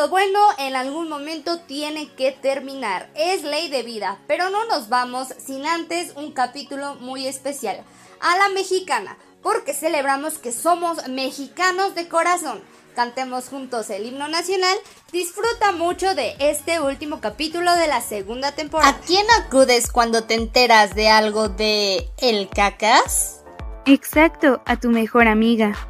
lo 0.00 0.08
bueno 0.08 0.38
en 0.56 0.76
algún 0.76 1.10
momento 1.10 1.58
tiene 1.58 2.10
que 2.14 2.32
terminar. 2.32 3.10
Es 3.14 3.42
ley 3.42 3.68
de 3.68 3.82
vida, 3.82 4.18
pero 4.26 4.48
no 4.48 4.64
nos 4.64 4.88
vamos 4.88 5.28
sin 5.36 5.66
antes 5.66 6.14
un 6.16 6.32
capítulo 6.32 6.94
muy 6.94 7.26
especial. 7.26 7.84
A 8.18 8.38
la 8.38 8.48
mexicana, 8.48 9.18
porque 9.42 9.74
celebramos 9.74 10.38
que 10.38 10.52
somos 10.52 11.06
mexicanos 11.08 11.94
de 11.94 12.08
corazón. 12.08 12.62
Cantemos 12.96 13.50
juntos 13.50 13.90
el 13.90 14.06
himno 14.06 14.26
nacional. 14.28 14.78
Disfruta 15.12 15.72
mucho 15.72 16.14
de 16.14 16.34
este 16.38 16.80
último 16.80 17.20
capítulo 17.20 17.76
de 17.76 17.86
la 17.86 18.00
segunda 18.00 18.52
temporada. 18.52 18.88
¿A 18.92 19.00
quién 19.00 19.26
acudes 19.38 19.92
cuando 19.92 20.24
te 20.24 20.32
enteras 20.32 20.94
de 20.94 21.10
algo 21.10 21.50
de 21.50 22.08
el 22.22 22.48
cacas? 22.48 23.42
Exacto, 23.84 24.62
a 24.64 24.80
tu 24.80 24.88
mejor 24.88 25.28
amiga. 25.28 25.89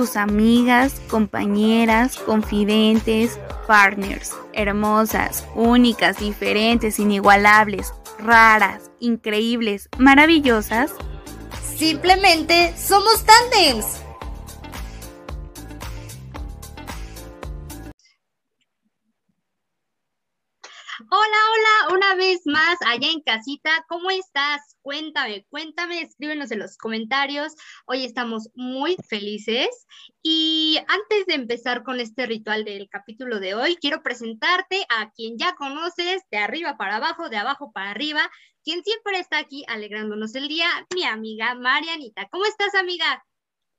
tus 0.00 0.16
amigas, 0.16 0.98
compañeras, 1.10 2.16
confidentes, 2.16 3.38
partners, 3.66 4.32
hermosas, 4.54 5.44
únicas, 5.54 6.18
diferentes, 6.18 6.98
inigualables, 6.98 7.92
raras, 8.18 8.90
increíbles, 8.98 9.90
maravillosas. 9.98 10.92
Simplemente 11.76 12.74
somos 12.78 13.26
tandems. 13.26 14.00
Hola, 21.12 21.36
hola, 21.88 21.96
una 21.96 22.14
vez 22.14 22.42
más 22.44 22.78
allá 22.86 23.10
en 23.10 23.20
casita, 23.22 23.84
¿cómo 23.88 24.12
estás? 24.12 24.76
Cuéntame, 24.80 25.44
cuéntame, 25.50 26.02
escríbenos 26.02 26.52
en 26.52 26.60
los 26.60 26.76
comentarios. 26.76 27.56
Hoy 27.86 28.04
estamos 28.04 28.48
muy 28.54 28.96
felices 29.08 29.88
y 30.22 30.78
antes 30.86 31.26
de 31.26 31.34
empezar 31.34 31.82
con 31.82 31.98
este 31.98 32.26
ritual 32.26 32.64
del 32.64 32.88
capítulo 32.88 33.40
de 33.40 33.56
hoy, 33.56 33.74
quiero 33.80 34.04
presentarte 34.04 34.86
a 34.88 35.10
quien 35.10 35.36
ya 35.36 35.56
conoces 35.56 36.22
de 36.30 36.38
arriba 36.38 36.76
para 36.76 36.98
abajo, 36.98 37.28
de 37.28 37.38
abajo 37.38 37.72
para 37.72 37.90
arriba, 37.90 38.30
quien 38.62 38.84
siempre 38.84 39.18
está 39.18 39.38
aquí 39.38 39.64
alegrándonos 39.66 40.32
el 40.36 40.46
día, 40.46 40.68
mi 40.94 41.02
amiga 41.02 41.56
Marianita. 41.56 42.28
¿Cómo 42.30 42.44
estás, 42.44 42.76
amiga? 42.76 43.26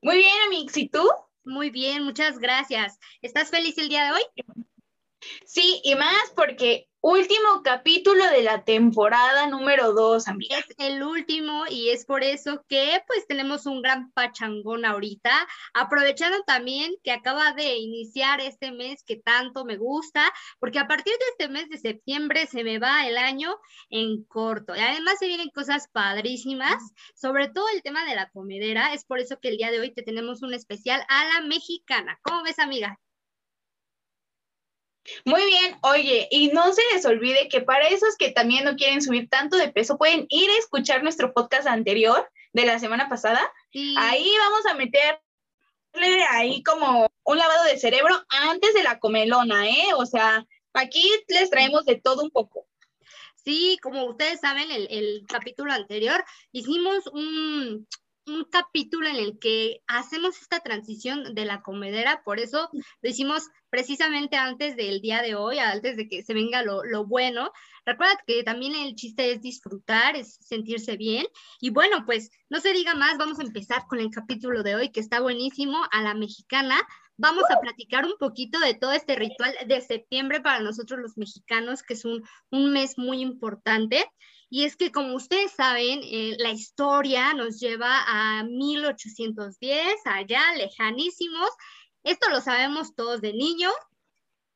Muy 0.02 0.18
bien, 0.18 0.36
Amix, 0.48 0.76
¿y 0.76 0.90
tú? 0.90 1.10
Muy 1.46 1.70
bien, 1.70 2.04
muchas 2.04 2.40
gracias. 2.40 3.00
¿Estás 3.22 3.52
feliz 3.52 3.78
el 3.78 3.88
día 3.88 4.04
de 4.04 4.12
hoy? 4.12 4.46
Sí, 5.46 5.80
y 5.86 5.96
más 5.96 6.34
porque 6.36 6.91
último 7.02 7.64
capítulo 7.64 8.24
de 8.30 8.44
la 8.44 8.64
temporada 8.64 9.48
número 9.48 9.94
2, 9.94 10.28
amiga. 10.28 10.60
Es 10.60 10.76
el 10.78 11.02
último 11.02 11.64
y 11.68 11.90
es 11.90 12.06
por 12.06 12.24
eso 12.24 12.64
que 12.70 13.02
pues 13.08 13.26
tenemos 13.28 13.66
un 13.66 13.82
gran 13.82 14.12
pachangón 14.12 14.86
ahorita, 14.86 15.32
aprovechando 15.74 16.44
también 16.44 16.94
que 17.04 17.12
acaba 17.12 17.54
de 17.54 17.78
iniciar 17.78 18.40
este 18.40 18.72
mes 18.72 19.04
que 19.04 19.18
tanto 19.18 19.66
me 19.66 19.78
gusta, 19.78 20.32
porque 20.60 20.78
a 20.78 20.88
partir 20.88 21.14
de 21.14 21.26
este 21.32 21.50
mes 21.52 21.70
de 21.70 21.80
septiembre 21.80 22.46
se 22.46 22.64
me 22.64 22.78
va 22.78 23.08
el 23.08 23.18
año 23.18 23.56
en 23.90 24.24
corto. 24.26 24.76
Y 24.76 24.80
además 24.80 25.16
se 25.18 25.28
vienen 25.28 25.50
cosas 25.50 25.88
padrísimas, 25.92 26.84
sobre 27.16 27.50
todo 27.50 27.66
el 27.74 27.82
tema 27.82 28.06
de 28.06 28.16
la 28.16 28.30
comedera, 28.30 28.94
es 28.94 29.06
por 29.06 29.20
eso 29.20 29.40
que 29.40 29.50
el 29.50 29.58
día 29.58 29.72
de 29.72 29.80
hoy 29.80 29.92
te 29.92 30.04
tenemos 30.04 30.44
un 30.44 30.54
especial 30.54 31.04
a 31.10 31.26
la 31.26 31.42
mexicana. 31.48 32.20
¿Cómo 32.22 32.44
ves, 32.44 32.60
amiga? 32.60 33.00
Muy 35.26 35.44
bien, 35.46 35.78
oye, 35.82 36.28
y 36.30 36.50
no 36.50 36.72
se 36.74 36.82
les 36.94 37.06
olvide 37.06 37.50
que 37.50 37.62
para 37.62 37.88
esos 37.88 38.16
que 38.18 38.32
también 38.32 38.66
no 38.66 38.76
quieren 38.76 39.02
subir 39.02 39.30
tanto 39.30 39.58
de 39.58 39.72
peso, 39.72 39.98
pueden 39.98 40.26
ir 40.30 40.50
a 40.50 40.58
escuchar 40.58 41.02
nuestro 41.02 41.34
podcast 41.34 41.68
anterior 41.68 42.30
de 42.54 42.66
la 42.66 42.80
semana 42.80 43.10
pasada. 43.10 43.42
Ahí 43.98 44.32
vamos 44.40 44.66
a 44.68 44.76
meterle 44.76 46.24
ahí 46.30 46.62
como 46.64 47.10
un 47.24 47.38
lavado 47.38 47.64
de 47.66 47.78
cerebro 47.78 48.24
antes 48.30 48.74
de 48.74 48.84
la 48.84 49.00
comelona, 49.00 49.68
¿eh? 49.68 49.88
O 49.96 50.06
sea, 50.06 50.46
aquí 50.74 51.04
les 51.28 51.50
traemos 51.50 51.86
de 51.86 52.00
todo 52.00 52.24
un 52.24 52.30
poco. 52.30 52.68
Sí, 53.44 53.80
como 53.82 54.06
ustedes 54.06 54.40
saben, 54.40 54.70
el, 54.70 54.88
el 54.92 55.26
capítulo 55.28 55.74
anterior 55.74 56.24
hicimos 56.52 57.08
un, 57.08 57.88
un 58.28 58.46
capítulo 58.52 59.08
en 59.08 59.16
el 59.16 59.40
que 59.40 59.82
hacemos 59.88 60.40
esta 60.40 60.60
transición 60.60 61.34
de 61.34 61.46
la 61.46 61.64
comedera, 61.64 62.22
por 62.24 62.40
eso 62.40 62.70
lo 63.02 63.10
hicimos 63.10 63.50
precisamente 63.72 64.36
antes 64.36 64.76
del 64.76 65.02
día 65.02 65.24
de 65.24 65.34
hoy, 65.34 65.58
antes 65.58 65.98
de 65.98 66.08
que 66.08 66.22
se 66.22 66.36
venga 66.36 66.62
lo, 66.62 66.84
lo 66.84 67.06
bueno. 67.06 67.52
Recuerda 67.86 68.20
que 68.28 68.44
también 68.44 68.76
el 68.76 68.96
chiste 68.96 69.32
es 69.32 69.42
disfrutar, 69.42 70.16
es 70.16 70.36
sentirse 70.36 70.98
bien. 70.98 71.26
Y 71.60 71.72
bueno, 71.72 72.04
pues 72.06 72.30
no 72.50 72.60
se 72.60 72.74
diga 72.74 72.94
más, 72.94 73.18
vamos 73.18 73.40
a 73.40 73.44
empezar 73.44 73.88
con 73.88 74.00
el 74.00 74.12
capítulo 74.12 74.62
de 74.62 74.76
hoy, 74.76 74.90
que 74.90 75.00
está 75.00 75.22
buenísimo, 75.22 75.78
a 75.92 76.04
la 76.04 76.14
mexicana. 76.14 76.76
Vamos 77.18 77.46
a 77.50 77.60
platicar 77.62 78.06
un 78.06 78.18
poquito 78.20 78.60
de 78.60 78.74
todo 78.74 78.92
este 78.92 79.16
ritual 79.16 79.56
de 79.66 79.82
septiembre 79.82 80.42
para 80.42 80.60
nosotros 80.60 81.00
los 81.00 81.18
mexicanos, 81.18 81.82
que 81.82 81.94
es 81.94 82.04
un, 82.04 82.24
un 82.50 82.74
mes 82.74 82.98
muy 82.98 83.22
importante. 83.22 84.06
Y 84.54 84.66
es 84.66 84.76
que, 84.76 84.92
como 84.92 85.16
ustedes 85.16 85.54
saben, 85.54 86.02
eh, 86.04 86.36
la 86.38 86.52
historia 86.52 87.34
nos 87.34 87.58
lleva 87.58 88.04
a 88.06 88.44
1810, 88.44 89.96
allá, 90.04 90.42
lejanísimos. 90.58 91.50
Esto 92.04 92.30
lo 92.30 92.42
sabemos 92.42 92.96
todos 92.96 93.22
de 93.22 93.34
niño. 93.34 93.70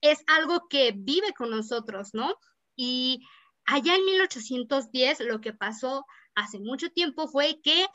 Es 0.02 0.24
algo 0.28 0.68
que 0.70 0.94
vive 0.96 1.34
con 1.34 1.50
nosotros, 1.50 2.14
¿no? 2.14 2.38
Y 2.76 3.26
allá 3.66 3.96
en 3.96 4.06
1810 4.06 5.22
lo 5.22 5.42
que 5.42 5.54
pasó 5.54 6.06
hace 6.36 6.60
mucho 6.60 6.90
tiempo 6.90 7.28
fue 7.28 7.60
que 7.62 7.88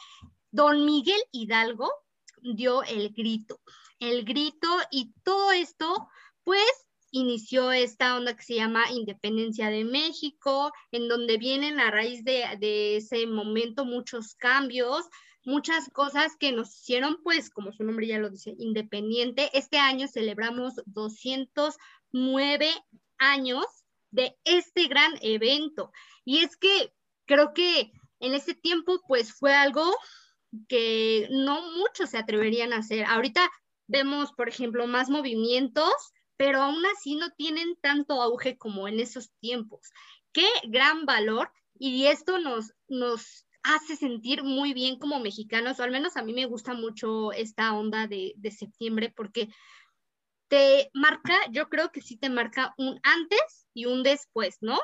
don 0.51 0.85
Miguel 0.85 1.21
Hidalgo 1.33 1.91
dio 2.43 2.83
el 2.83 3.11
grito, 3.11 3.61
el 3.99 4.25
grito 4.25 4.69
y 4.91 5.13
todo 5.23 5.53
esto, 5.53 6.09
pues 6.43 6.65
inició 7.11 7.73
esta 7.73 8.17
onda 8.17 8.35
que 8.37 8.43
se 8.43 8.55
llama 8.55 8.91
Independencia 8.91 9.69
de 9.69 9.85
México, 9.85 10.73
en 10.93 11.09
donde 11.09 11.39
vienen 11.39 11.81
a 11.81 11.91
raíz 11.91 12.25
de, 12.25 12.97
ese 12.97 13.27
momento 13.27 13.85
muchos 13.85 14.35
cambios, 14.35 15.07
muchas 15.45 15.89
cosas 15.91 16.37
que 16.37 16.53
nos 16.53 16.75
hicieron, 16.75 17.23
pues, 17.23 17.51
como 17.51 17.73
su 17.73 17.85
nombre 17.85 18.07
ya 18.07 18.19
lo 18.19 18.31
dice, 18.31 18.55
independiente. 18.59 19.51
Este 19.53 19.79
año 19.79 20.09
celebramos 20.09 20.75
209 20.87 22.71
años 23.19 23.65
de 24.11 24.37
este 24.45 24.89
gran 24.89 25.13
evento. 25.23 25.93
Y 26.25 26.39
es 26.39 26.57
que 26.57 26.93
creo 27.27 27.53
que 27.55 27.93
en 28.21 28.35
ese 28.35 28.55
tiempo, 28.55 29.01
pues, 29.07 29.33
fue 29.33 29.55
algo 29.55 29.95
que 30.69 31.29
no 31.31 31.63
muchos 31.77 32.11
se 32.11 32.19
atreverían 32.19 32.73
a 32.73 32.79
hacer. 32.79 33.05
Ahorita 33.05 33.51
vemos, 33.87 34.33
por 34.33 34.49
ejemplo, 34.49 34.87
más 34.87 35.09
movimientos 35.11 36.13
pero 36.41 36.63
aún 36.63 36.83
así 36.87 37.17
no 37.17 37.29
tienen 37.33 37.77
tanto 37.83 38.23
auge 38.23 38.57
como 38.57 38.89
en 38.89 38.99
esos 38.99 39.31
tiempos. 39.41 39.91
Qué 40.33 40.47
gran 40.69 41.05
valor 41.05 41.53
y 41.79 42.07
esto 42.07 42.39
nos, 42.39 42.73
nos 42.89 43.47
hace 43.63 43.97
sentir 43.97 44.43
muy 44.43 44.73
bien 44.75 44.99
como 44.99 45.21
mexicanos, 45.21 45.79
o 45.79 45.83
al 45.83 45.91
menos 45.91 46.17
a 46.17 46.23
mí 46.23 46.33
me 46.33 46.47
gusta 46.47 46.75
mucho 46.75 47.33
esta 47.33 47.73
onda 47.75 48.07
de, 48.07 48.33
de 48.37 48.51
septiembre 48.51 49.13
porque 49.15 49.49
te 50.49 50.91
marca, 50.95 51.35
yo 51.53 51.69
creo 51.69 51.93
que 51.93 52.01
sí 52.01 52.17
te 52.17 52.29
marca 52.29 52.75
un 52.77 52.99
antes 53.03 53.69
y 53.73 53.87
un 53.87 54.03
después, 54.03 54.57
¿no? 54.61 54.79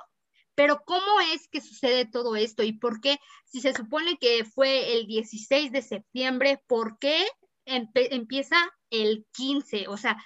Pero 0.54 0.82
¿cómo 0.87 1.20
es 1.34 1.48
que 1.48 1.60
sucede 1.60 2.06
todo 2.06 2.37
esto 2.37 2.62
y 2.62 2.73
por 2.73 3.00
qué? 3.00 3.19
Si 3.44 3.61
se 3.61 3.75
supone 3.75 4.17
que 4.19 4.44
fue 4.44 4.96
el 4.96 5.06
16 5.06 5.73
de 5.73 5.82
septiembre, 5.82 6.62
¿por 6.67 6.99
qué 6.99 7.26
empieza 7.64 8.56
el 8.90 9.26
15? 9.32 9.88
O 9.88 9.96
sea, 9.96 10.17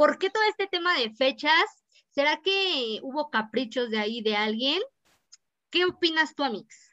¿Por 0.00 0.18
qué 0.18 0.30
todo 0.30 0.42
este 0.48 0.66
tema 0.66 0.96
de 0.98 1.10
fechas? 1.10 1.84
¿Será 2.08 2.40
que 2.42 3.00
hubo 3.02 3.28
caprichos 3.28 3.90
de 3.90 3.98
ahí 3.98 4.22
de 4.22 4.34
alguien? 4.34 4.80
¿Qué 5.68 5.84
opinas 5.84 6.34
tú, 6.34 6.42
Amix? 6.42 6.89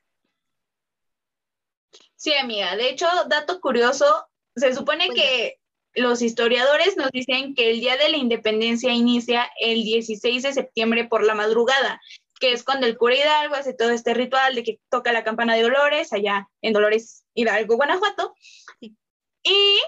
Sí, 2.18 2.34
amiga. 2.34 2.76
De 2.76 2.90
hecho, 2.90 3.06
dato 3.30 3.62
curioso, 3.62 4.28
se 4.56 4.74
supone 4.74 5.10
que 5.10 5.60
los 5.94 6.22
historiadores 6.22 6.98
nos 6.98 7.12
dicen 7.12 7.54
que 7.54 7.70
el 7.70 7.80
Día 7.80 7.96
de 7.96 8.10
la 8.10 8.18
Independencia 8.18 8.92
inicia 8.92 9.50
el 9.60 9.84
16 9.84 10.44
de 10.44 10.54
septiembre 10.54 11.06
por 11.06 11.24
la 11.24 11.36
madrugada, 11.36 12.02
que 12.40 12.52
es 12.54 12.64
cuando 12.64 12.88
el 12.88 12.98
cura 12.98 13.16
Hidalgo 13.16 13.56
hace 13.56 13.74
todo 13.74 13.92
este 13.92 14.16
ritual 14.16 14.56
de 14.56 14.64
que 14.64 14.80
toca 14.90 15.12
la 15.14 15.24
campana 15.24 15.56
de 15.56 15.62
Dolores, 15.62 16.12
allá 16.12 16.50
en 16.62 16.74
Dolores 16.74 17.24
Hidalgo, 17.36 17.76
Guanajuato. 17.76 18.34
Y 18.82 19.80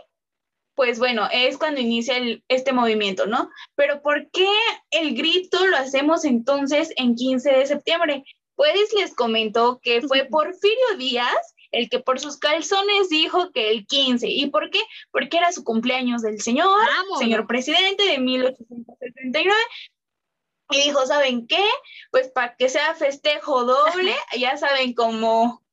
pues 0.76 1.00
bueno, 1.00 1.28
es 1.32 1.58
cuando 1.58 1.82
inicia 1.82 2.16
este 2.48 2.74
movimiento, 2.74 3.26
¿no? 3.26 3.50
Pero 3.76 4.02
¿por 4.02 4.30
qué 4.32 4.48
el 4.92 5.16
grito 5.16 5.66
lo 5.66 5.78
hacemos 5.78 6.24
entonces 6.24 6.94
en 6.96 7.16
15 7.16 7.52
de 7.52 7.66
septiembre? 7.66 8.24
pues 8.60 8.94
les 8.94 9.16
comentó 9.16 9.80
que 9.82 10.02
fue 10.02 10.26
Porfirio 10.26 10.98
Díaz 10.98 11.56
el 11.72 11.90
que 11.90 12.00
por 12.00 12.20
sus 12.20 12.38
calzones 12.38 13.10
dijo 13.10 13.52
que 13.52 13.72
el 13.72 13.86
15. 13.86 14.28
¿Y 14.28 14.48
por 14.48 14.70
qué? 14.70 14.80
Porque 15.12 15.38
era 15.38 15.52
su 15.52 15.64
cumpleaños 15.64 16.22
del 16.22 16.42
señor, 16.42 16.80
señor 17.20 17.48
presidente 17.48 18.04
de 18.06 18.18
1879. 18.18 19.56
Y 20.72 20.82
dijo, 20.84 21.06
¿saben 21.06 21.48
qué? 21.48 21.64
Pues 22.12 22.30
para 22.30 22.56
que 22.56 22.70
sea 22.70 22.94
festejo 22.96 23.64
doble, 23.64 24.16
ya 24.38 24.58
saben 24.58 24.94
cómo, 24.94 25.64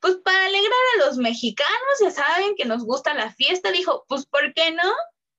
pues 0.00 0.16
para 0.16 0.46
alegrar 0.46 0.72
a 0.94 1.06
los 1.06 1.18
mexicanos, 1.18 1.98
ya 2.00 2.10
saben 2.10 2.54
que 2.56 2.64
nos 2.64 2.84
gusta 2.84 3.14
la 3.14 3.32
fiesta, 3.32 3.70
dijo, 3.70 4.04
pues 4.08 4.26
¿por 4.26 4.54
qué 4.54 4.70
no? 4.70 4.92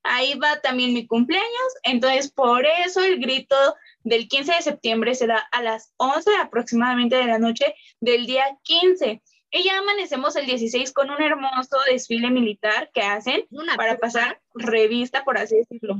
Ahí 0.04 0.36
va 0.36 0.62
también 0.62 0.94
mi 0.94 1.06
cumpleaños. 1.06 1.74
Entonces, 1.84 2.32
por 2.32 2.66
eso 2.66 3.02
el 3.02 3.20
grito 3.20 3.56
del 4.04 4.28
15 4.28 4.56
de 4.56 4.62
septiembre 4.62 5.14
se 5.14 5.28
da 5.28 5.40
a 5.52 5.62
las 5.62 5.94
11 5.98 6.38
aproximadamente 6.38 7.18
de 7.18 7.26
la 7.26 7.38
noche 7.38 7.76
del 8.00 8.26
día 8.26 8.46
15. 8.64 9.22
Y 9.52 9.64
ya 9.64 9.80
amanecemos 9.80 10.36
el 10.36 10.46
16 10.46 10.94
con 10.94 11.10
un 11.10 11.22
hermoso 11.22 11.78
desfile 11.90 12.30
militar 12.30 12.92
que 12.94 13.02
hacen 13.02 13.48
para 13.78 13.98
pasar 13.98 14.42
revista, 14.54 15.24
por 15.24 15.38
así 15.38 15.58
decirlo. 15.58 16.00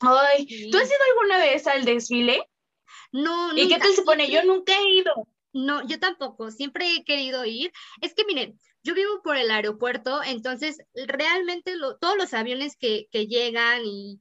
Ay, 0.00 0.46
¿tú 0.70 0.78
has 0.78 0.88
ido 0.88 0.98
alguna 1.10 1.38
vez 1.38 1.66
al 1.66 1.84
desfile? 1.84 2.48
No, 3.12 3.56
¿Y 3.56 3.68
qué 3.68 3.78
tal 3.78 3.92
se 3.92 4.02
pone? 4.02 4.30
Yo 4.30 4.42
nunca 4.44 4.72
he 4.78 4.90
ido. 4.90 5.28
No, 5.52 5.86
yo 5.86 5.98
tampoco, 5.98 6.50
siempre 6.50 6.94
he 6.94 7.04
querido 7.04 7.44
ir. 7.44 7.72
Es 8.00 8.14
que 8.14 8.24
miren, 8.24 8.58
yo 8.82 8.94
vivo 8.94 9.22
por 9.22 9.36
el 9.36 9.50
aeropuerto, 9.50 10.22
entonces 10.22 10.78
realmente 10.94 11.74
todos 12.00 12.16
los 12.16 12.34
aviones 12.34 12.76
que, 12.76 13.08
que 13.10 13.26
llegan 13.26 13.82
y 13.84 14.20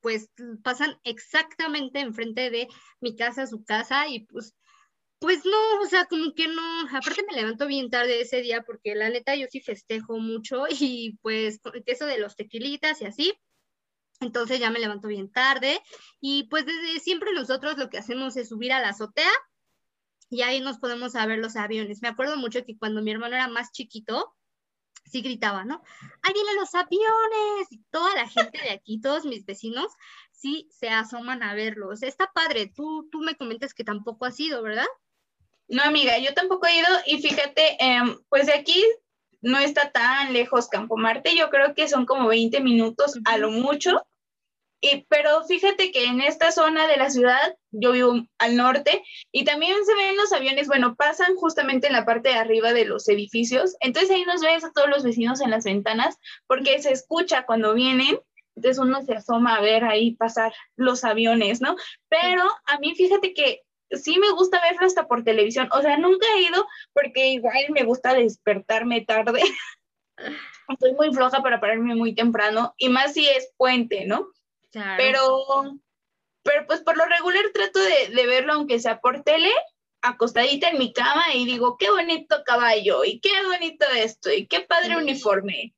pues 0.00 0.30
pasan 0.62 1.00
exactamente 1.04 2.00
enfrente 2.00 2.50
de 2.50 2.68
mi 3.00 3.16
casa, 3.16 3.46
su 3.46 3.64
casa, 3.64 4.06
y 4.06 4.26
pues 4.26 4.54
pues 5.24 5.42
no, 5.46 5.80
o 5.80 5.86
sea, 5.86 6.04
como 6.04 6.34
que 6.34 6.48
no, 6.48 6.80
aparte 6.92 7.24
me 7.26 7.34
levanto 7.34 7.66
bien 7.66 7.88
tarde 7.88 8.20
ese 8.20 8.42
día 8.42 8.60
porque 8.60 8.94
la 8.94 9.08
neta 9.08 9.34
yo 9.34 9.46
sí 9.50 9.62
festejo 9.62 10.18
mucho 10.18 10.64
y 10.78 11.18
pues 11.22 11.60
eso 11.86 12.04
de 12.04 12.18
los 12.18 12.36
tequilitas 12.36 13.00
y 13.00 13.06
así, 13.06 13.32
entonces 14.20 14.60
ya 14.60 14.70
me 14.70 14.80
levanto 14.80 15.08
bien 15.08 15.32
tarde 15.32 15.80
y 16.20 16.46
pues 16.48 16.66
desde 16.66 17.00
siempre 17.00 17.32
nosotros 17.32 17.78
lo 17.78 17.88
que 17.88 17.96
hacemos 17.96 18.36
es 18.36 18.50
subir 18.50 18.74
a 18.74 18.82
la 18.82 18.90
azotea 18.90 19.32
y 20.28 20.42
ahí 20.42 20.60
nos 20.60 20.76
podemos 20.78 21.14
ver 21.14 21.38
los 21.38 21.56
aviones. 21.56 22.02
Me 22.02 22.08
acuerdo 22.08 22.36
mucho 22.36 22.62
que 22.66 22.76
cuando 22.76 23.00
mi 23.00 23.10
hermano 23.10 23.34
era 23.34 23.48
más 23.48 23.72
chiquito, 23.72 24.34
sí 25.06 25.22
gritaba, 25.22 25.64
¿no? 25.64 25.82
¡Ahí 26.20 26.34
vienen 26.34 26.56
los 26.56 26.74
aviones! 26.74 27.68
Y 27.70 27.82
toda 27.90 28.14
la 28.14 28.28
gente 28.28 28.60
de 28.60 28.72
aquí, 28.72 29.00
todos 29.00 29.24
mis 29.24 29.46
vecinos, 29.46 29.90
sí 30.32 30.68
se 30.70 30.90
asoman 30.90 31.42
a 31.42 31.54
verlos. 31.54 32.02
Está 32.02 32.30
padre, 32.34 32.70
tú, 32.76 33.08
tú 33.10 33.20
me 33.20 33.36
comentas 33.36 33.72
que 33.72 33.84
tampoco 33.84 34.26
has 34.26 34.38
ido, 34.38 34.62
¿verdad? 34.62 34.86
No, 35.68 35.82
amiga, 35.82 36.18
yo 36.18 36.34
tampoco 36.34 36.66
he 36.66 36.78
ido 36.78 36.88
y 37.06 37.22
fíjate, 37.22 37.76
em, 37.78 38.18
pues 38.28 38.46
de 38.46 38.54
aquí 38.54 38.82
no 39.40 39.58
está 39.58 39.90
tan 39.90 40.32
lejos 40.32 40.68
Campo 40.68 40.96
Marte, 40.96 41.36
yo 41.36 41.50
creo 41.50 41.74
que 41.74 41.88
son 41.88 42.06
como 42.06 42.28
20 42.28 42.60
minutos 42.60 43.18
a 43.26 43.38
lo 43.38 43.50
mucho. 43.50 44.06
Y, 44.80 45.06
pero 45.08 45.42
fíjate 45.44 45.92
que 45.92 46.04
en 46.04 46.20
esta 46.20 46.52
zona 46.52 46.86
de 46.86 46.98
la 46.98 47.08
ciudad, 47.08 47.56
yo 47.70 47.92
vivo 47.92 48.26
al 48.38 48.56
norte, 48.56 49.02
y 49.32 49.44
también 49.44 49.74
se 49.86 49.94
ven 49.94 50.16
los 50.16 50.30
aviones, 50.32 50.66
bueno, 50.66 50.94
pasan 50.94 51.36
justamente 51.36 51.86
en 51.86 51.94
la 51.94 52.04
parte 52.04 52.28
de 52.28 52.34
arriba 52.34 52.74
de 52.74 52.84
los 52.84 53.08
edificios, 53.08 53.76
entonces 53.80 54.10
ahí 54.10 54.24
nos 54.26 54.42
ves 54.42 54.62
a 54.62 54.72
todos 54.72 54.90
los 54.90 55.02
vecinos 55.02 55.40
en 55.40 55.50
las 55.50 55.64
ventanas, 55.64 56.18
porque 56.46 56.82
se 56.82 56.92
escucha 56.92 57.46
cuando 57.46 57.72
vienen, 57.72 58.18
entonces 58.56 58.78
uno 58.78 59.00
se 59.02 59.14
asoma 59.14 59.56
a 59.56 59.62
ver 59.62 59.84
ahí 59.84 60.16
pasar 60.16 60.52
los 60.76 61.02
aviones, 61.04 61.62
¿no? 61.62 61.76
Pero 62.08 62.44
a 62.66 62.78
mí 62.78 62.94
fíjate 62.94 63.32
que 63.32 63.62
sí 63.90 64.18
me 64.18 64.30
gusta 64.32 64.60
verlo 64.60 64.86
hasta 64.86 65.06
por 65.06 65.24
televisión. 65.24 65.68
O 65.72 65.80
sea, 65.80 65.96
nunca 65.96 66.26
he 66.34 66.42
ido 66.42 66.66
porque 66.92 67.28
igual 67.28 67.64
me 67.70 67.84
gusta 67.84 68.14
despertarme 68.14 69.02
tarde. 69.02 69.42
Estoy 70.68 70.92
muy 70.94 71.12
floja 71.12 71.42
para 71.42 71.60
pararme 71.60 71.94
muy 71.94 72.14
temprano 72.14 72.74
y 72.78 72.88
más 72.88 73.12
si 73.14 73.28
es 73.28 73.52
puente, 73.56 74.06
¿no? 74.06 74.28
Pero, 74.96 75.78
pero 76.42 76.66
pues 76.66 76.80
por 76.80 76.96
lo 76.96 77.04
regular 77.04 77.44
trato 77.52 77.78
de, 77.78 78.08
de 78.12 78.26
verlo 78.26 78.54
aunque 78.54 78.80
sea 78.80 79.00
por 79.00 79.22
tele, 79.22 79.52
acostadita 80.02 80.68
en 80.68 80.78
mi 80.78 80.92
cama 80.92 81.22
y 81.32 81.44
digo, 81.44 81.76
qué 81.78 81.90
bonito 81.90 82.42
caballo 82.44 83.04
y 83.04 83.20
qué 83.20 83.30
bonito 83.46 83.86
esto 83.96 84.32
y 84.32 84.46
qué 84.46 84.60
padre 84.60 84.96
uniforme. 84.96 85.74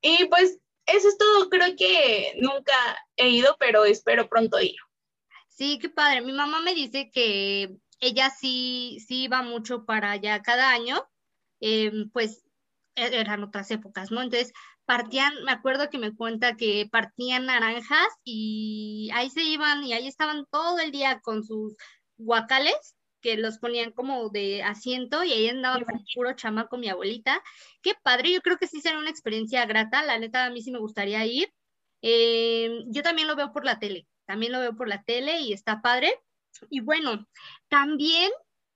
Y 0.00 0.26
pues 0.26 0.58
eso 0.86 1.08
es 1.08 1.18
todo, 1.18 1.48
creo 1.50 1.74
que 1.76 2.34
nunca 2.40 2.72
he 3.16 3.28
ido, 3.28 3.56
pero 3.58 3.84
espero 3.84 4.28
pronto 4.28 4.60
ir. 4.60 4.76
Sí, 5.56 5.78
qué 5.80 5.88
padre. 5.88 6.20
Mi 6.20 6.32
mamá 6.32 6.60
me 6.60 6.74
dice 6.74 7.10
que 7.10 7.78
ella 8.00 8.28
sí, 8.30 8.98
sí 9.06 9.24
iba 9.24 9.42
mucho 9.42 9.86
para 9.86 10.10
allá 10.12 10.42
cada 10.42 10.70
año, 10.70 11.02
em, 11.60 12.10
pues 12.10 12.44
e-, 12.94 13.18
eran 13.20 13.42
otras 13.42 13.70
épocas, 13.70 14.10
¿no? 14.10 14.20
Entonces 14.22 14.52
partían, 14.84 15.32
me 15.44 15.52
acuerdo 15.52 15.88
que 15.90 15.98
me 15.98 16.14
cuenta 16.14 16.56
que 16.56 16.88
partían 16.92 17.46
naranjas 17.46 18.06
y 18.24 19.10
ahí 19.14 19.30
se 19.30 19.42
iban 19.44 19.82
y 19.84 19.94
ahí 19.94 20.06
estaban 20.06 20.44
todo 20.50 20.78
el 20.78 20.92
día 20.92 21.20
con 21.20 21.42
sus 21.42 21.74
guacales 22.18 22.96
que 23.22 23.36
los 23.38 23.58
ponían 23.58 23.92
como 23.92 24.28
de 24.30 24.62
asiento 24.62 25.24
y 25.24 25.32
ahí 25.32 25.48
andaba 25.48 25.80
con 25.84 26.04
puro 26.14 26.34
chamaco 26.34 26.76
mi 26.78 26.88
abuelita. 26.90 27.42
Qué 27.82 27.94
padre, 28.02 28.30
yo 28.32 28.40
creo 28.42 28.58
que 28.58 28.66
sí 28.68 28.80
será 28.82 28.98
una 28.98 29.10
experiencia 29.10 29.64
grata, 29.66 30.02
la 30.04 30.18
neta 30.18 30.44
a 30.44 30.50
mí 30.50 30.60
sí 30.62 30.70
me 30.70 30.78
gustaría 30.80 31.24
ir. 31.26 31.48
Em, 32.02 32.84
yo 32.92 33.02
también 33.02 33.26
lo 33.28 33.36
veo 33.36 33.52
por 33.52 33.64
la 33.64 33.78
tele, 33.78 34.06
también 34.26 34.52
lo 34.52 34.60
veo 34.60 34.76
por 34.76 34.88
la 34.88 35.02
tele 35.02 35.40
y 35.40 35.52
está 35.52 35.80
padre. 35.80 36.12
Y 36.70 36.80
bueno, 36.80 37.26
también 37.68 38.30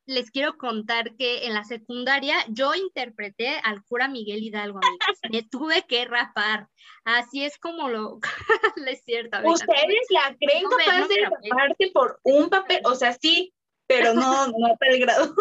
les 0.06 0.30
quiero 0.30 0.58
contar 0.58 1.14
que 1.16 1.46
en 1.46 1.54
la 1.54 1.64
secundaria 1.64 2.36
yo 2.48 2.74
interpreté 2.74 3.60
al 3.62 3.84
cura 3.84 4.08
Miguel 4.08 4.42
Hidalgo, 4.42 4.80
amigos. 4.82 5.18
Me 5.30 5.42
tuve 5.42 5.84
que 5.86 6.04
rapar. 6.04 6.68
Así 7.04 7.44
es 7.44 7.58
como 7.58 7.88
lo... 7.88 8.18
es 8.86 9.02
cierto. 9.04 9.38
¿Ustedes 9.44 10.06
la 10.10 10.36
creen 10.38 10.64
capaz 10.64 11.08
de 11.08 11.24
raparte 11.24 11.90
por 11.92 12.20
un 12.24 12.50
papel? 12.50 12.80
O 12.84 12.94
sea, 12.94 13.12
sí, 13.12 13.54
pero 13.86 14.14
no, 14.14 14.46
no 14.58 14.76
para 14.78 14.92
el 14.92 15.00
grado. 15.00 15.34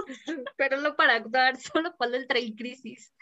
pero 0.56 0.78
no 0.78 0.96
para 0.96 1.16
actuar, 1.16 1.58
solo 1.58 1.94
cuando 1.98 2.18
el 2.18 2.28
trail 2.28 2.56
crisis. 2.56 3.14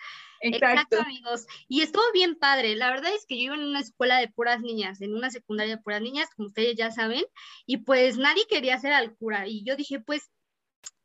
Exacto. 0.41 0.99
amigos. 1.01 1.47
Y 1.67 1.81
estuvo 1.81 2.03
bien 2.13 2.35
padre. 2.35 2.75
La 2.75 2.89
verdad 2.89 3.13
es 3.13 3.25
que 3.25 3.37
yo 3.37 3.43
iba 3.43 3.55
en 3.55 3.63
una 3.63 3.79
escuela 3.79 4.17
de 4.17 4.29
puras 4.29 4.61
niñas, 4.61 5.01
en 5.01 5.13
una 5.13 5.29
secundaria 5.29 5.75
de 5.75 5.81
puras 5.81 6.01
niñas, 6.01 6.29
como 6.35 6.47
ustedes 6.47 6.75
ya 6.75 6.91
saben, 6.91 7.23
y 7.65 7.77
pues 7.77 8.17
nadie 8.17 8.45
quería 8.47 8.79
ser 8.79 8.93
al 8.93 9.15
cura. 9.15 9.47
Y 9.47 9.63
yo 9.63 9.75
dije, 9.75 9.99
pues, 9.99 10.31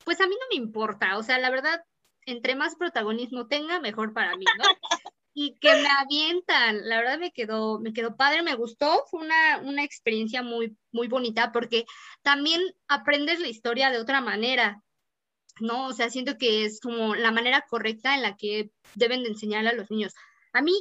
pues 0.04 0.20
a 0.20 0.26
mí 0.26 0.34
no 0.34 0.46
me 0.50 0.62
importa. 0.62 1.16
O 1.18 1.22
sea, 1.22 1.38
la 1.38 1.50
verdad, 1.50 1.84
entre 2.26 2.54
más 2.54 2.76
protagonismo 2.76 3.46
tenga, 3.46 3.80
mejor 3.80 4.12
para 4.12 4.36
mí, 4.36 4.44
¿no? 4.58 4.64
y 5.34 5.54
que 5.58 5.74
me 5.74 5.88
avientan. 5.88 6.88
La 6.88 6.98
verdad 6.98 7.18
me 7.18 7.32
quedó, 7.32 7.78
me 7.80 7.92
quedó 7.92 8.16
padre, 8.16 8.42
me 8.42 8.54
gustó. 8.54 9.04
Fue 9.10 9.20
una, 9.20 9.58
una 9.62 9.84
experiencia 9.84 10.42
muy, 10.42 10.76
muy 10.90 11.08
bonita 11.08 11.52
porque 11.52 11.84
también 12.22 12.60
aprendes 12.88 13.40
la 13.40 13.48
historia 13.48 13.90
de 13.90 13.98
otra 13.98 14.20
manera. 14.20 14.82
¿No? 15.60 15.86
O 15.86 15.92
sea, 15.92 16.10
siento 16.10 16.38
que 16.38 16.64
es 16.64 16.80
como 16.80 17.14
la 17.14 17.30
manera 17.30 17.64
correcta 17.68 18.14
en 18.14 18.22
la 18.22 18.36
que 18.36 18.70
deben 18.94 19.22
de 19.22 19.30
enseñarle 19.30 19.70
a 19.70 19.74
los 19.74 19.90
niños. 19.90 20.14
A 20.52 20.62
mí 20.62 20.72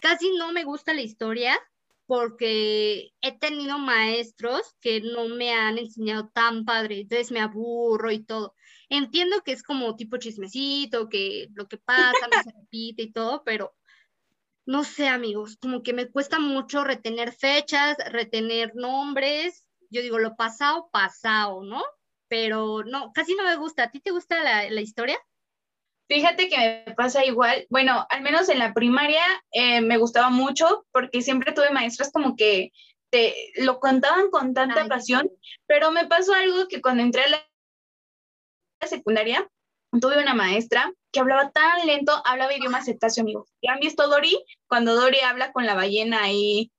casi 0.00 0.30
no 0.36 0.52
me 0.52 0.64
gusta 0.64 0.94
la 0.94 1.02
historia 1.02 1.58
porque 2.06 3.12
he 3.20 3.38
tenido 3.38 3.78
maestros 3.78 4.74
que 4.80 5.00
no 5.00 5.28
me 5.28 5.52
han 5.52 5.78
enseñado 5.78 6.28
tan 6.34 6.64
padre, 6.64 7.02
entonces 7.02 7.30
me 7.30 7.40
aburro 7.40 8.10
y 8.10 8.24
todo. 8.24 8.54
Entiendo 8.88 9.42
que 9.44 9.52
es 9.52 9.62
como 9.62 9.94
tipo 9.94 10.16
chismecito, 10.16 11.08
que 11.08 11.48
lo 11.54 11.68
que 11.68 11.76
pasa 11.78 12.26
no 12.28 12.42
se 12.42 12.50
repite 12.50 13.02
y 13.02 13.12
todo, 13.12 13.44
pero 13.44 13.76
no 14.66 14.82
sé, 14.82 15.06
amigos, 15.08 15.56
como 15.60 15.84
que 15.84 15.92
me 15.92 16.10
cuesta 16.10 16.40
mucho 16.40 16.82
retener 16.82 17.32
fechas, 17.32 17.96
retener 18.10 18.72
nombres. 18.74 19.66
Yo 19.90 20.02
digo, 20.02 20.18
lo 20.18 20.34
pasado, 20.34 20.88
pasado, 20.92 21.62
¿no? 21.62 21.82
Pero 22.30 22.84
no, 22.84 23.12
casi 23.12 23.34
no 23.34 23.42
me 23.42 23.56
gusta. 23.56 23.82
¿A 23.82 23.90
ti 23.90 24.00
te 24.00 24.12
gusta 24.12 24.42
la, 24.70 24.80
historia? 24.80 25.18
Fíjate 26.08 26.48
que 26.48 26.84
me 26.86 26.94
pasa 26.94 27.24
igual. 27.24 27.66
Bueno, 27.68 28.06
al 28.08 28.22
menos 28.22 28.48
en 28.48 28.60
la 28.60 28.72
primaria 28.72 29.22
eh, 29.52 29.80
me 29.80 29.98
gustaba 29.98 30.30
mucho 30.30 30.86
porque 30.92 31.22
siempre 31.22 31.52
tuve 31.52 31.70
maestras 31.70 32.10
como 32.12 32.36
que 32.36 32.70
te 33.10 33.34
lo 33.56 33.80
contaban 33.80 34.30
con 34.30 34.54
tanta 34.54 34.86
pasión, 34.86 35.28
pero 35.66 35.90
me 35.90 36.06
pasó 36.06 36.32
algo 36.32 36.68
que 36.68 36.80
cuando 36.80 37.02
entré 37.02 37.24
a 37.24 37.28
la 37.28 38.86
secundaria 38.86 39.50
tuve 40.00 40.22
una 40.22 40.34
maestra 40.34 40.92
que 41.10 41.18
hablaba 41.18 41.50
tan 41.50 41.84
lento, 41.84 42.12
hablaba 42.24 42.54
idioma 42.54 42.84
cetáceo, 42.84 43.22
amigos. 43.22 43.52
¿Y 43.60 43.68
han 43.68 43.80
visto 43.80 44.06
Dory? 44.06 44.38
Cuando 44.68 44.94
Dory 44.94 45.18
habla 45.20 45.50
con 45.50 45.66
la 45.66 45.74
ballena 45.74 46.22
ahí, 46.22 46.70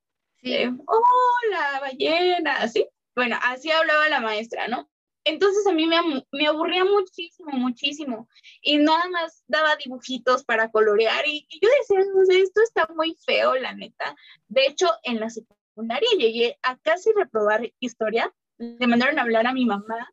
sí. 0.42 0.66
oh, 0.86 1.80
ballena, 1.82 2.56
así. 2.56 2.88
Bueno, 3.14 3.38
así 3.42 3.70
hablaba 3.70 4.08
la 4.08 4.20
maestra, 4.20 4.68
¿no? 4.68 4.88
Entonces 5.24 5.66
a 5.66 5.72
mí 5.72 5.86
me, 5.86 6.46
aburría 6.46 6.84
muchísimo, 6.84 7.52
muchísimo. 7.52 8.28
Y 8.60 8.78
nada 8.78 9.08
más 9.10 9.44
daba 9.46 9.76
dibujitos 9.76 10.44
para 10.44 10.70
colorear. 10.70 11.26
Y, 11.26 11.46
yo 11.60 11.68
decía, 11.78 12.42
esto 12.42 12.60
está 12.62 12.88
muy 12.94 13.16
feo, 13.24 13.54
la 13.54 13.74
neta. 13.74 14.16
De 14.48 14.66
hecho, 14.66 14.88
en 15.04 15.20
la 15.20 15.30
secundaria 15.30 16.08
llegué 16.18 16.58
a 16.62 16.76
casi 16.78 17.12
reprobar 17.12 17.72
historia. 17.78 18.34
Le 18.58 18.86
mandaron 18.86 19.18
a 19.18 19.22
hablar 19.22 19.46
a 19.46 19.52
mi 19.52 19.64
mamá. 19.64 20.12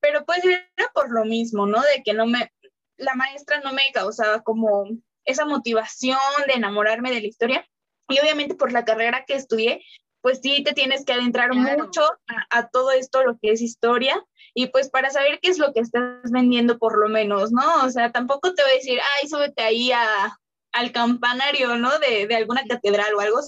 pero 0.00 0.24
pues 0.24 0.44
era 0.44 0.66
por 0.94 1.10
lo 1.10 1.24
mismo, 1.24 1.66
¿no? 1.66 1.80
De 1.82 2.02
que 2.04 2.14
no 2.14 2.26
me, 2.26 2.52
la 2.96 3.14
maestra 3.14 3.60
no 3.60 3.72
me 3.72 3.90
causaba 3.92 4.42
como 4.42 4.86
esa 5.24 5.44
motivación 5.44 6.18
de 6.46 6.54
enamorarme 6.54 7.10
de 7.10 7.20
la 7.20 7.26
historia. 7.26 7.68
Y 8.08 8.18
obviamente 8.20 8.54
por 8.54 8.72
la 8.72 8.84
carrera 8.84 9.24
que 9.26 9.34
estudié, 9.34 9.84
pues 10.20 10.40
sí 10.42 10.62
te 10.62 10.72
tienes 10.72 11.04
que 11.04 11.12
adentrar 11.12 11.54
mucho 11.54 12.02
a, 12.50 12.68
todo 12.68 12.90
esto, 12.90 13.22
lo 13.22 13.38
que 13.38 13.52
es 13.52 13.60
historia, 13.60 14.22
y 14.54 14.66
pues 14.68 14.90
para 14.90 15.10
saber 15.10 15.38
qué 15.40 15.50
es 15.50 15.58
lo 15.58 15.72
que 15.72 15.80
estás 15.80 16.30
vendiendo 16.30 16.78
por 16.78 16.98
lo 16.98 17.08
menos, 17.08 17.52
¿no? 17.52 17.84
O 17.84 17.90
sea, 17.90 18.10
tampoco 18.12 18.54
te 18.54 18.62
voy 18.62 18.72
a 18.72 18.74
decir, 18.74 18.98
ay, 19.00 19.28
súbete 19.28 19.62
ahí 19.62 19.92
a, 19.92 20.38
al 20.72 20.92
campanario, 20.92 21.76
¿no? 21.76 21.98
De, 21.98 22.26
de 22.26 22.36
alguna 22.36 22.64
catedral 22.68 23.14
o 23.14 23.20
algo 23.20 23.40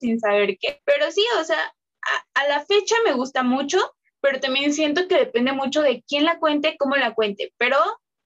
sin 0.00 0.18
saber 0.20 0.56
qué. 0.58 0.80
Pero 0.84 1.10
sí, 1.10 1.24
o 1.40 1.44
sea, 1.44 1.58
a, 1.58 2.40
a, 2.40 2.48
la 2.48 2.64
fecha 2.64 2.94
me 3.04 3.12
gusta 3.12 3.42
mucho, 3.42 3.78
pero 4.20 4.40
también 4.40 4.72
siento 4.72 5.08
que 5.08 5.16
depende 5.16 5.52
mucho 5.52 5.82
de 5.82 6.02
quién 6.06 6.24
la 6.24 6.38
cuente, 6.38 6.76
cómo 6.78 6.96
la 6.96 7.14
cuente. 7.14 7.52
Pero 7.58 7.76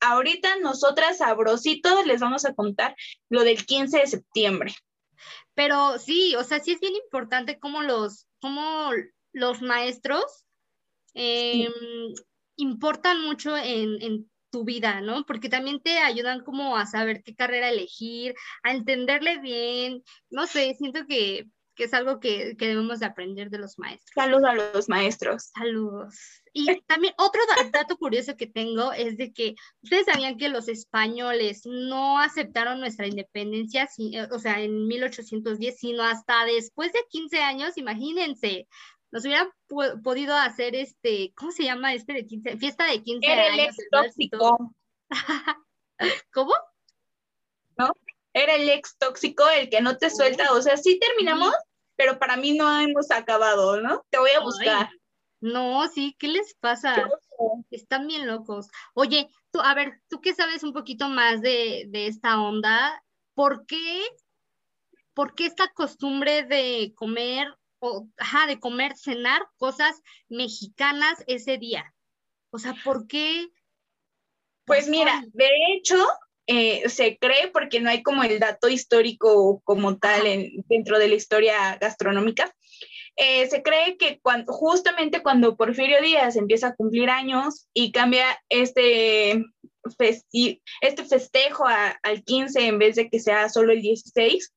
ahorita 0.00 0.56
nosotras, 0.60 1.18
sabrosito, 1.18 2.02
les 2.04 2.20
vamos 2.20 2.44
a 2.44 2.54
contar 2.54 2.94
lo 3.28 3.42
del 3.42 3.64
15 3.64 3.98
de 3.98 4.06
septiembre. 4.06 4.74
Pero 5.54 5.98
sí, 5.98 6.34
o 6.36 6.44
sea, 6.44 6.60
sí 6.60 6.72
es 6.72 6.80
bien 6.80 6.94
importante 6.96 7.58
cómo 7.58 7.82
los, 7.82 8.26
cómo 8.40 8.90
los 9.32 9.62
maestros 9.62 10.46
em, 11.14 11.72
importan 12.56 13.22
mucho 13.22 13.56
en, 13.56 14.02
en 14.02 14.30
tu 14.50 14.64
vida, 14.64 15.00
¿no? 15.00 15.24
Porque 15.26 15.48
también 15.48 15.80
te 15.80 15.98
ayudan 15.98 16.42
como 16.44 16.76
a 16.76 16.86
saber 16.86 17.22
qué 17.22 17.34
carrera 17.34 17.70
elegir, 17.70 18.34
a 18.62 18.72
entenderle 18.72 19.38
bien, 19.40 20.02
no 20.30 20.46
sé, 20.46 20.74
siento 20.74 21.06
que 21.06 21.48
que 21.74 21.84
es 21.84 21.94
algo 21.94 22.20
que, 22.20 22.54
debemos 22.54 23.00
de 23.00 23.06
aprender 23.06 23.50
de 23.50 23.58
los 23.58 23.78
maestros. 23.78 24.12
Saludos 24.14 24.44
a 24.44 24.54
los 24.54 24.88
maestros. 24.88 25.50
Saludos. 25.54 26.14
Y 26.56 26.80
también 26.82 27.12
otro 27.18 27.42
dato 27.72 27.96
curioso 27.96 28.36
que 28.36 28.46
tengo 28.46 28.92
es 28.92 29.18
de 29.18 29.32
que 29.32 29.56
ustedes 29.82 30.06
sabían 30.06 30.38
que 30.38 30.48
los 30.48 30.68
españoles 30.68 31.62
no 31.66 32.20
aceptaron 32.20 32.78
nuestra 32.78 33.08
independencia, 33.08 33.88
eh, 33.98 34.28
o 34.30 34.38
sea, 34.38 34.60
en 34.60 34.86
1810, 34.86 35.76
sino 35.76 36.04
hasta 36.04 36.44
después 36.44 36.92
de 36.92 37.00
15 37.10 37.42
años, 37.42 37.76
imagínense, 37.76 38.68
nos 39.10 39.24
hubieran 39.24 39.48
podido 40.02 40.34
hacer 40.36 40.76
este, 40.76 41.32
¿cómo 41.34 41.50
se 41.50 41.64
llama 41.64 41.92
este 41.92 42.12
de 42.12 42.26
15? 42.26 42.56
Fiesta 42.56 42.86
de 42.86 43.02
15 43.02 43.26
Era 43.26 43.42
años. 43.46 43.58
El 43.58 43.64
ex 43.64 43.76
tóxico. 43.90 44.74
¿Cómo? 46.32 46.54
¿No? 47.76 47.92
era 48.34 48.56
el 48.56 48.68
ex 48.68 48.96
tóxico, 48.98 49.48
el 49.48 49.70
que 49.70 49.80
no 49.80 49.96
te 49.96 50.10
suelta, 50.10 50.52
o 50.52 50.60
sea, 50.60 50.76
sí 50.76 50.98
terminamos, 50.98 51.54
pero 51.96 52.18
para 52.18 52.36
mí 52.36 52.52
no 52.52 52.80
hemos 52.80 53.10
acabado, 53.12 53.80
¿no? 53.80 54.04
Te 54.10 54.18
voy 54.18 54.30
a 54.36 54.40
buscar. 54.40 54.90
No, 55.44 55.86
sí, 55.88 56.16
¿qué 56.18 56.28
les 56.28 56.54
pasa? 56.54 57.06
Están 57.70 58.06
bien 58.06 58.26
locos. 58.26 58.68
Oye, 58.94 59.28
tú, 59.50 59.60
a 59.60 59.74
ver, 59.74 60.00
tú 60.08 60.22
que 60.22 60.32
sabes 60.32 60.62
un 60.62 60.72
poquito 60.72 61.10
más 61.10 61.42
de, 61.42 61.86
esta 61.92 62.40
onda, 62.40 63.04
¿por 63.34 63.66
qué, 63.66 64.02
¿por 65.12 65.34
qué 65.34 65.44
esta 65.44 65.68
costumbre 65.74 66.44
de 66.44 66.94
comer, 66.94 67.48
o, 67.78 68.08
ajá, 68.16 68.46
de 68.46 68.58
comer, 68.58 68.96
cenar 68.96 69.42
cosas 69.58 70.00
mexicanas 70.30 71.22
ese 71.26 71.58
día? 71.58 71.94
O 72.50 72.58
sea, 72.58 72.74
¿por 72.82 73.06
qué? 73.06 73.48
Pues 74.64 74.88
mira, 74.88 75.24
de 75.34 75.50
hecho, 75.74 76.02
eh, 76.46 76.88
se 76.88 77.18
cree 77.18 77.48
porque 77.48 77.80
no 77.80 77.90
hay 77.90 78.02
como 78.02 78.24
el 78.24 78.38
dato 78.38 78.70
histórico 78.70 79.60
como 79.64 79.98
tal 79.98 80.26
en, 80.26 80.64
dentro 80.68 80.98
de 80.98 81.08
la 81.08 81.16
historia 81.16 81.76
gastronómica. 81.76 82.50
Eh, 83.16 83.46
se 83.46 83.62
cree 83.62 83.96
que 83.96 84.18
cuando, 84.20 84.52
justamente 84.52 85.22
cuando 85.22 85.56
Porfirio 85.56 86.00
Díaz 86.02 86.36
empieza 86.36 86.68
a 86.68 86.74
cumplir 86.74 87.10
años 87.10 87.68
y 87.72 87.92
cambia 87.92 88.26
este, 88.48 89.44
este 90.80 91.04
festejo 91.04 91.64
al 91.66 92.24
15 92.24 92.66
en 92.66 92.78
vez 92.78 92.96
de 92.96 93.08
que 93.08 93.20
sea 93.20 93.48
solo 93.48 93.72
el 93.72 93.82
16, 93.82 94.52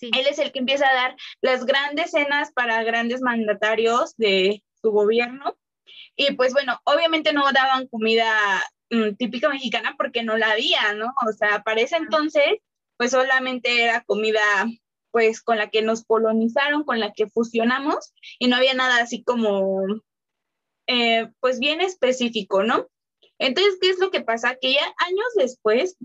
él 0.00 0.26
es 0.28 0.38
el 0.38 0.52
que 0.52 0.58
empieza 0.58 0.88
a 0.88 0.94
dar 0.94 1.16
las 1.40 1.64
grandes 1.64 2.10
cenas 2.10 2.52
para 2.52 2.82
grandes 2.82 3.20
mandatarios 3.22 4.14
de 4.16 4.62
su 4.80 4.90
gobierno. 4.90 5.56
Y 6.16 6.34
pues 6.34 6.52
bueno, 6.52 6.78
obviamente 6.84 7.32
no 7.32 7.50
daban 7.52 7.86
comida 7.88 8.62
Mm, 8.94 9.16
típica 9.16 9.48
mexicana 9.48 9.94
porque 9.96 10.22
no 10.22 10.36
la 10.36 10.52
había, 10.52 10.92
¿no? 10.94 11.12
O 11.26 11.32
sea, 11.32 11.62
para 11.62 11.80
ese 11.80 11.96
entonces, 11.96 12.58
pues 12.96 13.10
solamente 13.10 13.82
era 13.82 14.02
comida 14.04 14.40
pues 15.14 15.40
con 15.40 15.58
la 15.58 15.70
que 15.70 15.80
nos 15.80 16.02
colonizaron, 16.04 16.82
con 16.82 16.98
la 16.98 17.12
que 17.12 17.28
fusionamos 17.28 18.12
y 18.40 18.48
no 18.48 18.56
había 18.56 18.74
nada 18.74 18.96
así 18.96 19.22
como, 19.22 19.80
eh, 20.88 21.30
pues 21.38 21.60
bien 21.60 21.80
específico, 21.80 22.64
¿no? 22.64 22.88
Entonces, 23.38 23.78
¿qué 23.80 23.90
es 23.90 24.00
lo 24.00 24.10
que 24.10 24.22
pasa? 24.22 24.56
Que 24.60 24.72
ya 24.72 24.82
años 25.06 25.28
después, 25.36 25.96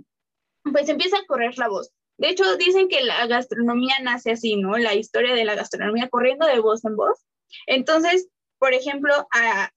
pues 0.62 0.90
empieza 0.90 1.18
a 1.18 1.26
correr 1.26 1.58
la 1.58 1.70
voz. 1.70 1.90
De 2.20 2.30
hecho, 2.30 2.56
dicen 2.58 2.88
que 2.88 3.02
la 3.02 3.26
gastronomía 3.26 3.96
nace 4.04 4.34
así, 4.34 4.58
¿no? 4.58 4.78
La 4.78 4.94
historia 4.94 5.34
de 5.34 5.44
la 5.44 5.56
gastronomía 5.56 6.08
corriendo 6.10 6.46
de 6.46 6.60
voz 6.60 6.86
en 6.86 6.96
voz. 6.96 7.26
Entonces, 7.66 8.28
por 8.60 8.76
ejemplo, 8.76 9.28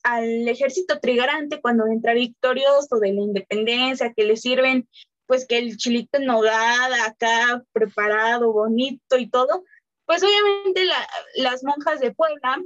al 0.02 0.46
ejército 0.46 1.00
trigarante 1.00 1.62
cuando 1.62 1.86
entra 1.86 2.12
victorioso 2.12 2.98
de 3.00 3.14
la 3.14 3.22
independencia, 3.22 4.12
que 4.12 4.24
le 4.24 4.36
sirven 4.36 4.86
pues 5.32 5.46
que 5.46 5.56
el 5.56 5.78
chilito 5.78 6.18
en 6.18 6.26
nogada 6.26 7.06
acá 7.06 7.64
preparado, 7.72 8.52
bonito 8.52 9.16
y 9.16 9.30
todo, 9.30 9.64
pues 10.04 10.22
obviamente 10.22 10.84
las 11.36 11.64
monjas 11.64 12.00
de 12.00 12.12
Puebla, 12.12 12.60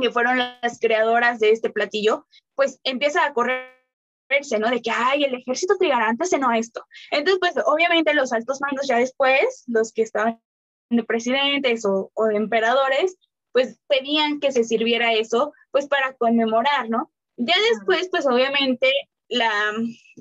que 0.00 0.12
fueron 0.12 0.38
las 0.38 0.78
creadoras 0.78 1.40
de 1.40 1.50
este 1.50 1.70
platillo, 1.70 2.24
pues 2.54 2.78
empieza 2.84 3.26
a 3.26 3.32
correrse, 3.32 4.60
¿no? 4.60 4.70
De 4.70 4.80
que, 4.80 4.92
ay, 4.92 5.24
el 5.24 5.34
ejército 5.34 5.76
trigarante 5.76 6.26
cenó 6.26 6.52
esto. 6.52 6.86
Entonces, 7.10 7.40
pues 7.40 7.54
obviamente 7.66 8.14
los 8.14 8.32
altos 8.32 8.60
mandos 8.60 8.86
ya 8.86 8.98
después, 8.98 9.64
los 9.66 9.92
que 9.92 10.02
estaban 10.02 10.40
de 10.88 11.02
presidentes 11.02 11.84
o, 11.84 12.12
o 12.14 12.26
de 12.26 12.36
emperadores, 12.36 13.16
pues 13.50 13.80
pedían 13.88 14.38
que 14.38 14.52
se 14.52 14.62
sirviera 14.62 15.14
eso, 15.14 15.52
pues 15.72 15.88
para 15.88 16.14
conmemorar, 16.14 16.88
¿no? 16.90 17.10
Ya 17.36 17.56
después, 17.72 18.08
pues 18.08 18.24
obviamente 18.24 18.92
la, 19.28 19.72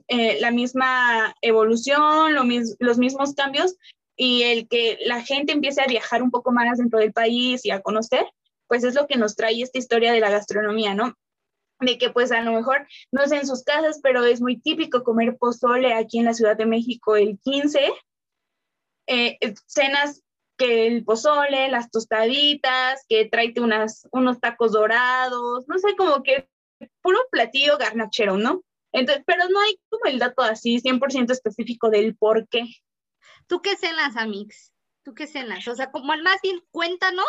eh, 0.07 0.39
la 0.39 0.51
misma 0.51 1.35
evolución, 1.41 2.33
lo 2.33 2.43
los 2.79 2.97
mismos 2.97 3.33
cambios 3.33 3.75
y 4.15 4.43
el 4.43 4.67
que 4.67 4.97
la 5.05 5.21
gente 5.21 5.51
empiece 5.51 5.81
a 5.81 5.87
viajar 5.87 6.23
un 6.23 6.31
poco 6.31 6.51
más 6.51 6.77
dentro 6.77 6.99
del 6.99 7.13
país 7.13 7.65
y 7.65 7.71
a 7.71 7.81
conocer, 7.81 8.25
pues 8.67 8.83
es 8.83 8.95
lo 8.95 9.07
que 9.07 9.17
nos 9.17 9.35
trae 9.35 9.61
esta 9.61 9.77
historia 9.77 10.13
de 10.13 10.19
la 10.19 10.29
gastronomía, 10.29 10.93
¿no? 10.95 11.13
De 11.79 11.97
que 11.97 12.09
pues 12.09 12.31
a 12.31 12.41
lo 12.41 12.53
mejor 12.53 12.87
no 13.11 13.27
sé 13.27 13.37
en 13.37 13.47
sus 13.47 13.63
casas, 13.63 13.99
pero 14.01 14.23
es 14.23 14.41
muy 14.41 14.59
típico 14.59 15.03
comer 15.03 15.37
pozole 15.37 15.93
aquí 15.93 16.19
en 16.19 16.25
la 16.25 16.33
Ciudad 16.33 16.55
de 16.55 16.65
México 16.65 17.15
el 17.15 17.37
15, 17.39 17.91
eh, 19.07 19.37
cenas 19.67 20.21
que 20.57 20.87
el 20.87 21.03
pozole, 21.03 21.69
las 21.69 21.91
tostaditas, 21.91 23.05
que 23.09 23.25
tráete 23.25 23.59
unas, 23.59 24.07
unos 24.11 24.39
tacos 24.39 24.71
dorados, 24.71 25.65
no 25.67 25.77
sé, 25.77 25.95
como 25.97 26.23
que 26.23 26.47
puro 27.01 27.19
platillo 27.29 27.77
garnachero, 27.77 28.37
¿no? 28.37 28.63
Entonces, 28.95 29.23
pero 29.27 29.49
no 29.49 29.59
hay 29.59 29.77
como 29.89 30.05
el 30.05 30.19
dato 30.19 30.41
así 30.41 30.79
100% 30.79 31.31
específico 31.31 31.89
del 31.89 32.15
por 32.15 32.47
qué. 32.47 32.63
¿Tú 33.47 33.61
qué 33.61 33.75
cenas, 33.75 34.15
Amix? 34.15 34.71
¿Tú 35.03 35.13
qué 35.13 35.27
cenas? 35.27 35.67
O 35.67 35.75
sea, 35.75 35.91
como 35.91 36.15
más 36.15 36.41
bien 36.41 36.61
cuéntanos 36.71 37.25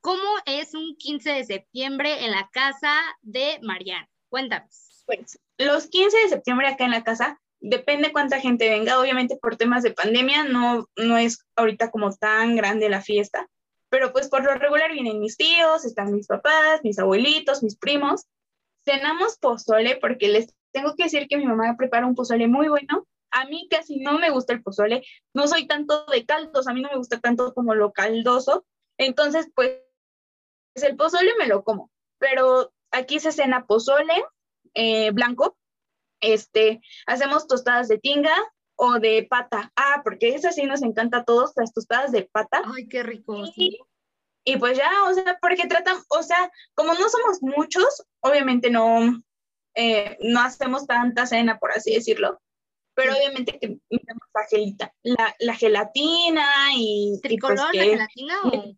cómo 0.00 0.22
es 0.46 0.74
un 0.74 0.96
15 0.96 1.30
de 1.30 1.44
septiembre 1.44 2.24
en 2.24 2.30
la 2.30 2.48
casa 2.52 2.94
de 3.20 3.58
Mariana. 3.62 4.08
Cuéntanos. 4.30 5.04
Pues 5.04 5.38
los 5.58 5.88
15 5.88 6.16
de 6.16 6.28
septiembre 6.30 6.68
acá 6.68 6.86
en 6.86 6.92
la 6.92 7.04
casa 7.04 7.38
depende 7.60 8.10
cuánta 8.10 8.40
gente 8.40 8.70
venga, 8.70 8.98
obviamente 8.98 9.36
por 9.36 9.56
temas 9.56 9.82
de 9.82 9.92
pandemia 9.92 10.44
no, 10.44 10.88
no 10.96 11.18
es 11.18 11.44
ahorita 11.54 11.90
como 11.90 12.14
tan 12.14 12.56
grande 12.56 12.88
la 12.88 13.02
fiesta, 13.02 13.46
pero 13.90 14.12
pues 14.12 14.28
por 14.28 14.42
lo 14.42 14.54
regular 14.54 14.90
vienen 14.90 15.20
mis 15.20 15.36
tíos, 15.36 15.84
están 15.84 16.14
mis 16.14 16.26
papás, 16.26 16.80
mis 16.82 16.98
abuelitos, 16.98 17.62
mis 17.62 17.76
primos. 17.76 18.26
Cenamos 18.86 19.38
pozole 19.38 19.96
porque 19.96 20.28
les 20.28 20.54
tengo 20.74 20.94
que 20.96 21.04
decir 21.04 21.26
que 21.28 21.38
mi 21.38 21.46
mamá 21.46 21.76
prepara 21.78 22.06
un 22.06 22.16
pozole 22.16 22.48
muy 22.48 22.68
bueno. 22.68 23.06
A 23.30 23.46
mí 23.46 23.66
casi 23.70 24.00
no 24.00 24.18
me 24.18 24.30
gusta 24.30 24.52
el 24.52 24.62
pozole, 24.62 25.02
no 25.32 25.48
soy 25.48 25.66
tanto 25.66 26.04
de 26.06 26.26
caldos, 26.26 26.68
a 26.68 26.74
mí 26.74 26.82
no 26.82 26.90
me 26.90 26.98
gusta 26.98 27.18
tanto 27.20 27.54
como 27.54 27.74
lo 27.74 27.92
caldoso. 27.92 28.66
Entonces, 28.98 29.48
pues 29.54 29.80
el 30.74 30.96
pozole 30.96 31.32
me 31.38 31.46
lo 31.46 31.64
como, 31.64 31.90
pero 32.18 32.72
aquí 32.90 33.18
se 33.18 33.32
cena 33.32 33.66
pozole 33.66 34.14
eh, 34.74 35.10
blanco, 35.12 35.56
este, 36.20 36.80
hacemos 37.06 37.46
tostadas 37.46 37.88
de 37.88 37.98
tinga 37.98 38.34
o 38.76 38.98
de 38.98 39.26
pata. 39.28 39.72
Ah, 39.76 40.00
porque 40.04 40.30
esa 40.30 40.52
sí 40.52 40.64
nos 40.64 40.82
encanta 40.82 41.18
a 41.18 41.24
todos, 41.24 41.52
las 41.56 41.72
tostadas 41.72 42.12
de 42.12 42.28
pata. 42.30 42.62
Ay, 42.74 42.88
qué 42.88 43.02
rico. 43.02 43.44
Y, 43.56 44.56
pues 44.58 44.76
ya, 44.76 44.90
o 45.08 45.14
sea, 45.14 45.38
porque 45.40 45.66
tratan, 45.66 45.96
o 46.08 46.22
sea, 46.22 46.50
como 46.74 46.94
no 46.94 47.08
somos 47.08 47.42
muchos, 47.42 48.04
obviamente 48.20 48.70
no, 48.70 49.22
eh, 49.74 50.16
no 50.20 50.40
hacemos 50.40 50.86
tanta 50.86 51.26
cena, 51.26 51.58
por 51.58 51.72
así 51.72 51.94
decirlo. 51.94 52.40
Pero 52.94 53.12
obviamente 53.12 53.58
que 53.58 53.78
la, 53.90 54.46
gelita, 54.48 54.94
la, 55.02 55.54
gelatina 55.54 56.46
y. 56.76 57.10
Pues 57.10 57.22
¿Tricolor 57.22 57.74
la 57.74 57.82
gelatina 57.82 58.40
o.? 58.44 58.76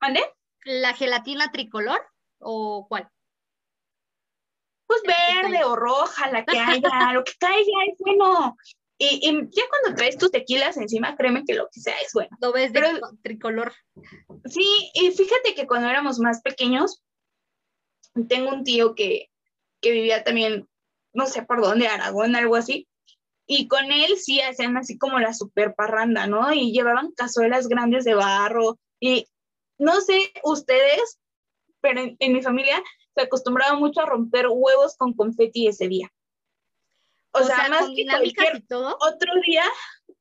¿Mande? 0.00 0.20
¿La 0.64 0.94
gelatina 0.94 1.50
tricolor 1.50 2.00
o 2.38 2.86
cuál? 2.88 3.10
pues 4.92 5.02
verde 5.42 5.64
o 5.64 5.76
roja, 5.76 6.30
la 6.30 6.44
que 6.44 6.58
haya, 6.58 6.72
lo 7.14 7.24
que 7.24 7.32
caiga 7.38 7.84
es 7.90 7.98
bueno. 7.98 8.56
Y, 8.98 9.32
ya 9.50 9.62
cuando 9.68 9.96
traes 9.96 10.16
tus 10.16 10.30
tequilas 10.30 10.76
encima, 10.76 11.16
créeme 11.16 11.44
que 11.44 11.54
lo 11.54 11.68
que 11.72 11.80
sea 11.80 11.96
es 11.98 12.12
bueno. 12.12 12.36
Lo 12.40 12.52
ves 12.52 12.72
de 12.72 13.00
tricolor. 13.22 13.72
Sí, 14.44 14.90
y 14.94 15.10
fíjate 15.10 15.54
que 15.56 15.66
cuando 15.66 15.88
éramos 15.88 16.20
más 16.20 16.40
pequeños, 16.40 17.02
tengo 18.28 18.50
un 18.50 18.62
tío 18.62 18.94
que, 18.94 19.31
que 19.82 19.90
vivía 19.90 20.24
también, 20.24 20.66
no 21.12 21.26
sé 21.26 21.42
por 21.42 21.60
dónde, 21.60 21.88
Aragón, 21.88 22.34
algo 22.36 22.56
así, 22.56 22.88
y 23.46 23.68
con 23.68 23.92
él 23.92 24.16
sí 24.16 24.40
hacían 24.40 24.76
así 24.76 24.96
como 24.96 25.18
la 25.18 25.34
super 25.34 25.74
parranda, 25.74 26.26
¿no? 26.26 26.52
Y 26.54 26.72
llevaban 26.72 27.12
cazuelas 27.12 27.68
grandes 27.68 28.04
de 28.04 28.14
barro, 28.14 28.78
y 29.00 29.26
no 29.78 30.00
sé 30.00 30.32
ustedes, 30.44 31.18
pero 31.80 32.00
en, 32.18 32.32
mi 32.32 32.40
familia 32.40 32.82
se 33.14 33.22
acostumbraba 33.22 33.74
mucho 33.74 34.00
a 34.00 34.06
romper 34.06 34.46
huevos 34.48 34.96
con 34.96 35.12
confeti 35.12 35.66
ese 35.66 35.88
día. 35.88 36.10
O, 37.32 37.42
sea, 37.42 37.68
más 37.68 37.88
que 37.96 38.04
cualquier 38.04 38.64
otro 38.70 39.32
día, 39.44 39.64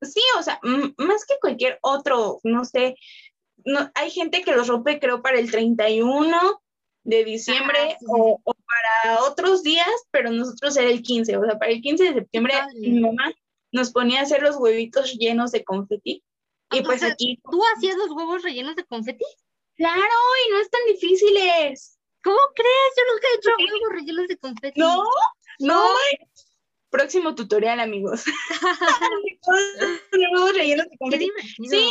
sí, 0.02 0.22
o 0.40 0.44
sea, 0.44 0.60
más 0.98 1.26
que 1.26 1.36
cualquier 1.40 1.78
otro, 1.82 2.40
no 2.44 2.66
sé, 2.66 2.96
no, 3.66 3.92
hay 3.94 4.10
gente 4.10 4.42
que 4.42 4.54
los 4.54 4.68
rompe 4.68 5.00
creo 5.00 5.22
para 5.22 5.38
el 5.38 5.52
31 5.52 6.61
de 7.04 7.24
diciembre 7.24 7.94
ah, 7.94 7.98
o, 8.08 8.40
para 8.44 9.24
otros 9.24 9.64
días, 9.64 9.88
pero 10.12 10.30
nosotros 10.32 10.78
era 10.78 10.90
el 10.90 11.02
15, 11.02 11.38
o 11.38 11.46
sea, 11.46 11.58
para 11.58 11.72
el 11.72 11.82
15 11.82 12.04
de 12.04 12.14
septiembre 12.14 12.54
mi 12.76 13.00
mamá 13.00 13.34
nos 13.72 13.92
ponía 13.92 14.20
a 14.20 14.24
hacer 14.24 14.42
los 14.42 14.58
huevitos 14.58 15.14
llenos 15.14 15.52
de 15.52 15.64
confeti. 15.64 16.24
y 16.72 16.82
pues 16.82 17.04
aquí... 17.04 17.40
¿Tú 17.50 17.62
hacías 17.76 17.96
los 17.98 18.12
huevos 18.12 18.44
rellenos 18.44 18.76
de 18.76 18.84
confeti? 18.86 19.24
Claro, 19.76 20.02
y 20.02 20.52
no 20.52 20.60
es 20.60 20.70
tan 20.70 20.82
difíciles. 20.88 21.98
¿Cómo 22.24 22.38
crees? 22.54 22.94
Yo 22.98 23.04
nunca 23.12 23.28
he 23.28 23.36
hecho 23.38 23.50
huevos 23.58 23.94
rellenos 23.94 24.28
de 24.28 24.38
confeti. 24.38 24.80
No, 24.80 25.04
no. 25.60 25.84
Próximo 26.90 27.36
tutorial, 27.36 27.80
amigos. 27.80 28.26
huevos 30.34 30.54
rellenos 30.54 30.88
de 30.88 30.98
confeti. 30.98 31.32
Sí. 31.70 31.90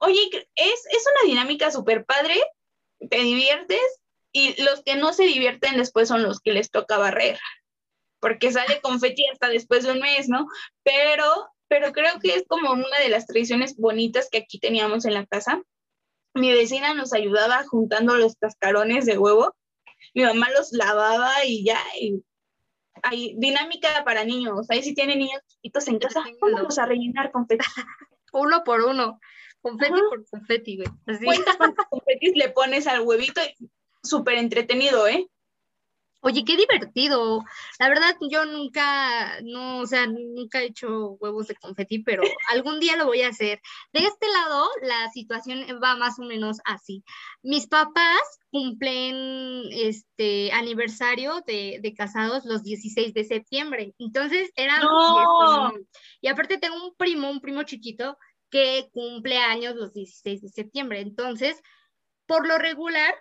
Oye, 0.00 0.48
es, 0.54 0.86
es 0.90 1.04
una 1.12 1.22
dinámica 1.28 1.70
súper 1.70 2.04
padre. 2.04 2.34
Te 3.10 3.18
diviertes 3.18 3.80
y 4.38 4.62
los 4.62 4.82
que 4.82 4.96
no 4.96 5.12
se 5.12 5.24
divierten 5.24 5.76
después 5.76 6.08
son 6.08 6.22
los 6.22 6.40
que 6.40 6.52
les 6.52 6.70
toca 6.70 6.98
barrer, 6.98 7.38
porque 8.20 8.52
sale 8.52 8.80
confeti 8.80 9.26
hasta 9.28 9.48
después 9.48 9.84
de 9.84 9.92
un 9.92 10.00
mes, 10.00 10.28
¿no? 10.28 10.46
Pero, 10.82 11.24
pero 11.68 11.92
creo 11.92 12.18
que 12.20 12.34
es 12.34 12.44
como 12.46 12.72
una 12.72 12.98
de 13.02 13.08
las 13.08 13.26
tradiciones 13.26 13.76
bonitas 13.76 14.28
que 14.30 14.38
aquí 14.38 14.58
teníamos 14.58 15.04
en 15.04 15.14
la 15.14 15.26
casa 15.26 15.62
mi 16.38 16.52
vecina 16.52 16.94
nos 16.94 17.12
ayudaba 17.12 17.64
juntando 17.64 18.16
los 18.16 18.36
cascarones 18.36 19.06
de 19.06 19.18
huevo. 19.18 19.54
Mi 20.14 20.24
mamá 20.24 20.48
los 20.50 20.72
lavaba 20.72 21.44
y 21.44 21.64
ya. 21.64 21.78
hay 23.02 23.34
dinámica 23.36 23.88
para 24.04 24.24
niños. 24.24 24.70
Ahí 24.70 24.82
si 24.82 24.94
tienen 24.94 25.18
niños 25.18 25.40
chiquitos 25.48 25.88
en 25.88 25.98
casa, 25.98 26.22
vamos 26.40 26.78
a 26.78 26.86
rellenar 26.86 27.30
confeti. 27.32 27.64
uno 28.32 28.64
por 28.64 28.82
uno. 28.82 29.20
Confeti 29.60 30.00
por 30.08 30.24
confeti, 30.30 30.76
güey. 30.76 30.88
Así. 31.06 31.24
Cuenta 31.24 31.56
cuántos 31.56 31.86
confetis 31.90 32.32
le 32.34 32.48
pones 32.50 32.86
al 32.86 33.00
huevito. 33.00 33.40
Súper 34.02 34.38
entretenido, 34.38 35.06
¿eh? 35.06 35.28
Oye, 36.20 36.44
qué 36.44 36.56
divertido. 36.56 37.44
La 37.78 37.88
verdad, 37.88 38.16
yo 38.28 38.44
nunca, 38.44 39.40
no, 39.42 39.78
o 39.78 39.86
sea, 39.86 40.06
nunca 40.08 40.60
he 40.60 40.66
hecho 40.66 41.12
huevos 41.20 41.46
de 41.46 41.54
confeti, 41.54 42.00
pero 42.02 42.22
algún 42.50 42.80
día 42.80 42.96
lo 42.96 43.06
voy 43.06 43.22
a 43.22 43.28
hacer. 43.28 43.60
De 43.92 44.00
este 44.00 44.26
lado, 44.26 44.68
la 44.82 45.08
situación 45.10 45.60
va 45.82 45.94
más 45.94 46.18
o 46.18 46.24
menos 46.24 46.58
así. 46.64 47.04
Mis 47.42 47.68
papás 47.68 48.20
cumplen 48.50 49.68
este 49.70 50.50
aniversario 50.52 51.40
de, 51.46 51.94
casados 51.96 52.44
los 52.44 52.64
16 52.64 53.14
de 53.14 53.24
septiembre. 53.24 53.94
Entonces, 53.98 54.50
era... 54.56 54.80
No. 54.80 55.72
Y 56.20 56.26
aparte 56.26 56.58
tengo 56.58 56.84
un 56.84 56.94
primo, 56.96 57.30
un 57.30 57.40
primo 57.40 57.62
chiquito, 57.62 58.18
que 58.50 58.88
cumple 58.92 59.38
años 59.38 59.76
los 59.76 59.92
16 59.92 60.42
de 60.42 60.48
septiembre. 60.48 61.00
Entonces, 61.00 61.62
por 62.26 62.46
lo 62.46 62.58
regular, 62.58 63.14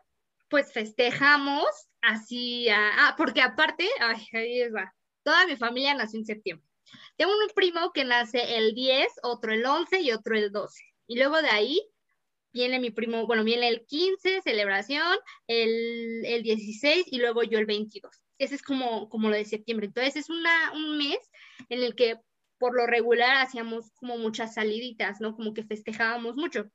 pues 0.50 0.72
festejamos 0.72 1.66
así, 2.02 2.68
ah, 2.70 3.16
porque 3.18 3.42
aparte, 3.42 3.88
ay, 4.00 4.26
ahí 4.34 4.70
va, 4.70 4.94
toda 5.24 5.46
mi 5.46 5.56
familia 5.56 5.94
nació 5.94 6.20
en 6.20 6.26
septiembre. 6.26 6.68
Tengo 7.18 7.32
un 7.32 7.50
primo 7.54 7.92
que 7.92 8.06
nace 8.06 8.58
el 8.58 8.74
10, 8.74 9.08
otro 9.24 9.52
el 9.52 9.66
11 9.66 10.02
y 10.02 10.12
otro 10.12 10.38
el 10.38 10.52
12. 10.52 10.84
Y 11.08 11.18
luego 11.18 11.42
de 11.42 11.50
ahí 11.50 11.82
viene 12.54 12.80
mi 12.80 12.92
primo, 12.92 13.28
bueno, 13.28 13.44
viene 13.44 13.68
el 13.68 13.86
15, 13.86 14.42
celebración, 14.42 15.18
el, 15.48 16.26
el 16.26 16.44
16 16.44 17.06
y 17.12 17.20
luego 17.20 17.44
yo 17.44 17.60
el 17.60 17.66
22. 17.66 18.12
Ese 18.40 18.56
es 18.56 18.62
como, 18.62 19.10
como 19.10 19.30
lo 19.30 19.36
de 19.36 19.46
septiembre. 19.46 19.88
Entonces 19.88 20.16
es 20.16 20.30
una, 20.30 20.72
un 20.74 20.98
mes 20.98 21.20
en 21.70 21.84
el 21.84 21.96
que 21.96 22.20
por 22.58 22.76
lo 22.76 22.88
regular 22.88 23.38
hacíamos 23.38 23.92
como 23.96 24.18
muchas 24.18 24.56
saliditas, 24.56 25.22
¿no? 25.22 25.36
Como 25.36 25.54
que 25.54 25.64
festejábamos 25.64 26.36
mucho. 26.36 26.70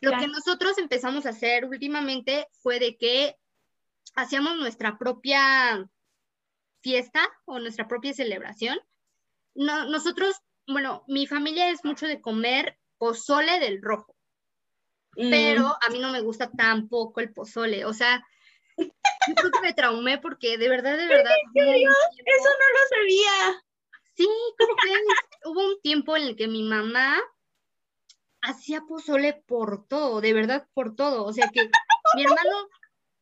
Lo 0.00 0.12
que 0.18 0.28
nosotros 0.28 0.78
empezamos 0.78 1.26
a 1.26 1.30
hacer 1.30 1.66
últimamente 1.66 2.46
fue 2.62 2.78
de 2.78 2.96
que 2.96 3.36
hacíamos 4.14 4.56
nuestra 4.56 4.98
propia 4.98 5.88
fiesta 6.80 7.20
o 7.44 7.58
nuestra 7.58 7.86
propia 7.86 8.14
celebración. 8.14 8.78
No, 9.54 9.84
nosotros, 9.86 10.36
bueno, 10.66 11.04
mi 11.06 11.26
familia 11.26 11.70
es 11.70 11.84
mucho 11.84 12.06
de 12.06 12.20
comer 12.20 12.78
pozole 12.96 13.60
del 13.60 13.82
rojo, 13.82 14.16
mm. 15.16 15.30
pero 15.30 15.66
a 15.66 15.90
mí 15.90 15.98
no 15.98 16.10
me 16.10 16.20
gusta 16.20 16.50
tampoco 16.50 17.20
el 17.20 17.32
pozole, 17.32 17.84
o 17.84 17.92
sea, 17.92 18.24
yo 18.78 19.34
creo 19.34 19.50
que 19.50 19.60
me 19.60 19.74
traumé 19.74 20.18
porque 20.18 20.56
de 20.56 20.68
verdad, 20.68 20.96
de 20.96 21.06
verdad. 21.08 21.34
Eso 21.54 22.48
no 22.58 22.66
lo 22.72 22.88
sabía. 22.88 23.62
Sí, 24.14 24.28
como 24.58 24.76
que 24.76 25.48
hubo 25.48 25.66
un 25.66 25.80
tiempo 25.82 26.16
en 26.16 26.24
el 26.24 26.36
que 26.36 26.48
mi 26.48 26.62
mamá 26.62 27.20
hacía 28.42 28.82
pozole 28.82 29.42
por 29.46 29.86
todo, 29.86 30.20
de 30.20 30.32
verdad 30.32 30.66
por 30.74 30.94
todo. 30.94 31.24
O 31.24 31.32
sea 31.32 31.48
que 31.48 31.60
mi 32.16 32.22
hermano 32.22 32.68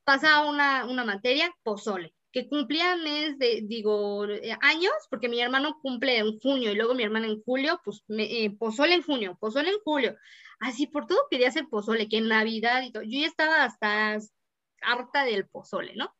pasaba 0.05 0.49
una, 0.49 0.87
una 0.87 1.05
materia, 1.05 1.55
pozole, 1.63 2.15
que 2.33 2.49
cumplía 2.49 2.97
mes 2.97 3.39
de, 3.39 3.63
digo, 3.65 4.25
eh, 4.27 4.57
años, 4.61 4.93
porque 5.11 5.29
mi 5.29 5.41
hermano 5.41 5.79
cumple 5.83 6.19
en 6.19 6.39
junio 6.39 6.73
y 6.73 6.77
luego 6.77 6.95
mi 6.95 7.03
hermana 7.03 7.27
en 7.27 7.43
julio, 7.43 7.81
pues 7.85 8.03
eh, 8.09 8.51
pozole 8.57 8.95
en 8.95 9.03
junio, 9.03 9.37
pozole 9.41 9.71
en 9.71 9.81
julio. 9.85 10.17
Así 10.61 10.87
por 10.87 11.07
todo 11.07 11.19
quería 11.31 11.49
hacer 11.49 11.67
pozole, 11.69 12.09
que 12.09 12.19
en 12.19 12.29
Navidad 12.29 12.83
y 12.83 12.93
todo. 12.93 13.03
Yo 13.03 13.21
ya 13.21 13.27
estaba 13.27 13.65
hasta 13.65 14.19
harta 14.81 15.25
del 15.25 15.49
pozole, 15.49 15.95
¿no? 15.95 16.15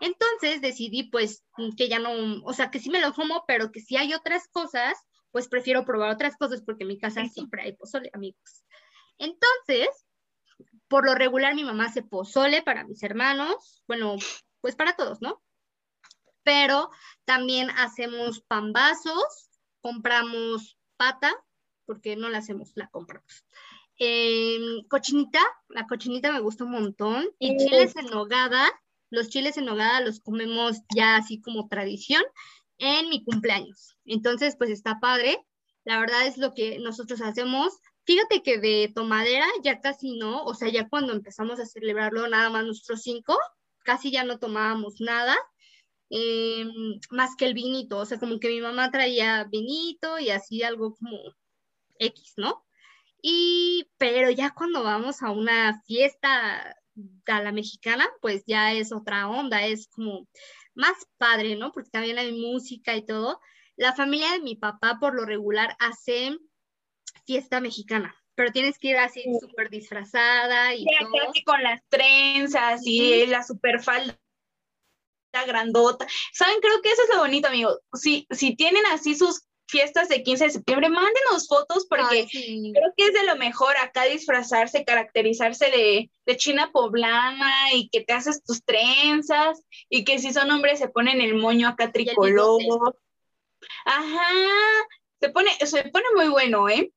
Entonces 0.00 0.60
decidí 0.60 1.04
pues 1.04 1.44
que 1.76 1.88
ya 1.88 1.98
no, 1.98 2.42
o 2.44 2.52
sea, 2.54 2.70
que 2.70 2.78
sí 2.78 2.88
me 2.90 3.00
lo 3.00 3.12
como, 3.12 3.44
pero 3.46 3.70
que 3.70 3.80
si 3.80 3.96
hay 3.96 4.14
otras 4.14 4.48
cosas, 4.48 4.94
pues 5.32 5.48
prefiero 5.48 5.84
probar 5.84 6.10
otras 6.10 6.36
cosas 6.36 6.62
porque 6.62 6.84
en 6.84 6.88
mi 6.88 6.98
casa 6.98 7.24
siempre 7.26 7.62
hay 7.62 7.72
pozole, 7.72 8.10
amigos. 8.12 8.64
Entonces, 9.18 9.88
por 10.88 11.06
lo 11.06 11.14
regular, 11.14 11.54
mi 11.54 11.64
mamá 11.64 11.86
hace 11.86 12.02
pozole 12.02 12.62
para 12.62 12.84
mis 12.84 13.02
hermanos, 13.02 13.82
bueno, 13.86 14.16
pues 14.60 14.76
para 14.76 14.96
todos, 14.96 15.20
¿no? 15.20 15.42
Pero 16.42 16.90
también 17.24 17.70
hacemos 17.70 18.40
pambazos, 18.40 19.50
compramos 19.80 20.78
pata, 20.96 21.32
porque 21.86 22.16
no 22.16 22.28
la 22.28 22.38
hacemos, 22.38 22.72
la 22.74 22.88
compramos. 22.88 23.44
Em, 23.98 24.82
cochinita, 24.88 25.40
la 25.68 25.86
cochinita 25.86 26.32
me 26.32 26.40
gusta 26.40 26.64
un 26.64 26.70
montón. 26.70 27.28
Y 27.38 27.56
chiles 27.56 27.94
en 27.96 28.06
nogada, 28.06 28.66
los 29.10 29.28
chiles 29.28 29.58
en 29.58 29.66
nogada 29.66 30.00
los 30.00 30.20
comemos 30.20 30.78
ya 30.94 31.16
así 31.16 31.40
como 31.40 31.68
tradición 31.68 32.22
en 32.80 33.08
mi 33.08 33.22
cumpleaños. 33.22 33.96
Entonces, 34.04 34.56
pues 34.56 34.70
está 34.70 34.98
padre. 35.00 35.38
La 35.84 36.00
verdad 36.00 36.26
es 36.26 36.36
lo 36.38 36.52
que 36.52 36.78
nosotros 36.80 37.20
hacemos. 37.20 37.78
Fíjate 38.04 38.42
que 38.42 38.58
de 38.58 38.90
tomadera 38.94 39.46
ya 39.62 39.80
casi 39.80 40.18
no, 40.18 40.42
o 40.44 40.54
sea, 40.54 40.68
ya 40.68 40.88
cuando 40.88 41.12
empezamos 41.12 41.60
a 41.60 41.66
celebrarlo, 41.66 42.26
nada 42.28 42.50
más 42.50 42.64
nosotros 42.64 43.02
cinco, 43.02 43.38
casi 43.84 44.10
ya 44.10 44.24
no 44.24 44.38
tomábamos 44.38 45.00
nada, 45.00 45.36
em, 46.10 46.98
más 47.10 47.36
que 47.36 47.46
el 47.46 47.54
vinito, 47.54 47.98
o 47.98 48.06
sea, 48.06 48.18
como 48.18 48.40
que 48.40 48.48
mi 48.48 48.60
mamá 48.60 48.90
traía 48.90 49.44
vinito 49.44 50.18
y 50.18 50.30
así 50.30 50.62
algo 50.62 50.94
como 50.96 51.18
X, 51.98 52.34
¿no? 52.36 52.64
Y, 53.22 53.88
pero 53.98 54.30
ya 54.30 54.50
cuando 54.54 54.82
vamos 54.82 55.22
a 55.22 55.30
una 55.30 55.80
fiesta 55.86 56.76
a 57.26 57.42
la 57.42 57.52
mexicana, 57.52 58.08
pues 58.20 58.44
ya 58.46 58.72
es 58.72 58.92
otra 58.92 59.28
onda, 59.28 59.66
es 59.66 59.88
como 59.88 60.26
más 60.80 60.96
padre, 61.18 61.56
¿no? 61.56 61.72
Porque 61.72 61.90
también 61.90 62.18
hay 62.18 62.32
música 62.32 62.96
y 62.96 63.04
todo. 63.04 63.40
La 63.76 63.94
familia 63.94 64.32
de 64.32 64.40
mi 64.40 64.56
papá 64.56 64.98
por 64.98 65.14
lo 65.14 65.24
regular 65.24 65.76
hace 65.78 66.36
fiesta 67.26 67.60
mexicana, 67.60 68.14
pero 68.34 68.50
tienes 68.50 68.78
que 68.78 68.88
ir 68.88 68.96
así 68.96 69.22
súper 69.40 69.70
disfrazada 69.70 70.74
y 70.74 70.84
todo. 70.84 71.28
Así 71.28 71.44
con 71.44 71.62
las 71.62 71.80
trenzas 71.88 72.80
y 72.84 73.26
la 73.26 73.42
super 73.42 73.82
falda 73.82 74.18
grandota. 75.46 76.06
¿Saben? 76.32 76.60
Creo 76.60 76.82
que 76.82 76.90
eso 76.90 77.02
es 77.02 77.08
lo 77.10 77.20
bonito, 77.20 77.48
amigo. 77.48 77.78
Si, 77.94 78.26
si 78.30 78.56
tienen 78.56 78.84
así 78.86 79.14
sus 79.14 79.46
fiestas 79.70 80.08
de 80.08 80.22
15 80.22 80.44
de 80.44 80.50
septiembre, 80.50 80.88
mándenos 80.88 81.46
fotos 81.48 81.86
porque 81.88 82.26
creo 82.30 82.92
que 82.96 83.06
es 83.06 83.12
de 83.12 83.24
lo 83.24 83.36
mejor 83.36 83.76
acá 83.76 84.04
disfrazarse, 84.04 84.84
caracterizarse 84.84 85.70
de, 85.70 86.10
de, 86.26 86.36
china 86.36 86.70
poblana 86.72 87.72
y 87.72 87.88
que 87.88 88.02
te 88.02 88.12
haces 88.12 88.42
tus 88.42 88.64
trenzas 88.64 89.62
y 89.88 90.04
que 90.04 90.18
si 90.18 90.32
son 90.32 90.50
hombres 90.50 90.78
se 90.78 90.88
ponen 90.88 91.20
el 91.20 91.36
moño 91.36 91.68
acá 91.68 91.92
tricolor. 91.92 92.98
Ajá, 93.84 94.28
se 95.20 95.28
pone, 95.30 95.50
se 95.64 95.84
pone 95.84 96.06
muy 96.14 96.28
bueno, 96.28 96.68
¿eh? 96.68 96.92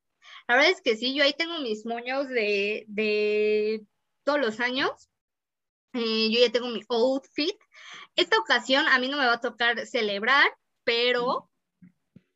La 0.47 0.55
verdad 0.55 0.71
es 0.71 0.81
que 0.81 0.97
sí, 0.97 1.13
yo 1.13 1.23
ahí 1.23 1.33
tengo 1.33 1.59
mis 1.59 1.85
moños 1.85 2.27
de, 2.27 2.85
de 2.87 3.83
todos 4.23 4.39
los 4.39 4.59
años. 4.59 5.09
Eh, 5.93 6.29
yo 6.31 6.39
ya 6.39 6.51
tengo 6.51 6.67
mi 6.67 6.81
outfit. 6.89 7.55
Esta 8.15 8.37
ocasión 8.39 8.87
a 8.87 8.99
mí 8.99 9.07
no 9.07 9.17
me 9.17 9.25
va 9.25 9.33
a 9.33 9.41
tocar 9.41 9.85
celebrar, 9.85 10.45
pero 10.83 11.49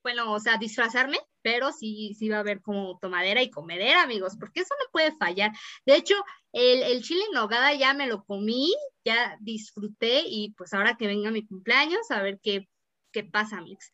bueno, 0.08 0.32
o 0.32 0.40
sea, 0.40 0.56
disfrazarme, 0.58 1.20
pero 1.42 1.74
sí, 1.74 2.16
sí 2.18 2.30
va 2.30 2.38
a 2.38 2.40
haber 2.40 2.62
como 2.62 2.98
tomadera 3.00 3.42
y 3.42 3.52
comedera, 3.52 4.04
amigos, 4.04 4.38
porque 4.40 4.62
eso 4.62 4.74
no 4.80 4.90
puede 4.90 5.12
fallar. 5.18 5.52
De 5.86 5.98
hecho, 5.98 6.16
el, 6.54 7.04
chile 7.04 7.26
en 7.28 7.34
nogada 7.34 7.74
ya 7.74 7.94
me 7.94 8.08
lo 8.08 8.24
comí, 8.24 8.74
ya 9.04 9.36
disfruté 9.42 10.24
y 10.26 10.54
pues 10.54 10.74
ahora 10.74 10.96
que 10.96 11.08
venga 11.08 11.30
mi 11.30 11.46
cumpleaños, 11.46 12.10
a 12.10 12.22
ver 12.22 12.40
qué, 12.42 12.70
qué 13.12 13.26
pasa, 13.26 13.60
Mix. 13.60 13.92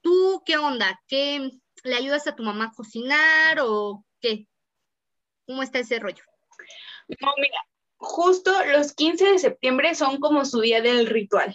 ¿Tú 0.00 0.42
qué 0.46 0.56
onda? 0.56 0.98
¿Qué 1.06 1.50
le 1.84 1.94
ayudas 1.94 2.26
a 2.26 2.34
tu 2.34 2.42
mamá 2.42 2.68
a 2.68 2.72
cocinar 2.72 3.58
o 3.60 4.02
qué? 4.18 4.48
¿Cómo 5.46 5.62
está 5.62 5.80
ese 5.80 5.98
rollo? 5.98 6.24
No, 7.20 7.32
mira, 7.36 7.58
justo 7.98 8.50
los 8.64 8.94
15 8.94 9.32
de 9.32 9.38
septiembre 9.38 9.94
son 9.94 10.20
como 10.20 10.46
su 10.46 10.62
día 10.62 10.80
del 10.80 11.06
ritual. 11.06 11.54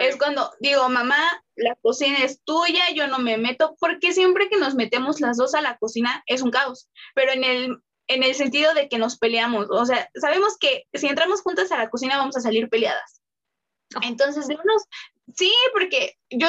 Es 0.00 0.16
cuando 0.16 0.52
digo, 0.60 0.88
mamá, 0.88 1.20
la 1.56 1.74
cocina 1.82 2.18
es 2.24 2.42
tuya, 2.44 2.90
yo 2.94 3.06
no 3.08 3.18
me 3.18 3.36
meto, 3.36 3.76
porque 3.78 4.12
siempre 4.12 4.48
que 4.48 4.56
nos 4.56 4.74
metemos 4.74 5.20
las 5.20 5.36
dos 5.36 5.54
a 5.54 5.60
la 5.60 5.76
cocina 5.76 6.22
es 6.26 6.42
un 6.42 6.50
caos, 6.50 6.88
pero 7.14 7.32
en 7.32 7.44
el, 7.44 7.78
en 8.06 8.22
el 8.22 8.34
sentido 8.34 8.72
de 8.74 8.88
que 8.88 8.98
nos 8.98 9.18
peleamos, 9.18 9.68
o 9.70 9.84
sea, 9.84 10.08
sabemos 10.14 10.56
que 10.58 10.84
si 10.94 11.08
entramos 11.08 11.42
juntas 11.42 11.70
a 11.72 11.78
la 11.78 11.90
cocina 11.90 12.16
vamos 12.16 12.36
a 12.36 12.40
salir 12.40 12.68
peleadas. 12.68 13.20
Entonces, 14.02 14.46
unos, 14.46 14.84
sí, 15.36 15.52
porque 15.72 16.16
yo, 16.30 16.48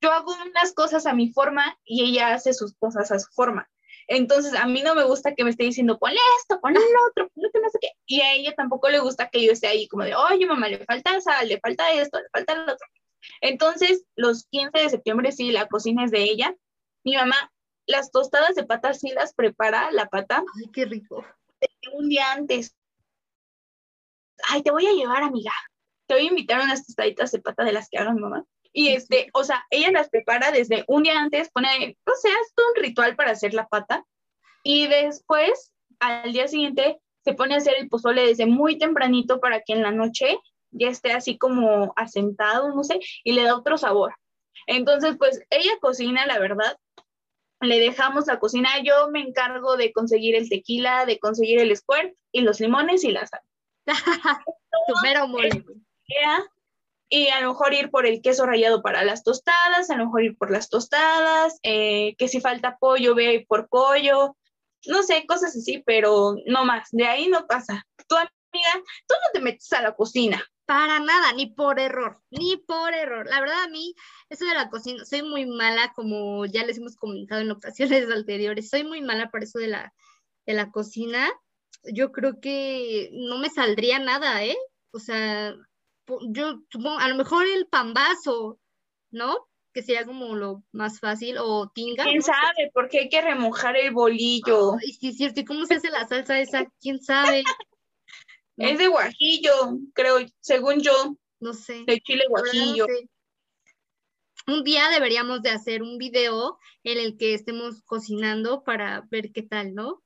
yo 0.00 0.12
hago 0.12 0.32
unas 0.34 0.72
cosas 0.72 1.06
a 1.06 1.14
mi 1.14 1.32
forma 1.32 1.76
y 1.84 2.04
ella 2.04 2.34
hace 2.34 2.54
sus 2.54 2.74
cosas 2.78 3.10
a 3.10 3.18
su 3.18 3.28
forma. 3.32 3.68
Entonces, 4.08 4.54
a 4.54 4.66
mí 4.66 4.82
no 4.82 4.94
me 4.94 5.04
gusta 5.04 5.34
que 5.34 5.42
me 5.42 5.50
esté 5.50 5.64
diciendo, 5.64 5.98
ponle 5.98 6.18
esto, 6.40 6.60
ponle 6.60 6.78
lo 6.78 7.08
otro, 7.10 7.28
ponle 7.34 7.50
no 7.60 7.70
sé 7.70 7.78
qué. 7.80 7.88
Y 8.06 8.20
a 8.20 8.34
ella 8.34 8.54
tampoco 8.54 8.88
le 8.88 9.00
gusta 9.00 9.28
que 9.28 9.44
yo 9.44 9.52
esté 9.52 9.66
ahí 9.66 9.88
como 9.88 10.04
de, 10.04 10.14
oye, 10.14 10.46
mamá, 10.46 10.68
le 10.68 10.84
falta 10.84 11.20
sal, 11.20 11.48
le 11.48 11.58
falta 11.58 11.92
esto, 11.92 12.18
le 12.20 12.28
falta 12.32 12.54
lo 12.54 12.72
otro. 12.72 12.86
Entonces, 13.40 14.04
los 14.14 14.46
15 14.46 14.78
de 14.78 14.90
septiembre, 14.90 15.32
sí, 15.32 15.50
la 15.50 15.66
cocina 15.66 16.04
es 16.04 16.10
de 16.12 16.22
ella. 16.22 16.54
Mi 17.04 17.16
mamá, 17.16 17.52
las 17.86 18.10
tostadas 18.10 18.54
de 18.54 18.64
pata 18.64 18.94
sí 18.94 19.10
las 19.10 19.34
prepara, 19.34 19.90
la 19.90 20.06
pata. 20.06 20.44
Ay, 20.56 20.70
qué 20.72 20.84
rico. 20.84 21.24
Un 21.92 22.08
día 22.08 22.32
antes. 22.32 22.76
Ay, 24.48 24.62
te 24.62 24.70
voy 24.70 24.86
a 24.86 24.92
llevar, 24.92 25.22
amiga. 25.22 25.52
Te 26.06 26.14
voy 26.14 26.24
a 26.24 26.28
invitar 26.28 26.60
unas 26.60 26.86
tostaditas 26.86 27.32
de 27.32 27.40
pata 27.40 27.64
de 27.64 27.72
las 27.72 27.88
que 27.88 27.98
haga 27.98 28.12
mi 28.12 28.20
mamá. 28.20 28.44
Y 28.78 28.88
este, 28.88 29.30
o 29.32 29.42
sea, 29.42 29.64
ella 29.70 29.90
las 29.90 30.10
prepara 30.10 30.50
desde 30.50 30.84
un 30.86 31.04
día 31.04 31.18
antes, 31.18 31.48
pone, 31.50 31.96
o 32.04 32.12
sea, 32.20 32.30
es 32.30 32.54
todo 32.54 32.66
un 32.76 32.82
ritual 32.82 33.16
para 33.16 33.30
hacer 33.30 33.54
la 33.54 33.66
pata. 33.66 34.04
Y 34.62 34.86
después, 34.86 35.72
al 35.98 36.30
día 36.30 36.46
siguiente, 36.46 37.00
se 37.24 37.32
pone 37.32 37.54
a 37.54 37.56
hacer 37.56 37.72
el 37.78 37.88
pozole 37.88 38.26
desde 38.26 38.44
muy 38.44 38.76
tempranito 38.76 39.40
para 39.40 39.62
que 39.62 39.72
en 39.72 39.82
la 39.82 39.92
noche 39.92 40.38
ya 40.72 40.88
esté 40.88 41.12
así 41.12 41.38
como 41.38 41.94
asentado, 41.96 42.68
no 42.74 42.84
sé, 42.84 43.00
y 43.24 43.32
le 43.32 43.44
da 43.44 43.56
otro 43.56 43.78
sabor. 43.78 44.14
Entonces, 44.66 45.16
pues 45.18 45.40
ella 45.48 45.72
cocina, 45.80 46.26
la 46.26 46.38
verdad, 46.38 46.76
le 47.62 47.80
dejamos 47.80 48.26
la 48.26 48.38
cocina, 48.38 48.68
yo 48.84 49.08
me 49.08 49.22
encargo 49.22 49.78
de 49.78 49.90
conseguir 49.90 50.36
el 50.36 50.50
tequila, 50.50 51.06
de 51.06 51.18
conseguir 51.18 51.60
el 51.60 51.74
squirt 51.74 52.14
y 52.30 52.42
los 52.42 52.60
limones 52.60 53.04
y 53.04 53.10
la 53.10 53.26
sal. 53.26 53.40
Tu 54.86 54.94
mole 55.30 55.64
y 57.08 57.28
a 57.28 57.40
lo 57.40 57.50
mejor 57.50 57.74
ir 57.74 57.90
por 57.90 58.06
el 58.06 58.20
queso 58.20 58.46
rallado 58.46 58.82
para 58.82 59.04
las 59.04 59.22
tostadas, 59.22 59.90
a 59.90 59.96
lo 59.96 60.06
mejor 60.06 60.24
ir 60.24 60.36
por 60.36 60.50
las 60.50 60.68
tostadas, 60.68 61.58
eh, 61.62 62.16
que 62.18 62.28
si 62.28 62.40
falta 62.40 62.78
pollo, 62.78 63.14
ve 63.14 63.44
por 63.48 63.68
pollo, 63.68 64.36
no 64.86 65.02
sé, 65.02 65.24
cosas 65.26 65.56
así, 65.56 65.82
pero 65.84 66.36
no 66.46 66.64
más, 66.64 66.88
de 66.92 67.06
ahí 67.06 67.28
no 67.28 67.46
pasa. 67.46 67.86
Tu 68.08 68.16
amiga, 68.16 68.72
tú 69.06 69.14
no 69.14 69.30
te 69.32 69.40
metes 69.40 69.72
a 69.72 69.82
la 69.82 69.94
cocina. 69.94 70.44
Para 70.64 70.98
nada, 70.98 71.32
ni 71.32 71.46
por 71.46 71.78
error, 71.78 72.20
ni 72.30 72.56
por 72.56 72.92
error. 72.92 73.26
La 73.28 73.40
verdad 73.40 73.62
a 73.62 73.68
mí, 73.68 73.94
eso 74.28 74.44
de 74.44 74.54
la 74.54 74.68
cocina, 74.68 75.04
soy 75.04 75.22
muy 75.22 75.46
mala, 75.46 75.92
como 75.94 76.44
ya 76.46 76.64
les 76.64 76.78
hemos 76.78 76.96
comentado 76.96 77.40
en 77.40 77.52
ocasiones 77.52 78.10
anteriores, 78.10 78.68
soy 78.68 78.82
muy 78.82 79.00
mala 79.00 79.30
por 79.30 79.44
eso 79.44 79.58
de 79.58 79.68
la, 79.68 79.94
de 80.44 80.54
la 80.54 80.70
cocina. 80.72 81.28
Yo 81.84 82.10
creo 82.10 82.40
que 82.40 83.10
no 83.12 83.38
me 83.38 83.48
saldría 83.48 84.00
nada, 84.00 84.44
¿eh? 84.44 84.56
O 84.90 84.98
sea, 84.98 85.54
yo 86.28 86.60
supongo, 86.70 86.98
a 86.98 87.08
lo 87.08 87.16
mejor 87.16 87.46
el 87.46 87.66
pambazo, 87.66 88.58
¿no? 89.10 89.48
Que 89.72 89.82
sería 89.82 90.04
como 90.04 90.34
lo 90.34 90.62
más 90.72 91.00
fácil, 91.00 91.36
o 91.38 91.70
tinga. 91.74 92.04
¿Quién 92.04 92.22
sabe? 92.22 92.70
Porque 92.72 93.00
hay 93.00 93.08
que 93.08 93.20
remojar 93.20 93.76
el 93.76 93.92
bolillo. 93.92 94.74
Sí, 94.80 95.08
es 95.08 95.16
cierto. 95.16 95.40
¿Y 95.40 95.44
cómo 95.44 95.66
se 95.66 95.74
hace 95.74 95.90
la 95.90 96.06
salsa 96.08 96.40
esa? 96.40 96.66
¿Quién 96.80 97.00
sabe? 97.00 97.44
Es 98.58 98.78
de 98.78 98.88
guajillo, 98.88 99.52
creo, 99.92 100.16
según 100.40 100.80
yo. 100.80 101.18
No 101.40 101.52
sé. 101.52 101.84
De 101.86 102.00
chile 102.00 102.24
guajillo. 102.26 102.86
Un 104.46 104.64
día 104.64 104.88
deberíamos 104.88 105.42
de 105.42 105.50
hacer 105.50 105.82
un 105.82 105.98
video 105.98 106.58
en 106.82 106.98
el 106.98 107.18
que 107.18 107.34
estemos 107.34 107.82
cocinando 107.82 108.64
para 108.64 109.06
ver 109.10 109.30
qué 109.32 109.42
tal, 109.42 109.74
¿no? 109.74 110.02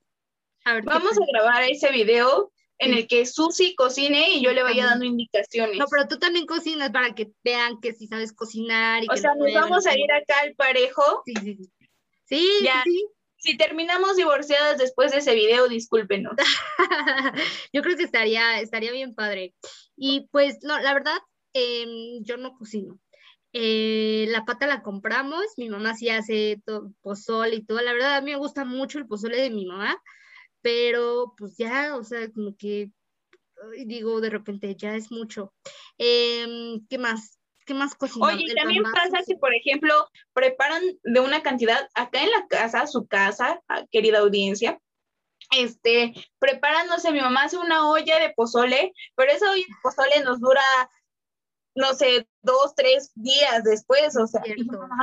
Vamos 0.64 1.12
a 1.16 1.26
grabar 1.32 1.62
ese 1.62 1.92
video 1.92 2.52
en 2.80 2.94
el 2.94 3.06
que 3.06 3.26
Susi 3.26 3.74
cocine 3.74 4.30
y 4.30 4.42
yo 4.42 4.52
le 4.52 4.62
vaya 4.62 4.86
dando 4.86 5.04
indicaciones. 5.04 5.76
No, 5.76 5.84
pero 5.90 6.08
tú 6.08 6.18
también 6.18 6.46
cocinas 6.46 6.90
para 6.90 7.14
que 7.14 7.30
vean 7.44 7.78
que 7.80 7.92
si 7.92 8.06
sabes 8.06 8.32
cocinar. 8.32 9.04
Y 9.04 9.06
o 9.10 9.16
sea, 9.16 9.34
nos 9.34 9.52
vamos 9.52 9.86
a 9.86 9.96
ir 9.96 10.10
acá 10.10 10.40
al 10.42 10.54
parejo. 10.54 11.22
Sí, 11.26 11.34
sí, 11.42 11.56
sí. 11.56 11.70
Sí, 12.24 12.68
sí. 12.84 13.06
Si 13.36 13.56
terminamos 13.56 14.16
divorciadas 14.16 14.78
después 14.78 15.12
de 15.12 15.18
ese 15.18 15.34
video, 15.34 15.68
discúlpenos. 15.68 16.34
yo 17.72 17.82
creo 17.82 17.96
que 17.96 18.04
estaría, 18.04 18.60
estaría 18.60 18.92
bien 18.92 19.14
padre. 19.14 19.54
Y 19.96 20.28
pues, 20.30 20.58
no, 20.62 20.78
la 20.78 20.94
verdad, 20.94 21.18
em, 21.52 22.22
yo 22.22 22.38
no 22.38 22.56
cocino. 22.56 22.98
Eh, 23.52 24.26
la 24.28 24.44
pata 24.44 24.66
la 24.66 24.82
compramos, 24.82 25.44
mi 25.56 25.68
mamá 25.68 25.94
sí 25.94 26.08
hace 26.08 26.62
pozole 27.02 27.56
y 27.56 27.64
todo. 27.64 27.80
La 27.82 27.92
verdad, 27.92 28.16
a 28.16 28.20
mí 28.22 28.30
me 28.30 28.38
gusta 28.38 28.64
mucho 28.64 28.98
el 28.98 29.06
pozole 29.06 29.40
de 29.40 29.50
mi 29.50 29.66
mamá 29.66 30.00
pero 30.62 31.34
pues 31.36 31.56
ya, 31.56 31.96
o 31.96 32.04
sea, 32.04 32.30
como 32.32 32.56
que 32.56 32.90
digo 33.86 34.20
de 34.20 34.30
repente, 34.30 34.74
ya 34.76 34.94
es 34.94 35.10
mucho. 35.10 35.52
Em, 35.98 36.86
¿Qué 36.88 36.98
más? 36.98 37.38
¿Qué 37.66 37.74
más 37.74 37.94
cocinan? 37.94 38.36
Oye, 38.36 38.54
también 38.54 38.82
pasa 38.82 39.22
que, 39.26 39.36
por 39.36 39.54
ejemplo, 39.54 40.08
preparan 40.32 40.82
de 41.04 41.20
una 41.20 41.42
cantidad, 41.42 41.88
acá 41.94 42.22
en 42.22 42.30
la 42.30 42.46
casa, 42.48 42.86
su 42.86 43.06
casa, 43.06 43.60
ah, 43.68 43.84
querida 43.90 44.20
audiencia, 44.20 44.80
este, 45.56 46.14
preparan, 46.38 46.88
no 46.88 46.98
sé, 46.98 47.12
mi 47.12 47.20
mamá 47.20 47.44
hace 47.44 47.58
una 47.58 47.88
olla 47.90 48.18
de 48.18 48.32
pozole, 48.34 48.92
pero 49.14 49.32
esa 49.32 49.50
olla 49.50 49.62
de 49.62 49.74
pozole 49.82 50.24
nos 50.24 50.40
dura 50.40 50.62
no 51.74 51.94
sé, 51.94 52.28
dos, 52.42 52.74
tres 52.74 53.12
días 53.14 53.64
después, 53.64 54.16
o 54.16 54.26
sea, 54.26 54.42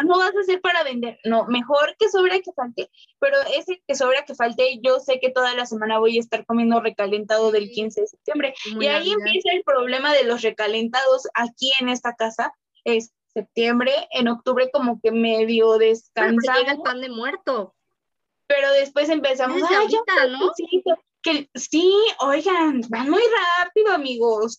no 0.05 0.17
vas 0.17 0.35
a 0.35 0.39
hacer 0.39 0.61
para 0.61 0.83
vender, 0.83 1.19
no, 1.23 1.45
mejor 1.45 1.95
que 1.99 2.09
sobra 2.09 2.39
que 2.39 2.51
falte, 2.53 2.89
pero 3.19 3.37
ese 3.55 3.81
que 3.87 3.95
sobra 3.95 4.25
que 4.25 4.35
falte, 4.35 4.79
yo 4.81 4.99
sé 4.99 5.19
que 5.19 5.29
toda 5.29 5.53
la 5.55 5.65
semana 5.65 5.99
voy 5.99 6.17
a 6.17 6.19
estar 6.19 6.45
comiendo 6.45 6.79
recalentado 6.79 7.51
del 7.51 7.69
15 7.69 8.01
de 8.01 8.07
septiembre, 8.07 8.53
y 8.65 8.87
ahí 8.87 9.11
empieza 9.11 9.51
el 9.51 9.63
problema 9.63 10.13
de 10.13 10.23
los 10.23 10.41
recalentados 10.41 11.27
aquí 11.33 11.71
en 11.79 11.89
esta 11.89 12.15
casa, 12.15 12.53
es 12.83 13.13
septiembre, 13.37 13.93
en 14.11 14.27
octubre 14.27 14.69
como 14.71 14.99
que 14.99 15.11
medio 15.11 15.77
descansamos. 15.77 16.59
Llega 16.59 16.71
el 16.73 16.81
pan 16.81 17.01
de 17.01 17.09
muerto. 17.09 17.75
Pero 18.47 18.71
después 18.71 19.09
empezamos, 19.09 19.61
ay, 19.69 19.87
¿no? 20.31 20.51
Que, 21.21 21.49
sí, 21.55 21.93
oigan, 22.19 22.81
van 22.89 23.09
muy 23.09 23.21
rápido, 23.59 23.91
amigos. 23.93 24.57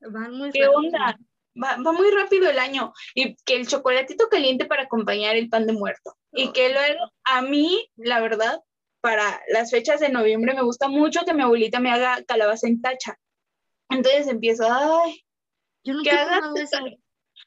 Van 0.00 0.34
muy 0.34 0.50
¿Qué 0.50 0.66
onda? 0.66 1.16
Va, 1.54 1.76
muy 1.78 2.10
rápido 2.10 2.48
el 2.48 2.58
año 2.58 2.92
y 3.14 3.36
que 3.44 3.56
el 3.56 3.66
chocolatito 3.66 4.28
caliente 4.28 4.66
para 4.66 4.84
acompañar 4.84 5.36
el 5.36 5.48
pan 5.48 5.66
de 5.66 5.72
muerto. 5.72 6.16
Y 6.32 6.52
que 6.52 6.72
luego 6.72 7.10
a 7.24 7.42
mí, 7.42 7.88
la 7.96 8.20
verdad, 8.20 8.60
para 9.00 9.40
las 9.48 9.70
fechas 9.70 10.00
de 10.00 10.10
noviembre 10.10 10.54
me 10.54 10.62
gusta 10.62 10.88
mucho 10.88 11.24
que 11.24 11.34
mi 11.34 11.42
abuelita 11.42 11.80
me 11.80 11.90
haga 11.90 12.22
calabaza 12.24 12.68
en 12.68 12.80
tacha. 12.80 13.18
Entonces 13.88 14.28
empiezo, 14.28 14.66
ay, 14.70 15.24
yo 15.84 15.94
no 15.94 16.02
quiero 16.02 16.54
eso. 16.56 16.78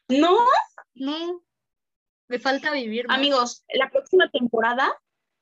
¿No? 0.10 0.38
No, 0.96 1.44
me 2.28 2.40
falta 2.40 2.72
vivir. 2.72 3.06
Amigos, 3.10 3.64
la 3.74 3.90
próxima 3.90 4.30
temporada 4.30 4.92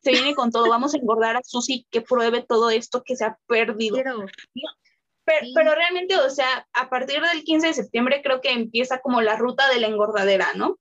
se 0.02 0.12
viene 0.12 0.36
con 0.36 0.52
todo. 0.52 0.69
Vamos 0.69 0.93
a 0.93 0.97
engordar 0.97 1.38
a 1.38 1.41
Susi 1.43 1.88
que 1.89 2.02
pruebe 2.02 2.41
todo 2.41 2.69
esto 2.69 3.04
que 3.04 3.15
se 3.15 3.26
ha 3.26 3.38
perdido. 3.47 3.97
Pero, 5.25 5.75
realmente, 5.75 6.17
o 6.17 6.29
sea, 6.29 6.67
a 6.73 6.89
partir 6.89 7.21
del 7.21 7.43
15 7.43 7.67
de 7.67 7.73
septiembre 7.73 8.21
creo 8.23 8.41
que 8.41 8.51
empieza 8.51 8.99
como 8.99 9.21
la 9.21 9.36
ruta 9.36 9.69
de 9.69 9.79
la 9.79 9.88
engordadera, 9.88 10.53
¿no? 10.55 10.77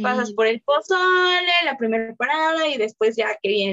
Pasas 0.00 0.32
por 0.32 0.46
el 0.46 0.62
pozole, 0.62 1.52
la 1.64 1.76
primera 1.76 2.14
parada 2.16 2.66
y 2.66 2.78
después 2.78 3.14
ya 3.14 3.36
que 3.42 3.48
viene 3.48 3.72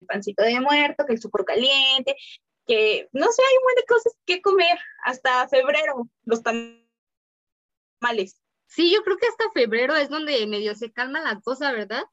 el 0.00 0.06
pancito 0.06 0.42
de 0.42 0.60
muerto, 0.60 1.04
que 1.06 1.12
el 1.12 1.20
súper 1.20 1.44
caliente, 1.44 2.16
que 2.66 3.08
no 3.12 3.26
sé, 3.32 3.42
hay 3.42 3.56
un 3.58 3.64
montón 3.64 3.82
de 3.82 3.86
cosas 3.86 4.16
que 4.24 4.40
comer 4.40 4.78
hasta 5.04 5.46
febrero, 5.48 6.08
los 6.24 6.42
tamales. 6.42 6.80
Sí, 8.66 8.92
yo 8.94 9.02
creo 9.02 9.18
que 9.18 9.26
hasta 9.26 9.50
febrero 9.52 9.94
es 9.96 10.08
donde 10.08 10.46
medio 10.46 10.74
se 10.74 10.90
calma 10.90 11.20
la 11.20 11.40
cosa, 11.40 11.72
¿verdad? 11.72 12.04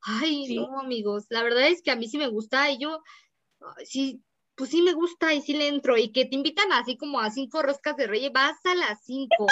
Ay, 0.00 0.56
no, 0.56 0.80
amigos, 0.80 1.26
la 1.28 1.42
verdad 1.42 1.68
es 1.68 1.82
que 1.82 1.90
a 1.90 1.96
mí 1.96 2.08
sí 2.08 2.16
me 2.16 2.28
gusta 2.28 2.70
y 2.70 2.78
yo, 2.78 3.02
sí, 3.84 4.22
pues 4.56 4.70
sí 4.70 4.82
me 4.82 4.92
gusta 4.92 5.34
y 5.34 5.42
sí 5.42 5.54
le 5.54 5.68
entro 5.68 5.96
y 5.96 6.12
que 6.12 6.24
te 6.24 6.34
invitan 6.34 6.72
así 6.72 6.96
como 6.96 7.20
a 7.20 7.30
cinco 7.30 7.62
roscas 7.62 7.96
de 7.96 8.06
reyes, 8.06 8.32
vas 8.32 8.56
a 8.64 8.74
las 8.74 9.02
cinco. 9.04 9.46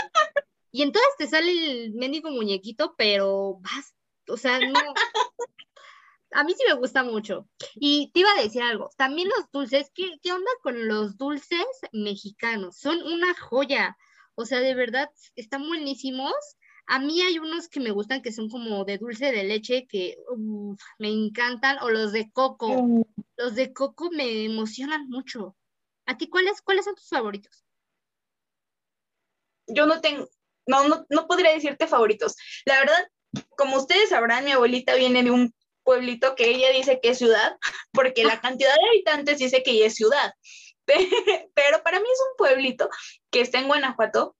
y 0.71 0.83
entonces 0.83 1.11
te 1.19 1.27
sale 1.27 1.51
el 1.85 1.95
mendigo 1.95 2.31
muñequito, 2.31 2.95
pero 2.97 3.59
vas, 3.61 3.95
o 4.29 4.37
sea, 4.37 4.59
no. 4.61 4.81
A 6.35 6.45
mí 6.45 6.55
sí 6.55 6.65
me 6.67 6.75
gusta 6.75 7.03
mucho. 7.03 7.47
Y 7.75 8.11
te 8.13 8.21
iba 8.21 8.31
a 8.33 8.43
decir 8.43 8.63
algo, 8.63 8.89
también 8.97 9.29
los 9.29 9.51
dulces, 9.51 9.91
¿qué, 9.95 10.19
qué 10.23 10.33
onda 10.33 10.51
con 10.63 10.89
los 10.89 11.19
dulces 11.19 11.67
mexicanos? 11.93 12.79
Son 12.79 13.03
una 13.03 13.35
joya. 13.35 13.99
O 14.35 14.47
sea, 14.47 14.61
de 14.61 14.75
verdad, 14.75 15.11
están 15.37 15.67
buenísimos. 15.67 16.33
A 16.93 16.99
mí 16.99 17.23
hay 17.23 17.39
unos 17.39 17.71
que 17.71 17.81
me 17.81 17.91
gustan 17.91 18.21
que 18.21 18.33
son 18.33 18.51
como 18.51 18.85
de 18.85 18.99
dulce 18.99 19.33
de 19.33 19.45
leche 19.45 19.87
que 19.89 20.19
me 20.99 21.09
encantan, 21.09 21.79
o 21.79 21.89
los 21.89 22.13
de 22.13 22.31
coco. 22.31 22.69
Mm. 22.83 23.03
Los 23.39 23.55
de 23.55 23.73
coco 23.73 24.11
me 24.11 24.45
emocionan 24.45 25.09
mucho. 25.09 25.57
¿A 26.05 26.19
ti 26.19 26.29
cuáles, 26.29 26.61
cuáles 26.61 26.85
son 26.85 26.95
tus 26.95 27.09
favoritos? 27.09 27.65
Yo 29.69 29.87
no 29.87 30.03
tengo, 30.03 30.29
no, 30.67 30.87
no, 30.87 31.07
no 31.09 31.27
podría 31.27 31.55
decirte 31.55 31.87
favoritos. 31.87 32.37
La 32.67 32.79
verdad, 32.81 33.09
como 33.57 33.79
ustedes 33.79 34.11
sabrán, 34.11 34.45
mi 34.45 34.53
abuelita 34.53 34.95
viene 34.95 35.23
de 35.23 35.31
un 35.31 35.55
pueblito 35.85 36.35
que 36.35 36.51
ella 36.51 36.69
dice 36.73 37.01
que 37.01 37.09
es 37.09 37.19
ciudad, 37.19 37.57
porque 37.95 38.23
la 38.23 38.43
cantidad 38.43 38.75
de 38.75 38.89
habitantes 38.91 39.39
dice 39.39 39.63
que 39.63 39.87
es 39.87 39.95
ciudad. 39.95 40.35
Pero 41.55 41.83
para 41.83 42.01
mí 42.01 42.07
es 42.13 42.21
un 42.33 42.37
pueblito 42.37 42.91
que 43.31 43.41
está 43.41 43.61
en 43.61 43.69
Guanajuato, 43.69 44.37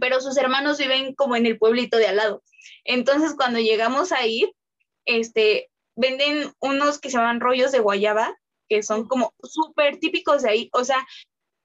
pero 0.00 0.20
sus 0.20 0.36
hermanos 0.36 0.78
viven 0.78 1.14
como 1.14 1.36
en 1.36 1.46
el 1.46 1.58
pueblito 1.58 1.96
de 1.96 2.06
al 2.06 2.16
lado. 2.16 2.42
Entonces, 2.84 3.34
cuando 3.36 3.58
llegamos 3.58 4.12
a 4.12 4.26
ir, 4.26 4.52
este, 5.04 5.70
venden 5.96 6.52
unos 6.60 6.98
que 6.98 7.10
se 7.10 7.16
llaman 7.16 7.40
rollos 7.40 7.72
de 7.72 7.80
guayaba, 7.80 8.36
que 8.68 8.82
son 8.82 9.06
como 9.06 9.34
súper 9.42 9.98
típicos 9.98 10.42
de 10.42 10.50
ahí. 10.50 10.70
O 10.72 10.84
sea, 10.84 11.06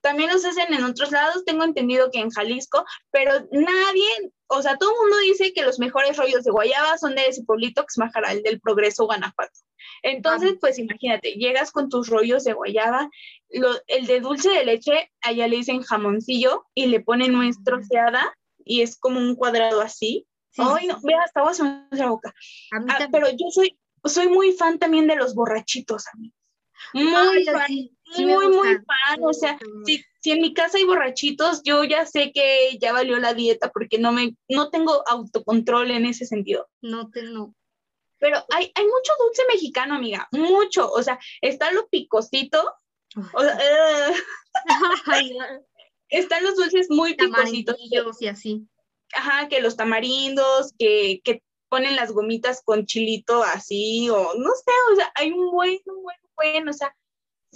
también 0.07 0.31
los 0.31 0.45
hacen 0.45 0.73
en 0.73 0.85
otros 0.85 1.11
lados, 1.11 1.43
tengo 1.43 1.65
entendido 1.65 2.09
que 2.09 2.21
en 2.21 2.29
Jalisco, 2.29 2.85
pero 3.11 3.33
nadie, 3.51 4.31
o 4.47 4.61
sea, 4.61 4.77
todo 4.77 4.91
el 4.91 4.99
mundo 5.01 5.17
dice 5.17 5.51
que 5.51 5.63
los 5.63 5.79
mejores 5.79 6.15
rollos 6.15 6.45
de 6.45 6.51
guayaba 6.51 6.97
son 6.97 7.13
de 7.13 7.27
ese 7.27 7.43
pueblito 7.43 7.81
que 7.81 7.87
es 7.89 7.97
Majaral 7.97 8.41
del 8.41 8.61
Progreso, 8.61 9.03
Guanajuato. 9.03 9.59
Entonces, 10.03 10.55
pues 10.61 10.79
imagínate, 10.79 11.33
llegas 11.33 11.73
con 11.73 11.89
tus 11.89 12.07
rollos 12.07 12.45
de 12.45 12.53
guayaba, 12.53 13.09
el 13.49 14.07
de 14.07 14.21
dulce 14.21 14.49
de 14.49 14.63
leche, 14.63 15.11
allá 15.19 15.45
le 15.49 15.57
dicen 15.57 15.81
jamoncillo 15.81 16.63
y 16.73 16.85
le 16.85 17.01
ponen 17.01 17.33
nuez 17.33 17.57
troceada 17.65 18.33
y 18.63 18.83
es 18.83 18.97
como 18.97 19.19
un 19.19 19.35
cuadrado 19.35 19.81
así. 19.81 20.25
Ay, 20.57 20.87
no, 20.87 21.01
vea, 21.03 21.21
hasta 21.21 21.41
vos 21.41 21.59
en 21.59 21.85
la 21.91 22.07
boca. 22.07 22.33
Ah, 22.71 23.09
pero 23.11 23.27
yo 23.29 23.49
soy, 23.49 23.77
soy 24.05 24.29
muy 24.29 24.53
fan 24.53 24.79
también 24.79 25.05
de 25.05 25.17
los 25.17 25.35
borrachitos, 25.35 26.05
amigos. 26.13 26.37
Muy 26.93 27.43
fan, 27.43 27.96
muy, 28.15 28.47
muy 28.47 28.75
fan. 28.75 29.23
O 29.23 29.33
sea, 29.33 29.57
si, 29.85 30.03
si, 30.21 30.31
en 30.31 30.41
mi 30.41 30.53
casa 30.53 30.77
hay 30.77 30.85
borrachitos, 30.85 31.61
yo 31.63 31.83
ya 31.83 32.05
sé 32.05 32.31
que 32.33 32.77
ya 32.79 32.93
valió 32.93 33.17
la 33.19 33.33
dieta 33.33 33.71
porque 33.71 33.97
no 33.97 34.11
me, 34.11 34.35
no 34.49 34.69
tengo 34.69 35.03
autocontrol 35.07 35.91
en 35.91 36.05
ese 36.05 36.25
sentido. 36.25 36.67
No 36.81 37.09
te, 37.09 37.23
no. 37.23 37.53
Pero 38.19 38.37
hay, 38.49 38.71
hay 38.73 38.83
mucho 38.83 39.13
dulce 39.19 39.43
mexicano, 39.53 39.95
amiga, 39.95 40.27
mucho. 40.31 40.91
O 40.91 41.03
sea, 41.03 41.19
está 41.41 41.71
lo 41.71 41.87
picosito. 41.87 42.63
O 43.33 43.41
sea, 43.41 43.59
están 46.09 46.43
los 46.43 46.55
dulces 46.55 46.87
muy 46.89 47.15
picositos. 47.17 47.77
y 48.21 48.27
así. 48.27 48.67
Ajá, 49.13 49.47
que 49.47 49.61
los 49.61 49.77
tamarindos, 49.77 50.73
que, 50.77 51.21
que 51.23 51.41
ponen 51.69 51.95
las 51.95 52.11
gomitas 52.11 52.61
con 52.63 52.85
chilito 52.85 53.43
así, 53.43 54.09
o 54.09 54.33
no 54.35 54.49
sé, 54.51 54.71
o 54.91 54.95
sea, 54.95 55.11
hay 55.15 55.31
un 55.31 55.51
buen, 55.51 55.79
un 55.85 56.03
buen, 56.03 56.17
buen, 56.35 56.69
o 56.69 56.73
sea, 56.73 56.95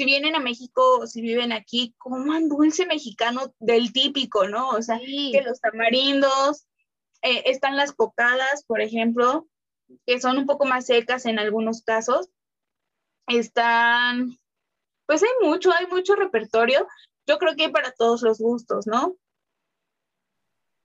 si 0.01 0.05
vienen 0.05 0.35
a 0.35 0.39
México 0.39 0.97
o 0.97 1.05
si 1.05 1.21
viven 1.21 1.51
aquí, 1.51 1.93
coman 1.99 2.49
dulce 2.49 2.87
mexicano 2.87 3.53
del 3.59 3.93
típico, 3.93 4.47
¿no? 4.47 4.69
O 4.69 4.81
sea, 4.81 4.97
que 4.97 5.43
los 5.45 5.61
tamarindos, 5.61 6.65
eh, 7.21 7.43
están 7.45 7.77
las 7.77 7.93
cocadas, 7.93 8.63
por 8.65 8.81
ejemplo, 8.81 9.47
que 10.07 10.19
son 10.19 10.39
un 10.39 10.47
poco 10.47 10.65
más 10.65 10.87
secas 10.87 11.27
en 11.27 11.37
algunos 11.37 11.83
casos. 11.83 12.29
Están, 13.27 14.39
pues 15.05 15.21
hay 15.21 15.47
mucho, 15.47 15.71
hay 15.71 15.85
mucho 15.85 16.15
repertorio. 16.15 16.87
Yo 17.27 17.37
creo 17.37 17.55
que 17.55 17.65
hay 17.65 17.71
para 17.71 17.91
todos 17.91 18.23
los 18.23 18.39
gustos, 18.39 18.87
¿no? 18.87 19.17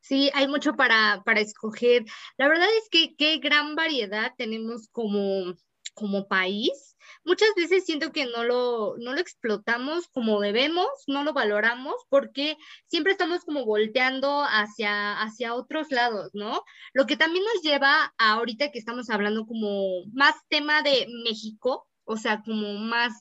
Sí, 0.00 0.30
hay 0.34 0.46
mucho 0.46 0.74
para, 0.74 1.22
para 1.24 1.40
escoger. 1.40 2.04
La 2.36 2.48
verdad 2.48 2.68
es 2.82 2.90
que 2.90 3.16
qué 3.16 3.38
gran 3.38 3.76
variedad 3.76 4.34
tenemos 4.36 4.88
como, 4.88 5.54
como 5.96 6.28
país 6.28 6.96
muchas 7.24 7.48
veces 7.56 7.84
siento 7.84 8.12
que 8.12 8.26
no 8.26 8.44
lo, 8.44 8.96
no 8.98 9.12
lo 9.12 9.20
explotamos 9.20 10.08
como 10.08 10.40
debemos, 10.40 10.88
no 11.06 11.24
lo 11.24 11.32
valoramos 11.32 11.94
porque 12.08 12.56
siempre 12.86 13.12
estamos 13.12 13.44
como 13.44 13.64
volteando 13.64 14.42
hacia, 14.42 15.20
hacia 15.20 15.54
otros 15.54 15.90
lados, 15.90 16.30
¿no? 16.34 16.62
Lo 16.92 17.06
que 17.06 17.16
también 17.16 17.44
nos 17.44 17.62
lleva 17.62 18.14
a 18.18 18.32
ahorita 18.32 18.70
que 18.70 18.78
estamos 18.78 19.10
hablando 19.10 19.46
como 19.46 20.04
más 20.12 20.34
tema 20.48 20.82
de 20.82 21.06
México, 21.24 21.88
o 22.04 22.16
sea, 22.16 22.42
como 22.42 22.74
más 22.74 23.12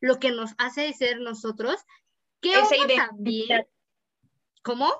lo 0.00 0.18
que 0.18 0.30
nos 0.30 0.50
hace 0.58 0.92
ser 0.92 1.20
nosotros. 1.20 1.76
¿Qué 2.40 2.52
Esa 2.52 2.76
idea. 2.76 3.06
también? 3.06 3.66
¿Cómo? 4.62 4.92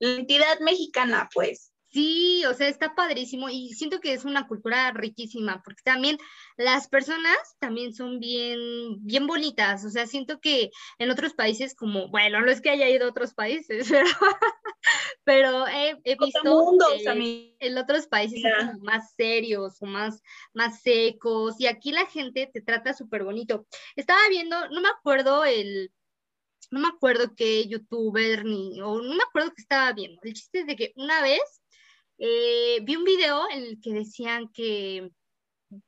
La 0.00 0.16
entidad 0.16 0.58
mexicana, 0.60 1.28
pues. 1.32 1.73
Sí, 1.94 2.44
o 2.46 2.54
sea, 2.54 2.66
está 2.66 2.96
padrísimo 2.96 3.48
y 3.48 3.72
siento 3.72 4.00
que 4.00 4.14
es 4.14 4.24
una 4.24 4.48
cultura 4.48 4.90
riquísima 4.90 5.62
porque 5.62 5.82
también 5.84 6.18
las 6.56 6.88
personas 6.88 7.36
también 7.60 7.94
son 7.94 8.18
bien, 8.18 8.58
bien 9.06 9.28
bonitas, 9.28 9.84
o 9.84 9.90
sea, 9.90 10.04
siento 10.08 10.40
que 10.40 10.72
en 10.98 11.12
otros 11.12 11.34
países 11.34 11.76
como, 11.76 12.08
bueno, 12.08 12.40
no 12.40 12.50
es 12.50 12.60
que 12.60 12.70
haya 12.70 12.88
ido 12.88 13.06
a 13.06 13.10
otros 13.10 13.32
países, 13.32 13.88
pero, 15.24 15.68
he, 15.68 15.94
visto 16.18 16.40
en 17.60 17.78
otros 17.78 18.08
países 18.08 18.42
son 18.42 18.82
más 18.82 19.14
serios 19.14 19.80
o 19.80 19.86
más, 19.86 20.20
más 20.52 20.82
secos 20.82 21.60
y 21.60 21.68
aquí 21.68 21.92
la 21.92 22.06
gente 22.06 22.50
te 22.52 22.60
trata 22.60 22.92
súper 22.92 23.22
bonito. 23.22 23.68
Estaba 23.94 24.20
viendo, 24.30 24.68
no 24.70 24.80
me 24.80 24.88
acuerdo 24.88 25.44
el 25.44 25.92
no 26.72 26.80
me 26.80 26.88
acuerdo 26.88 27.36
qué 27.36 27.68
youtuber 27.68 28.44
ni, 28.44 28.80
o 28.80 29.00
no 29.00 29.14
me 29.14 29.22
acuerdo 29.22 29.52
qué 29.54 29.62
estaba 29.62 29.92
viendo. 29.92 30.20
El 30.24 30.32
chiste 30.32 30.60
es 30.60 30.66
de 30.66 30.74
que 30.74 30.92
una 30.96 31.22
vez 31.22 31.62
eh, 32.18 32.80
vi 32.82 32.96
un 32.96 33.04
video 33.04 33.48
en 33.50 33.62
el 33.64 33.80
que 33.80 33.92
decían 33.92 34.48
que, 34.48 35.10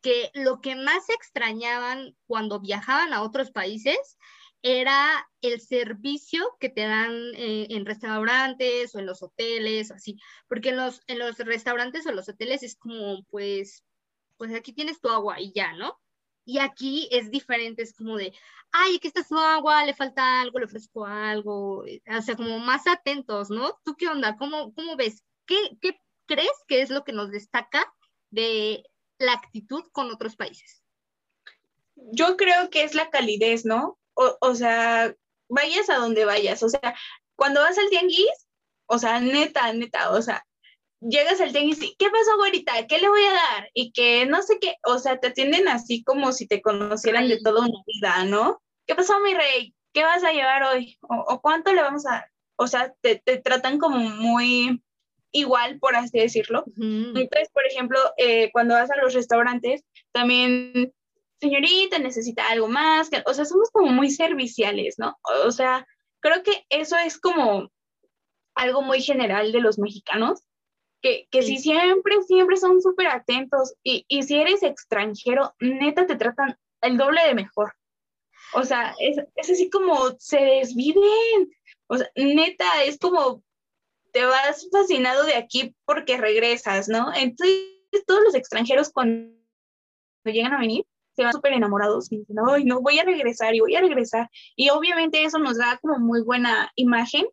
que 0.02 0.30
lo 0.34 0.60
que 0.60 0.74
más 0.74 1.08
extrañaban 1.10 2.16
cuando 2.26 2.60
viajaban 2.60 3.12
a 3.12 3.22
otros 3.22 3.50
países 3.50 4.16
era 4.62 5.28
el 5.42 5.60
servicio 5.60 6.56
que 6.58 6.68
te 6.68 6.82
dan 6.82 7.12
eh, 7.34 7.68
en 7.70 7.86
restaurantes 7.86 8.94
o 8.94 8.98
en 8.98 9.06
los 9.06 9.22
hoteles, 9.22 9.92
así, 9.92 10.18
porque 10.48 10.70
en 10.70 10.76
los, 10.78 11.02
en 11.06 11.18
los 11.20 11.38
restaurantes 11.38 12.06
o 12.06 12.12
los 12.12 12.28
hoteles 12.28 12.62
es 12.62 12.76
como, 12.76 13.22
pues, 13.30 13.84
pues 14.36 14.52
aquí 14.54 14.72
tienes 14.72 15.00
tu 15.00 15.08
agua 15.08 15.40
y 15.40 15.52
ya, 15.52 15.72
¿no? 15.74 15.98
Y 16.44 16.58
aquí 16.58 17.08
es 17.12 17.30
diferente, 17.30 17.82
es 17.82 17.94
como 17.94 18.16
de, 18.16 18.32
ay, 18.72 18.96
aquí 18.96 19.08
está 19.08 19.22
su 19.24 19.38
agua, 19.38 19.84
le 19.84 19.94
falta 19.94 20.40
algo, 20.40 20.58
le 20.58 20.66
ofrezco 20.66 21.04
algo, 21.04 21.84
o 21.84 22.22
sea, 22.22 22.36
como 22.36 22.58
más 22.58 22.86
atentos, 22.86 23.50
¿no? 23.50 23.78
¿Tú 23.84 23.94
qué 23.96 24.08
onda? 24.08 24.36
¿Cómo, 24.36 24.72
cómo 24.74 24.96
ves? 24.96 25.22
¿Qué, 25.46 25.56
qué 25.80 26.00
crees 26.26 26.52
que 26.66 26.82
es 26.82 26.90
lo 26.90 27.04
que 27.04 27.12
nos 27.12 27.30
destaca 27.30 27.92
de 28.30 28.84
la 29.18 29.32
actitud 29.32 29.84
con 29.92 30.10
otros 30.10 30.36
países? 30.36 30.82
Yo 31.94 32.36
creo 32.36 32.70
que 32.70 32.84
es 32.84 32.94
la 32.94 33.10
calidez, 33.10 33.64
¿no? 33.64 33.98
O, 34.14 34.54
sea, 34.54 35.14
vayas 35.48 35.90
a 35.90 35.96
donde 35.96 36.24
vayas, 36.24 36.62
o 36.62 36.68
sea, 36.70 36.94
cuando 37.34 37.60
vas 37.60 37.76
al 37.76 37.90
tianguis, 37.90 38.48
o 38.86 38.98
sea, 38.98 39.20
neta, 39.20 39.72
neta, 39.74 40.10
o 40.10 40.22
sea, 40.22 40.42
llegas 41.00 41.40
al 41.40 41.52
tianguis 41.52 41.82
y, 41.82 41.94
¿qué 41.98 42.08
pasó, 42.08 42.32
ahorita? 42.42 42.86
¿Qué 42.86 42.98
le 42.98 43.08
voy 43.08 43.24
a 43.24 43.32
dar? 43.32 43.70
Y 43.74 43.92
que 43.92 44.24
no 44.24 44.42
sé 44.42 44.58
qué, 44.58 44.76
o 44.84 44.98
sea, 44.98 45.18
te 45.18 45.28
atienden 45.28 45.68
así 45.68 46.02
como 46.02 46.32
si 46.32 46.46
te 46.46 46.62
conocieran 46.62 47.28
de 47.28 47.40
toda 47.40 47.60
una 47.60 47.78
vida, 47.86 48.24
¿no? 48.24 48.62
¿Qué 48.86 48.94
pasó, 48.94 49.20
mi 49.20 49.34
rey? 49.34 49.74
¿Qué 49.92 50.02
vas 50.02 50.24
a 50.24 50.32
llevar 50.32 50.62
hoy? 50.62 50.98
¿O, 51.02 51.40
cuánto 51.40 51.74
le 51.74 51.82
vamos 51.82 52.06
a 52.06 52.12
dar? 52.12 52.30
O 52.56 52.66
sea, 52.66 52.94
te, 53.02 53.16
te, 53.16 53.38
tratan 53.38 53.78
como 53.78 53.98
muy, 53.98 54.82
igual, 55.38 55.78
por 55.78 55.96
así 55.96 56.18
decirlo. 56.18 56.64
Entonces, 56.76 57.48
por 57.52 57.66
ejemplo, 57.66 57.98
eh, 58.16 58.50
cuando 58.52 58.74
vas 58.74 58.90
a 58.90 58.96
los 58.96 59.14
restaurantes, 59.14 59.84
también, 60.12 60.92
señorita, 61.40 61.98
necesita 61.98 62.48
algo 62.48 62.68
más, 62.68 63.10
o 63.26 63.34
sea, 63.34 63.44
somos 63.44 63.70
como 63.70 63.92
muy 63.92 64.10
serviciales, 64.10 64.96
¿no? 64.98 65.16
O 65.44 65.50
sea, 65.50 65.86
creo 66.20 66.42
que 66.42 66.64
eso 66.70 66.96
es 66.96 67.18
como 67.18 67.70
algo 68.54 68.82
muy 68.82 69.02
general 69.02 69.52
de 69.52 69.60
los 69.60 69.78
mexicanos, 69.78 70.42
que, 71.02 71.28
que 71.30 71.42
sí. 71.42 71.58
si 71.58 71.70
siempre, 71.70 72.22
siempre 72.22 72.56
son 72.56 72.80
súper 72.80 73.08
atentos 73.08 73.74
y, 73.82 74.04
y 74.08 74.22
si 74.22 74.36
eres 74.36 74.62
extranjero, 74.62 75.54
neta 75.60 76.06
te 76.06 76.16
tratan 76.16 76.56
el 76.80 76.96
doble 76.96 77.20
de 77.26 77.34
mejor. 77.34 77.74
O 78.54 78.62
sea, 78.64 78.94
es, 78.98 79.18
es 79.34 79.50
así 79.50 79.68
como 79.68 80.16
se 80.18 80.40
desviven. 80.40 81.50
O 81.88 81.98
sea, 81.98 82.08
neta, 82.16 82.84
es 82.84 82.98
como 82.98 83.42
te 84.16 84.24
vas 84.24 84.66
fascinado 84.72 85.24
de 85.24 85.34
aquí 85.34 85.76
porque 85.84 86.16
regresas, 86.16 86.88
¿no? 86.88 87.12
Entonces, 87.14 87.66
todos 88.06 88.22
los 88.24 88.34
extranjeros 88.34 88.88
cuando 88.88 89.30
llegan 90.24 90.54
a 90.54 90.58
venir 90.58 90.86
se 91.14 91.22
van 91.22 91.34
súper 91.34 91.52
enamorados 91.52 92.10
y 92.10 92.20
dicen, 92.20 92.36
ay, 92.48 92.64
no, 92.64 92.80
voy 92.80 92.98
a 92.98 93.04
regresar 93.04 93.54
y 93.54 93.60
voy 93.60 93.76
a 93.76 93.82
regresar. 93.82 94.30
Y 94.54 94.70
obviamente 94.70 95.22
eso 95.22 95.38
nos 95.38 95.58
da 95.58 95.78
como 95.82 95.98
muy 95.98 96.22
buena 96.22 96.72
imagen, 96.76 97.26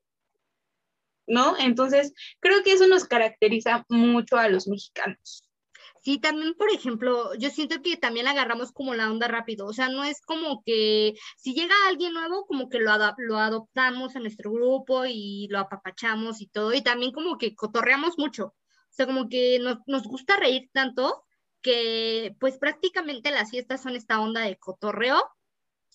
¿no? 1.26 1.58
Entonces, 1.58 2.14
creo 2.42 2.62
que 2.64 2.74
eso 2.74 2.86
nos 2.88 3.06
caracteriza 3.06 3.86
mucho 3.88 4.36
a 4.36 4.50
los 4.50 4.68
mexicanos. 4.68 5.43
Sí, 6.04 6.20
también, 6.20 6.54
por 6.56 6.70
ejemplo, 6.70 7.34
yo 7.36 7.50
siento 7.50 7.82
que 7.82 7.96
también 7.96 8.28
agarramos 8.28 8.74
como 8.74 8.94
la 8.94 9.10
onda 9.10 9.30
rápido, 9.30 9.66
o 9.68 9.72
sea, 9.72 9.88
no 9.88 10.04
es 10.04 10.20
como 10.20 10.62
que 10.66 11.14
si 11.38 11.54
llega 11.54 11.74
alguien 11.88 12.12
nuevo, 12.14 12.46
como 12.46 12.68
que 12.68 12.80
lo, 12.80 12.92
lo 13.20 13.38
adoptamos 13.38 14.14
a 14.14 14.20
nuestro 14.20 14.52
grupo 14.52 15.06
y 15.06 15.48
lo 15.50 15.60
apapachamos 15.60 16.42
y 16.42 16.48
todo, 16.48 16.74
y 16.74 16.82
también 16.82 17.14
como 17.14 17.38
que 17.38 17.56
cotorreamos 17.56 18.18
mucho, 18.18 18.48
o 18.48 18.56
sea, 18.90 19.06
como 19.06 19.30
que 19.30 19.60
nos, 19.60 19.78
nos 19.88 20.04
gusta 20.04 20.36
reír 20.36 20.70
tanto 20.74 21.24
que 21.62 22.36
pues 22.38 22.58
prácticamente 22.58 23.32
las 23.32 23.52
fiestas 23.52 23.82
son 23.82 23.96
esta 23.96 24.20
onda 24.20 24.42
de 24.42 24.58
cotorreo, 24.58 25.24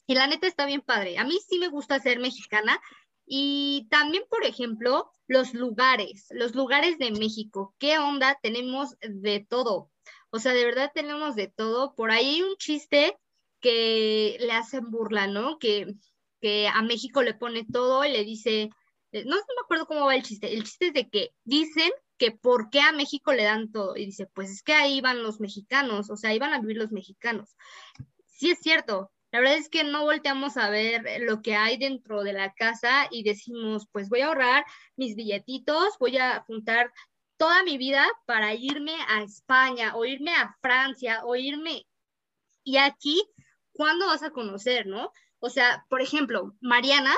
y 0.06 0.14
la 0.14 0.26
neta 0.26 0.46
está 0.46 0.64
bien 0.64 0.80
padre. 0.80 1.18
A 1.18 1.24
mí 1.24 1.38
sí 1.46 1.58
me 1.58 1.68
gusta 1.68 2.00
ser 2.00 2.18
mexicana, 2.18 2.80
y 3.26 3.86
también, 3.90 4.24
por 4.30 4.44
ejemplo, 4.44 5.10
los 5.26 5.52
lugares, 5.52 6.28
los 6.30 6.54
lugares 6.54 6.96
de 6.96 7.10
México. 7.10 7.74
¿Qué 7.78 7.98
onda? 7.98 8.38
Tenemos 8.42 8.96
de 9.02 9.46
todo. 9.46 9.90
O 10.30 10.38
sea, 10.38 10.52
de 10.52 10.64
verdad 10.64 10.90
tenemos 10.94 11.34
de 11.36 11.48
todo. 11.48 11.94
Por 11.94 12.10
ahí 12.10 12.36
hay 12.36 12.42
un 12.42 12.56
chiste 12.56 13.16
que 13.60 14.36
le 14.40 14.52
hacen 14.52 14.90
burla, 14.90 15.26
¿no? 15.26 15.58
Que, 15.58 15.94
que 16.40 16.68
a 16.68 16.82
México 16.82 17.22
le 17.22 17.34
pone 17.34 17.64
todo 17.64 18.04
y 18.04 18.12
le 18.12 18.24
dice, 18.24 18.70
eh, 19.12 19.24
no, 19.24 19.36
me 19.36 19.62
acuerdo 19.62 19.86
cómo 19.86 20.06
va 20.06 20.14
el 20.14 20.22
chiste. 20.22 20.52
El 20.54 20.64
chiste 20.64 20.88
es 20.88 20.94
de 20.94 21.08
que 21.08 21.30
dicen 21.44 21.90
que 22.18 22.32
por 22.32 22.70
qué 22.70 22.80
a 22.80 22.92
México 22.92 23.32
le 23.32 23.44
dan 23.44 23.72
todo. 23.72 23.96
Y 23.96 24.06
dice, 24.06 24.26
pues 24.26 24.50
es 24.50 24.62
que 24.62 24.74
ahí 24.74 25.00
van 25.00 25.22
los 25.22 25.40
mexicanos, 25.40 26.10
o 26.10 26.16
sea, 26.16 26.30
ahí 26.30 26.38
van 26.38 26.52
a 26.52 26.60
vivir 26.60 26.76
los 26.76 26.92
mexicanos. 26.92 27.56
Sí 28.26 28.50
es 28.50 28.58
cierto. 28.60 29.10
La 29.30 29.40
verdad 29.40 29.56
es 29.56 29.68
que 29.68 29.84
no 29.84 30.04
volteamos 30.04 30.56
a 30.56 30.70
ver 30.70 31.04
lo 31.20 31.42
que 31.42 31.54
hay 31.54 31.76
dentro 31.76 32.22
de 32.22 32.32
la 32.32 32.52
casa 32.54 33.08
y 33.10 33.22
decimos, 33.22 33.86
pues 33.92 34.08
voy 34.08 34.20
a 34.20 34.28
ahorrar 34.28 34.64
mis 34.96 35.16
billetitos, 35.16 35.98
voy 36.00 36.16
a 36.16 36.40
juntar 36.46 36.90
toda 37.38 37.62
mi 37.62 37.78
vida 37.78 38.06
para 38.26 38.52
irme 38.54 38.94
a 39.08 39.22
España 39.22 39.96
o 39.96 40.04
irme 40.04 40.34
a 40.34 40.56
Francia 40.60 41.22
o 41.24 41.34
irme... 41.36 41.86
Y 42.64 42.76
aquí, 42.76 43.22
¿cuándo 43.72 44.06
vas 44.06 44.22
a 44.22 44.30
conocer, 44.30 44.86
no? 44.86 45.10
O 45.38 45.48
sea, 45.48 45.86
por 45.88 46.02
ejemplo, 46.02 46.54
Mariana, 46.60 47.14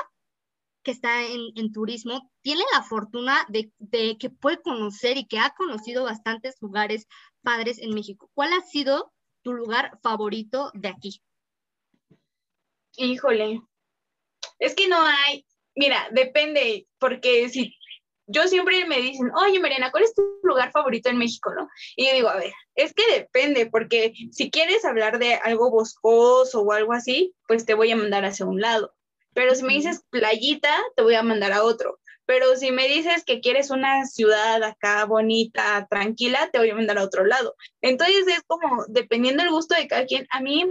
que 0.83 0.91
está 0.91 1.23
en, 1.23 1.73
turismo, 1.73 2.31
tiene 2.41 2.63
la 2.71 2.83
fortuna 2.83 3.45
de, 3.49 3.73
de, 3.77 4.17
que 4.17 4.29
puede 4.29 4.61
conocer 4.61 5.17
y 5.17 5.27
que 5.27 5.39
ha 5.39 5.53
conocido 5.57 6.05
bastantes 6.05 6.55
lugares 6.61 7.07
padres 7.41 7.79
en 7.79 7.93
México. 7.93 8.31
¿Cuál 8.33 8.53
ha 8.53 8.61
sido 8.61 9.11
tu 9.41 9.53
lugar 9.53 9.99
favorito 10.01 10.71
de 10.73 10.87
aquí? 10.87 11.21
Híjole, 12.95 13.61
es 14.59 14.75
que 14.75 14.87
no 14.87 15.01
hay, 15.01 15.45
mira, 15.75 16.07
depende, 16.11 16.87
porque 16.97 17.49
si 17.49 17.75
yo 18.31 18.47
siempre 18.47 18.85
me 18.85 19.01
dicen, 19.01 19.31
oye, 19.35 19.59
Mariana, 19.59 19.91
¿cuál 19.91 20.03
es 20.03 20.13
tu 20.13 20.23
lugar 20.43 20.71
favorito 20.71 21.09
en 21.09 21.17
México, 21.17 21.53
no? 21.53 21.69
Y 21.95 22.07
yo 22.07 22.13
digo, 22.13 22.29
a 22.29 22.37
ver, 22.37 22.53
es 22.75 22.93
que 22.93 23.03
depende, 23.13 23.67
porque 23.67 24.13
si 24.31 24.49
quieres 24.49 24.85
hablar 24.85 25.19
de 25.19 25.35
algo 25.35 25.69
boscoso 25.69 26.61
o 26.61 26.71
algo 26.71 26.93
así, 26.93 27.35
pues 27.47 27.65
te 27.65 27.73
voy 27.73 27.91
a 27.91 27.95
mandar 27.95 28.25
hacia 28.25 28.45
un 28.45 28.61
lado. 28.61 28.93
Pero 29.33 29.55
si 29.55 29.63
me 29.63 29.73
dices 29.73 30.03
playita, 30.09 30.75
te 30.95 31.03
voy 31.03 31.15
a 31.15 31.23
mandar 31.23 31.53
a 31.53 31.63
otro. 31.63 31.99
Pero 32.25 32.55
si 32.55 32.71
me 32.71 32.87
dices 32.87 33.23
que 33.25 33.41
quieres 33.41 33.71
una 33.71 34.05
ciudad 34.05 34.63
acá 34.63 35.05
bonita, 35.05 35.87
tranquila, 35.89 36.49
te 36.51 36.59
voy 36.59 36.69
a 36.69 36.75
mandar 36.75 36.97
a 36.97 37.03
otro 37.03 37.25
lado. 37.25 37.55
Entonces 37.81 38.27
es 38.27 38.43
como, 38.47 38.85
dependiendo 38.87 39.43
del 39.43 39.51
gusto 39.51 39.75
de 39.75 39.87
cada 39.87 40.05
quien, 40.05 40.27
a 40.31 40.41
mí, 40.41 40.65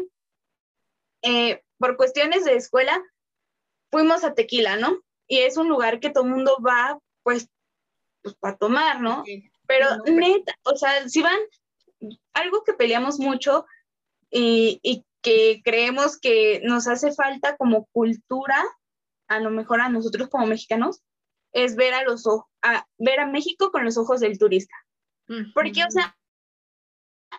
eh, 1.22 1.62
por 1.78 1.96
cuestiones 1.96 2.44
de 2.44 2.56
escuela, 2.56 3.02
fuimos 3.90 4.24
a 4.24 4.34
Tequila, 4.34 4.76
¿no? 4.76 5.02
Y 5.26 5.40
es 5.40 5.56
un 5.56 5.68
lugar 5.68 6.00
que 6.00 6.10
todo 6.10 6.24
el 6.24 6.30
mundo 6.30 6.56
va 6.66 6.98
pues, 7.30 7.48
pues 8.22 8.34
para 8.36 8.56
tomar, 8.56 9.00
¿no? 9.00 9.22
Pero 9.66 9.86
neta, 10.04 10.52
o 10.64 10.76
sea, 10.76 11.08
si 11.08 11.22
van, 11.22 11.38
algo 12.34 12.64
que 12.64 12.72
peleamos 12.72 13.20
mucho 13.20 13.66
y, 14.30 14.80
y, 14.82 15.04
que 15.22 15.60
creemos 15.62 16.18
que 16.18 16.62
nos 16.64 16.88
hace 16.88 17.12
falta 17.12 17.58
como 17.58 17.86
cultura, 17.92 18.64
a 19.28 19.38
lo 19.38 19.50
mejor 19.50 19.82
a 19.82 19.90
nosotros 19.90 20.30
como 20.30 20.46
mexicanos, 20.46 21.02
es 21.52 21.76
ver 21.76 21.92
a 21.92 22.02
los 22.04 22.26
a 22.62 22.86
ver 22.96 23.20
a 23.20 23.26
México 23.26 23.70
con 23.70 23.84
los 23.84 23.98
ojos 23.98 24.20
del 24.20 24.38
turista. 24.38 24.74
Porque, 25.54 25.84
o 25.84 25.90
sea, 25.90 26.16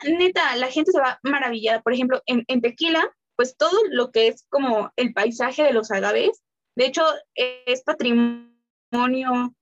neta, 0.04 0.56
la 0.58 0.67
gente 0.67 0.91
se 0.91 0.99
va 0.99 1.19
maravillada. 1.23 1.82
Por 1.82 1.93
ejemplo, 1.93 2.21
en, 2.27 2.45
en 2.47 2.62
Tequila, 2.62 3.04
pues 3.36 3.58
todo 3.58 3.77
lo 3.89 4.12
que 4.12 4.27
es 4.27 4.45
como 4.49 4.91
el 4.95 5.12
paisaje 5.12 5.63
de 5.63 5.73
los 5.73 5.89
agaves, 5.89 6.43
de 6.75 6.86
hecho, 6.86 7.04
es 7.34 7.82
patrimonio 7.82 9.56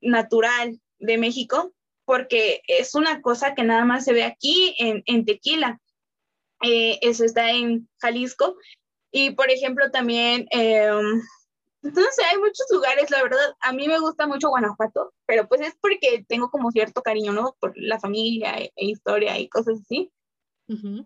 natural 0.00 0.80
de 0.98 1.18
México, 1.18 1.72
porque 2.04 2.62
es 2.66 2.94
una 2.94 3.20
cosa 3.20 3.54
que 3.54 3.62
nada 3.62 3.84
más 3.84 4.04
se 4.04 4.12
ve 4.12 4.24
aquí 4.24 4.74
en, 4.78 5.02
en 5.06 5.24
Tequila. 5.24 5.80
Eh, 6.62 6.98
eso 7.02 7.24
está 7.24 7.50
en 7.50 7.88
Jalisco. 7.98 8.56
Y 9.10 9.30
por 9.30 9.50
ejemplo, 9.50 9.90
también, 9.90 10.46
eh, 10.50 10.90
no 11.82 11.92
sé, 11.92 12.24
hay 12.24 12.38
muchos 12.38 12.66
lugares, 12.70 13.10
la 13.10 13.22
verdad, 13.22 13.54
a 13.60 13.72
mí 13.72 13.88
me 13.88 14.00
gusta 14.00 14.26
mucho 14.26 14.48
Guanajuato, 14.48 15.12
pero 15.26 15.48
pues 15.48 15.60
es 15.60 15.76
porque 15.80 16.24
tengo 16.28 16.50
como 16.50 16.70
cierto 16.70 17.02
cariño, 17.02 17.32
¿no? 17.32 17.56
Por 17.60 17.72
la 17.76 18.00
familia 18.00 18.58
e, 18.58 18.72
e 18.76 18.86
historia 18.86 19.38
y 19.38 19.48
cosas 19.48 19.80
así. 19.80 20.10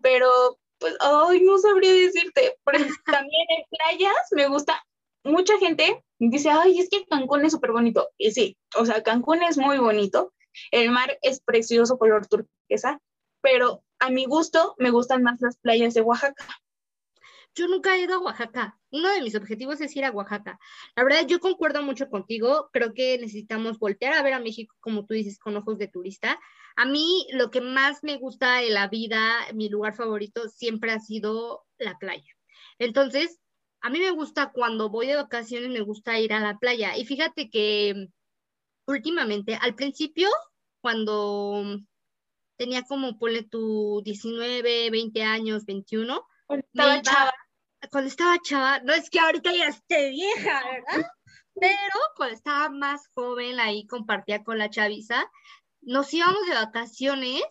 Pero, 0.01 0.59
pues, 0.77 0.95
ay, 0.99 1.41
no 1.41 1.57
sabría 1.57 1.93
decirte. 1.93 2.57
Por 2.65 2.75
ejemplo, 2.75 2.97
también 3.05 3.47
en 3.57 3.63
playas 3.69 4.27
me 4.31 4.47
gusta 4.47 4.83
mucha 5.23 5.57
gente 5.59 6.03
dice, 6.19 6.49
ay, 6.49 6.79
es 6.79 6.89
que 6.89 7.05
Cancún 7.05 7.45
es 7.45 7.51
súper 7.51 7.71
bonito. 7.71 8.09
Y 8.17 8.31
sí, 8.31 8.57
o 8.77 8.85
sea, 8.85 9.03
Cancún 9.03 9.43
es 9.43 9.57
muy 9.57 9.77
bonito. 9.77 10.33
El 10.71 10.91
mar 10.91 11.17
es 11.21 11.41
precioso, 11.41 11.97
color 11.97 12.27
turquesa, 12.27 12.99
pero 13.41 13.83
a 13.99 14.09
mi 14.09 14.25
gusto 14.25 14.75
me 14.77 14.91
gustan 14.91 15.23
más 15.23 15.41
las 15.41 15.57
playas 15.57 15.93
de 15.93 16.01
Oaxaca. 16.01 16.45
Yo 17.55 17.67
nunca 17.67 17.95
he 17.95 18.01
ido 18.01 18.15
a 18.15 18.19
Oaxaca. 18.19 18.79
Uno 18.91 19.09
de 19.09 19.21
mis 19.21 19.35
objetivos 19.35 19.79
es 19.79 19.95
ir 19.95 20.05
a 20.05 20.11
Oaxaca. 20.11 20.59
La 20.95 21.03
verdad, 21.03 21.27
yo 21.27 21.39
concuerdo 21.39 21.83
mucho 21.83 22.09
contigo. 22.09 22.69
Creo 22.73 22.93
que 22.93 23.17
necesitamos 23.19 23.77
voltear 23.77 24.13
a 24.13 24.23
ver 24.23 24.33
a 24.33 24.39
México, 24.39 24.75
como 24.79 25.05
tú 25.05 25.13
dices, 25.13 25.37
con 25.37 25.55
ojos 25.55 25.77
de 25.77 25.87
turista. 25.87 26.39
A 26.75 26.85
mí, 26.85 27.27
lo 27.31 27.51
que 27.51 27.61
más 27.61 28.03
me 28.03 28.17
gusta 28.17 28.57
de 28.57 28.71
la 28.71 28.87
vida, 28.87 29.31
mi 29.53 29.69
lugar 29.69 29.93
favorito, 29.93 30.49
siempre 30.49 30.91
ha 30.91 30.99
sido 30.99 31.63
la 31.77 31.97
playa. 31.99 32.33
Entonces, 32.79 33.39
a 33.83 33.89
mí 33.89 33.99
me 33.99 34.11
gusta 34.11 34.51
cuando 34.53 34.89
voy 34.89 35.07
de 35.07 35.17
vacaciones, 35.17 35.69
me 35.69 35.81
gusta 35.81 36.17
ir 36.17 36.31
a 36.31 36.39
la 36.39 36.57
playa. 36.57 36.95
Y 36.97 37.03
fíjate 37.03 37.49
que 37.49 38.07
últimamente, 38.87 39.59
al 39.61 39.75
principio, 39.75 40.29
cuando 40.81 41.79
tenía 42.55 42.83
como, 42.83 43.19
ponle 43.19 43.43
tu 43.43 44.01
19, 44.05 44.89
20 44.89 45.23
años, 45.23 45.65
21. 45.65 46.25
Cuando 46.47 46.65
estaba 46.65 47.01
chava. 47.01 47.33
Cuando 47.91 48.07
estaba 48.07 48.39
chava, 48.41 48.79
no 48.79 48.93
es 48.93 49.09
que 49.09 49.19
ahorita 49.19 49.53
ya 49.53 49.67
esté 49.67 50.11
vieja, 50.11 50.63
¿verdad? 50.63 51.11
Pero 51.59 51.99
cuando 52.15 52.35
estaba 52.35 52.69
más 52.69 53.09
joven, 53.13 53.59
ahí 53.59 53.85
compartía 53.85 54.45
con 54.45 54.57
la 54.59 54.69
chaviza, 54.69 55.29
nos 55.81 56.13
íbamos 56.13 56.45
de 56.47 56.53
vacaciones. 56.53 57.43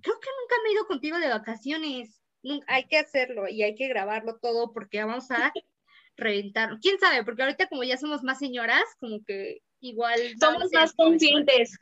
Creo 0.00 0.18
que 0.18 0.30
nunca 0.40 0.56
me 0.62 0.70
he 0.70 0.72
ido 0.72 0.86
contigo 0.86 1.18
de 1.18 1.28
vacaciones. 1.28 2.22
Hay 2.68 2.86
que 2.86 2.96
hacerlo 2.96 3.48
y 3.48 3.62
hay 3.62 3.74
que 3.74 3.88
grabarlo 3.88 4.38
todo 4.38 4.72
porque 4.72 5.04
vamos 5.04 5.30
a 5.30 5.52
reventar. 6.16 6.78
¿Quién 6.80 6.98
sabe? 6.98 7.24
Porque 7.24 7.42
ahorita 7.42 7.68
como 7.68 7.84
ya 7.84 7.96
somos 7.96 8.22
más 8.22 8.38
señoras, 8.38 8.84
como 8.98 9.24
que 9.24 9.58
igual... 9.80 10.18
Somos 10.40 10.72
más 10.72 10.92
conscientes. 10.94 11.78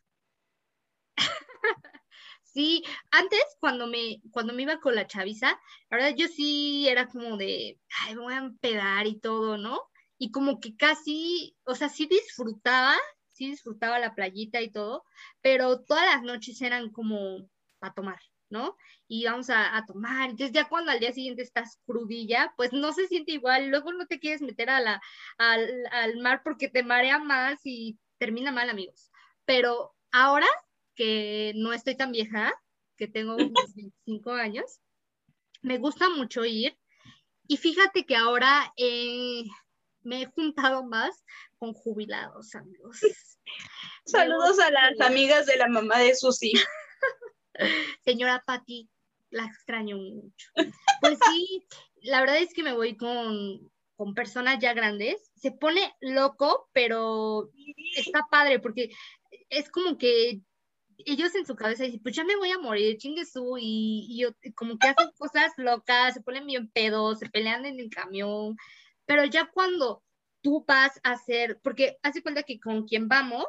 sí, 2.43 2.83
antes 3.11 3.41
cuando 3.61 3.87
me, 3.87 4.21
cuando 4.31 4.53
me 4.53 4.63
iba 4.63 4.81
con 4.81 4.95
la 4.95 5.07
chaviza, 5.07 5.61
la 5.91 5.97
verdad 5.97 6.15
yo 6.17 6.29
sí 6.29 6.89
era 6.89 7.09
como 7.09 7.37
de, 7.37 7.79
ay, 8.01 8.15
voy 8.17 8.35
a 8.35 8.39
empedar 8.39 9.07
y 9.07 9.19
todo, 9.19 9.59
¿no? 9.59 9.81
Y 10.19 10.31
como 10.31 10.61
que 10.61 10.77
casi, 10.77 11.57
o 11.65 11.75
sea, 11.75 11.89
sí 11.89 12.07
disfrutaba, 12.07 12.97
sí 13.33 13.51
disfrutaba 13.51 13.99
la 13.99 14.15
playita 14.15 14.61
y 14.61 14.71
todo, 14.71 15.05
pero 15.41 15.83
todas 15.83 16.07
las 16.07 16.23
noches 16.23 16.61
eran 16.63 16.91
como 16.91 17.49
para 17.79 17.95
tomar. 17.95 18.21
¿no? 18.53 18.77
Y 19.15 19.27
vamos 19.27 19.51
a, 19.51 19.85
tomar. 19.87 20.31
Entonces 20.31 20.55
ya 20.55 20.71
cuando 20.71 20.91
al 20.91 20.99
día 20.99 21.13
siguiente 21.13 21.43
estás 21.43 21.79
crudilla, 21.85 22.55
pues 22.57 22.73
no 22.73 22.95
se 22.95 23.09
siente 23.09 23.33
igual. 23.33 23.69
Luego 23.69 23.93
no 23.93 24.07
te 24.07 24.19
quieres 24.19 24.41
meter 24.41 24.71
a 24.71 24.81
la, 24.81 25.03
al, 25.37 25.87
al 25.91 26.17
mar 26.17 26.41
porque 26.43 26.69
te 26.69 26.83
marea 26.83 27.19
más 27.19 27.61
y 27.63 27.99
termina 28.17 28.53
mal, 28.53 28.71
amigos. 28.71 29.11
Pero 29.45 29.95
ahora 30.13 30.47
que 30.95 31.53
no 31.57 31.75
estoy 31.75 31.95
tan 31.95 32.11
vieja, 32.11 32.55
que 32.97 33.07
tengo 33.07 33.35
unos 33.35 33.53
25 33.77 34.31
años, 34.31 34.81
me 35.61 35.77
gusta 35.77 36.09
mucho 36.09 36.47
ir. 36.47 36.75
Y 37.47 37.59
fíjate 37.59 38.07
que 38.07 38.17
ahora 38.17 38.73
eh, 38.79 39.45
me 40.01 40.23
he 40.23 40.27
juntado 40.27 40.85
más 40.85 41.23
con 41.59 41.75
jubilados, 41.75 42.55
amigos. 42.55 42.99
Saludos 44.07 44.59
a 44.59 44.71
las 44.71 44.99
amigas 45.03 45.45
de 45.45 45.59
la 45.59 45.69
mamá 45.69 45.99
de 45.99 46.15
Susi. 46.15 46.55
Señora 48.05 48.43
Patti, 48.47 48.89
la 49.33 49.47
extraño 49.47 49.97
mucho. 49.97 50.49
Pues 51.01 51.19
sí, 51.27 51.67
la 52.03 52.21
verdad 52.21 52.39
es 52.39 52.55
que 52.55 52.63
me 52.63 52.75
voy 52.75 52.97
con, 52.97 53.71
con 53.97 54.15
personas 54.15 54.59
ya 54.61 54.73
grandes. 54.73 55.33
Se 55.35 55.51
pone 55.51 55.93
loco, 56.01 56.69
pero 56.73 57.51
está 57.97 58.27
padre 58.31 58.61
porque 58.61 58.91
es 59.49 59.69
como 59.71 59.99
que 59.99 60.41
ellos 60.99 61.35
en 61.35 61.47
su 61.47 61.57
cabeza 61.57 61.85
dicen, 61.85 62.03
pues 62.03 62.15
ya 62.15 62.25
me 62.25 62.37
voy 62.37 62.51
a 62.51 62.59
morir, 62.59 62.97
chingue 62.99 63.25
su, 63.25 63.57
y, 63.59 64.07
y, 64.43 64.53
como 64.53 64.79
que 64.79 64.89
hacen 64.89 65.11
cosas 65.19 65.53
locas, 65.57 66.15
se 66.15 66.21
ponen 66.21 66.47
bien 66.47 66.71
pedos, 66.71 67.19
se 67.19 67.29
pelean 67.29 67.67
en 67.67 67.81
el 67.81 67.91
camión, 67.91 68.57
pero 69.07 69.25
ya 69.25 69.51
cuando 69.53 70.05
tú 70.43 70.65
vas 70.67 71.01
a 71.03 71.13
hacer, 71.13 71.59
porque 71.63 71.99
hace 72.03 72.23
cuenta 72.23 72.45
que 72.45 72.61
con 72.61 72.87
quien 72.87 73.09
vamos, 73.09 73.47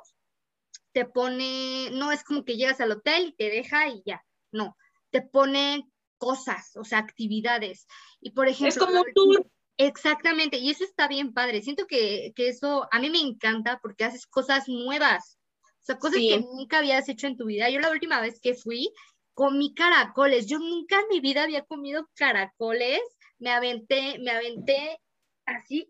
te 0.93 1.05
pone, 1.05 1.89
no 1.91 2.11
es 2.11 2.23
como 2.23 2.45
que 2.45 2.55
llegas 2.55 2.81
al 2.81 2.91
hotel 2.91 3.27
y 3.27 3.33
te 3.33 3.49
deja 3.49 3.89
y 3.89 4.01
ya, 4.05 4.23
no, 4.51 4.75
te 5.13 5.21
pone 5.21 5.87
cosas, 6.17 6.75
o 6.75 6.83
sea, 6.83 6.97
actividades. 6.97 7.87
Y 8.19 8.31
por 8.31 8.47
ejemplo... 8.47 8.67
Es 8.67 8.77
como 8.77 9.03
tú. 9.15 9.49
Exactamente, 9.77 10.57
y 10.57 10.69
eso 10.69 10.83
está 10.83 11.07
bien 11.07 11.33
padre. 11.33 11.61
Siento 11.61 11.87
que, 11.87 12.33
que, 12.35 12.49
eso 12.49 12.87
a 12.91 12.99
mí 12.99 13.09
me 13.09 13.19
encanta 13.19 13.79
porque 13.81 14.03
haces 14.03 14.27
cosas 14.27 14.67
nuevas, 14.67 15.39
o 15.81 15.85
sea, 15.85 15.97
cosas 15.97 16.19
que 16.19 16.39
nunca 16.39 16.77
habías 16.77 17.09
hecho 17.09 17.27
en 17.27 17.37
tu 17.37 17.45
vida. 17.45 17.69
Yo 17.69 17.79
la 17.79 17.89
última 17.89 18.21
vez 18.21 18.39
que 18.39 18.53
fui, 18.53 18.93
comí 19.33 19.73
caracoles. 19.73 20.47
Yo 20.47 20.59
nunca 20.59 20.99
en 20.99 21.07
mi 21.09 21.19
vida 21.21 21.43
había 21.43 21.65
comido 21.65 22.07
caracoles. 22.13 23.01
Me 23.39 23.49
aventé, 23.49 24.19
me 24.19 24.31
aventé 24.31 24.99
así, 25.45 25.89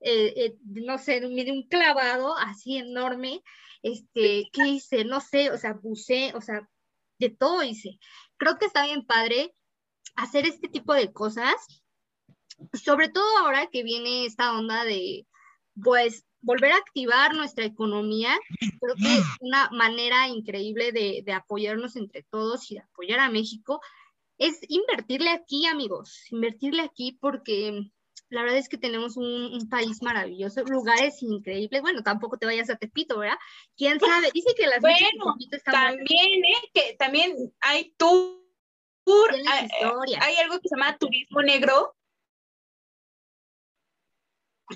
eh, 0.00 0.32
eh, 0.36 0.56
no 0.64 0.98
sé, 0.98 1.20
me 1.20 1.50
un 1.52 1.66
clavado 1.68 2.36
así 2.36 2.78
enorme. 2.78 3.42
Este, 3.82 4.48
¿qué 4.52 4.66
hice? 4.66 5.04
No 5.04 5.20
sé, 5.20 5.50
o 5.50 5.58
sea, 5.58 5.74
bucé, 5.74 6.32
o 6.34 6.40
sea, 6.40 6.68
de 7.18 7.30
todo 7.30 7.62
hice. 7.62 7.98
Creo 8.36 8.58
que 8.58 8.66
está 8.66 8.84
bien 8.84 9.04
padre 9.06 9.54
hacer 10.16 10.46
este 10.46 10.68
tipo 10.68 10.94
de 10.94 11.12
cosas, 11.12 11.54
sobre 12.72 13.08
todo 13.08 13.38
ahora 13.38 13.68
que 13.68 13.82
viene 13.82 14.26
esta 14.26 14.56
onda 14.58 14.84
de, 14.84 15.26
pues, 15.82 16.24
volver 16.40 16.72
a 16.72 16.76
activar 16.76 17.34
nuestra 17.34 17.64
economía, 17.64 18.36
creo 18.58 18.94
que 18.96 19.14
es 19.18 19.24
una 19.40 19.70
manera 19.70 20.28
increíble 20.28 20.92
de, 20.92 21.22
de, 21.24 21.32
apoyarnos 21.32 21.96
entre 21.96 22.22
todos 22.22 22.70
y 22.70 22.74
de 22.74 22.82
apoyar 22.82 23.18
a 23.20 23.30
México, 23.30 23.80
es 24.36 24.58
invertirle 24.68 25.30
aquí, 25.30 25.66
amigos, 25.66 26.26
invertirle 26.30 26.82
aquí 26.82 27.16
porque 27.20 27.90
la 28.34 28.42
verdad 28.42 28.58
es 28.58 28.68
que 28.68 28.78
tenemos 28.78 29.16
un, 29.16 29.68
país 29.70 30.02
maravilloso, 30.02 30.62
lugares 30.64 31.22
increíbles. 31.22 31.80
Bueno, 31.80 32.02
tampoco 32.02 32.36
te 32.36 32.46
vayas 32.46 32.68
a 32.68 32.76
Tepito, 32.76 33.18
¿verdad? 33.18 33.38
¿Quién 33.76 33.98
sabe? 33.98 34.30
Dice 34.32 34.54
que 34.56 34.66
las 34.66 34.80
bueno, 34.80 35.36
también, 35.64 36.44
¿eh? 36.44 36.70
Que 36.74 36.96
también 36.98 37.34
hay 37.60 37.94
tour, 37.96 38.40
hay, 39.48 39.68
hay 40.20 40.36
algo 40.36 40.60
que 40.60 40.68
se 40.68 40.76
llama 40.76 40.98
turismo 40.98 41.42
negro, 41.42 41.94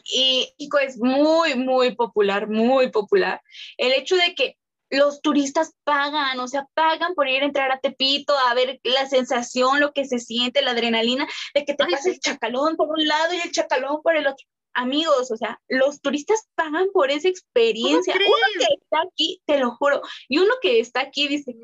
y 0.04 0.52
México 0.58 0.78
es 0.78 0.98
muy, 0.98 1.54
muy 1.54 1.94
popular, 1.94 2.48
muy 2.48 2.90
popular. 2.90 3.40
El 3.76 3.92
hecho 3.92 4.16
de 4.16 4.34
que 4.34 4.56
los 4.90 5.20
turistas 5.20 5.74
pagan, 5.84 6.38
o 6.40 6.48
sea, 6.48 6.66
pagan 6.74 7.14
por 7.14 7.28
ir 7.28 7.42
a 7.42 7.46
entrar 7.46 7.70
a 7.70 7.80
Tepito, 7.80 8.36
a 8.36 8.54
ver 8.54 8.80
la 8.84 9.06
sensación, 9.06 9.80
lo 9.80 9.92
que 9.92 10.04
se 10.06 10.18
siente, 10.18 10.62
la 10.62 10.72
adrenalina, 10.72 11.26
de 11.54 11.64
que 11.64 11.74
te 11.74 11.86
pasa 11.86 12.10
el 12.10 12.20
chacalón 12.20 12.76
por 12.76 12.88
un 12.88 13.06
lado 13.06 13.34
y 13.34 13.38
el 13.38 13.52
chacalón 13.52 14.02
por 14.02 14.16
el 14.16 14.26
otro. 14.26 14.46
Amigos, 14.74 15.30
o 15.30 15.36
sea, 15.36 15.60
los 15.68 16.00
turistas 16.00 16.48
pagan 16.54 16.88
por 16.92 17.10
esa 17.10 17.28
experiencia. 17.28 18.14
Uno 18.14 18.46
que 18.58 18.74
está 18.80 18.98
aquí, 19.02 19.42
te 19.44 19.58
lo 19.58 19.72
juro, 19.72 20.02
y 20.28 20.38
uno 20.38 20.54
que 20.62 20.80
está 20.80 21.00
aquí 21.00 21.26
dice, 21.28 21.56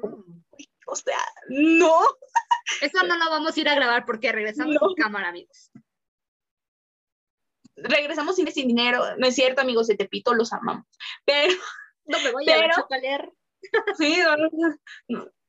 o 0.87 0.97
sea, 0.97 1.19
no. 1.49 2.01
Eso 2.81 3.07
no 3.07 3.17
lo 3.17 3.31
vamos 3.31 3.57
a 3.57 3.61
ir 3.61 3.69
a 3.69 3.75
grabar 3.75 4.05
porque 4.05 4.33
regresamos 4.33 4.77
con 4.79 4.95
cámara, 4.95 5.29
amigos 5.29 5.71
regresamos 7.77 8.37
sin, 8.37 8.51
sin 8.53 8.69
dinero. 8.69 9.17
No 9.19 9.27
es 9.27 9.35
cierto, 9.35 9.61
amigos 9.61 9.89
de 9.89 9.97
Tepito, 9.97 10.35
los 10.35 10.53
amamos. 10.53 10.87
Pero. 11.25 11.55
No 12.07 12.21
me 12.21 12.33
voy 12.33 12.51
a 12.51 12.71
chocalear. 12.75 13.31
Sí, 13.97 14.19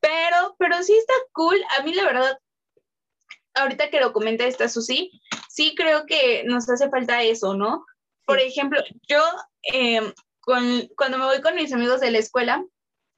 pero, 0.00 0.56
pero 0.58 0.82
sí 0.82 0.96
está 0.96 1.12
cool. 1.32 1.58
A 1.78 1.82
mí, 1.82 1.92
la 1.92 2.04
verdad, 2.04 2.38
ahorita 3.54 3.90
que 3.90 4.00
lo 4.00 4.12
comenta 4.12 4.46
esta 4.46 4.68
Susi, 4.68 5.10
sí 5.48 5.74
creo 5.74 6.06
que 6.06 6.44
nos 6.44 6.68
hace 6.68 6.88
falta 6.88 7.22
eso, 7.22 7.54
¿no? 7.54 7.84
Por 8.24 8.38
ejemplo, 8.40 8.80
yo, 9.08 9.22
em, 9.64 10.12
con, 10.40 10.88
cuando 10.96 11.18
me 11.18 11.24
voy 11.24 11.40
con 11.40 11.54
mis 11.54 11.72
amigos 11.72 12.00
de 12.00 12.10
la 12.10 12.18
escuela, 12.18 12.64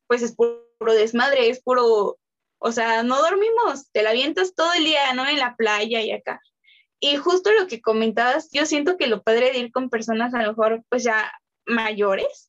pues 0.07 0.23
es 0.23 0.35
puro 0.35 0.65
desmadre, 0.81 1.49
es 1.49 1.63
puro, 1.63 2.19
o 2.59 2.73
sea, 2.73 3.03
no 3.03 3.19
dormimos, 3.19 3.91
te 3.93 4.03
la 4.03 4.11
avientas 4.11 4.55
todo 4.55 4.73
el 4.75 4.85
día, 4.85 5.13
¿no? 5.15 5.27
En 5.27 5.39
la 5.39 5.57
playa 5.57 6.01
y 6.01 6.13
acá. 6.13 6.41
Y 7.01 7.17
justo 7.17 7.53
lo 7.53 7.67
que 7.67 7.81
comentabas, 7.81 8.49
yo 8.53 8.67
siento 8.67 8.97
que 8.97 9.07
lo 9.07 9.23
padre 9.23 9.53
de 9.53 9.59
ir 9.59 9.73
con 9.73 9.91
personas 9.91 10.35
a 10.35 10.43
lo 10.43 10.49
mejor 10.49 10.83
pues 10.89 11.05
ya 11.05 11.31
mayores, 11.67 12.48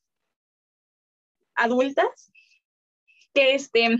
adultas, 1.59 2.31
que 3.33 3.55
este, 3.55 3.97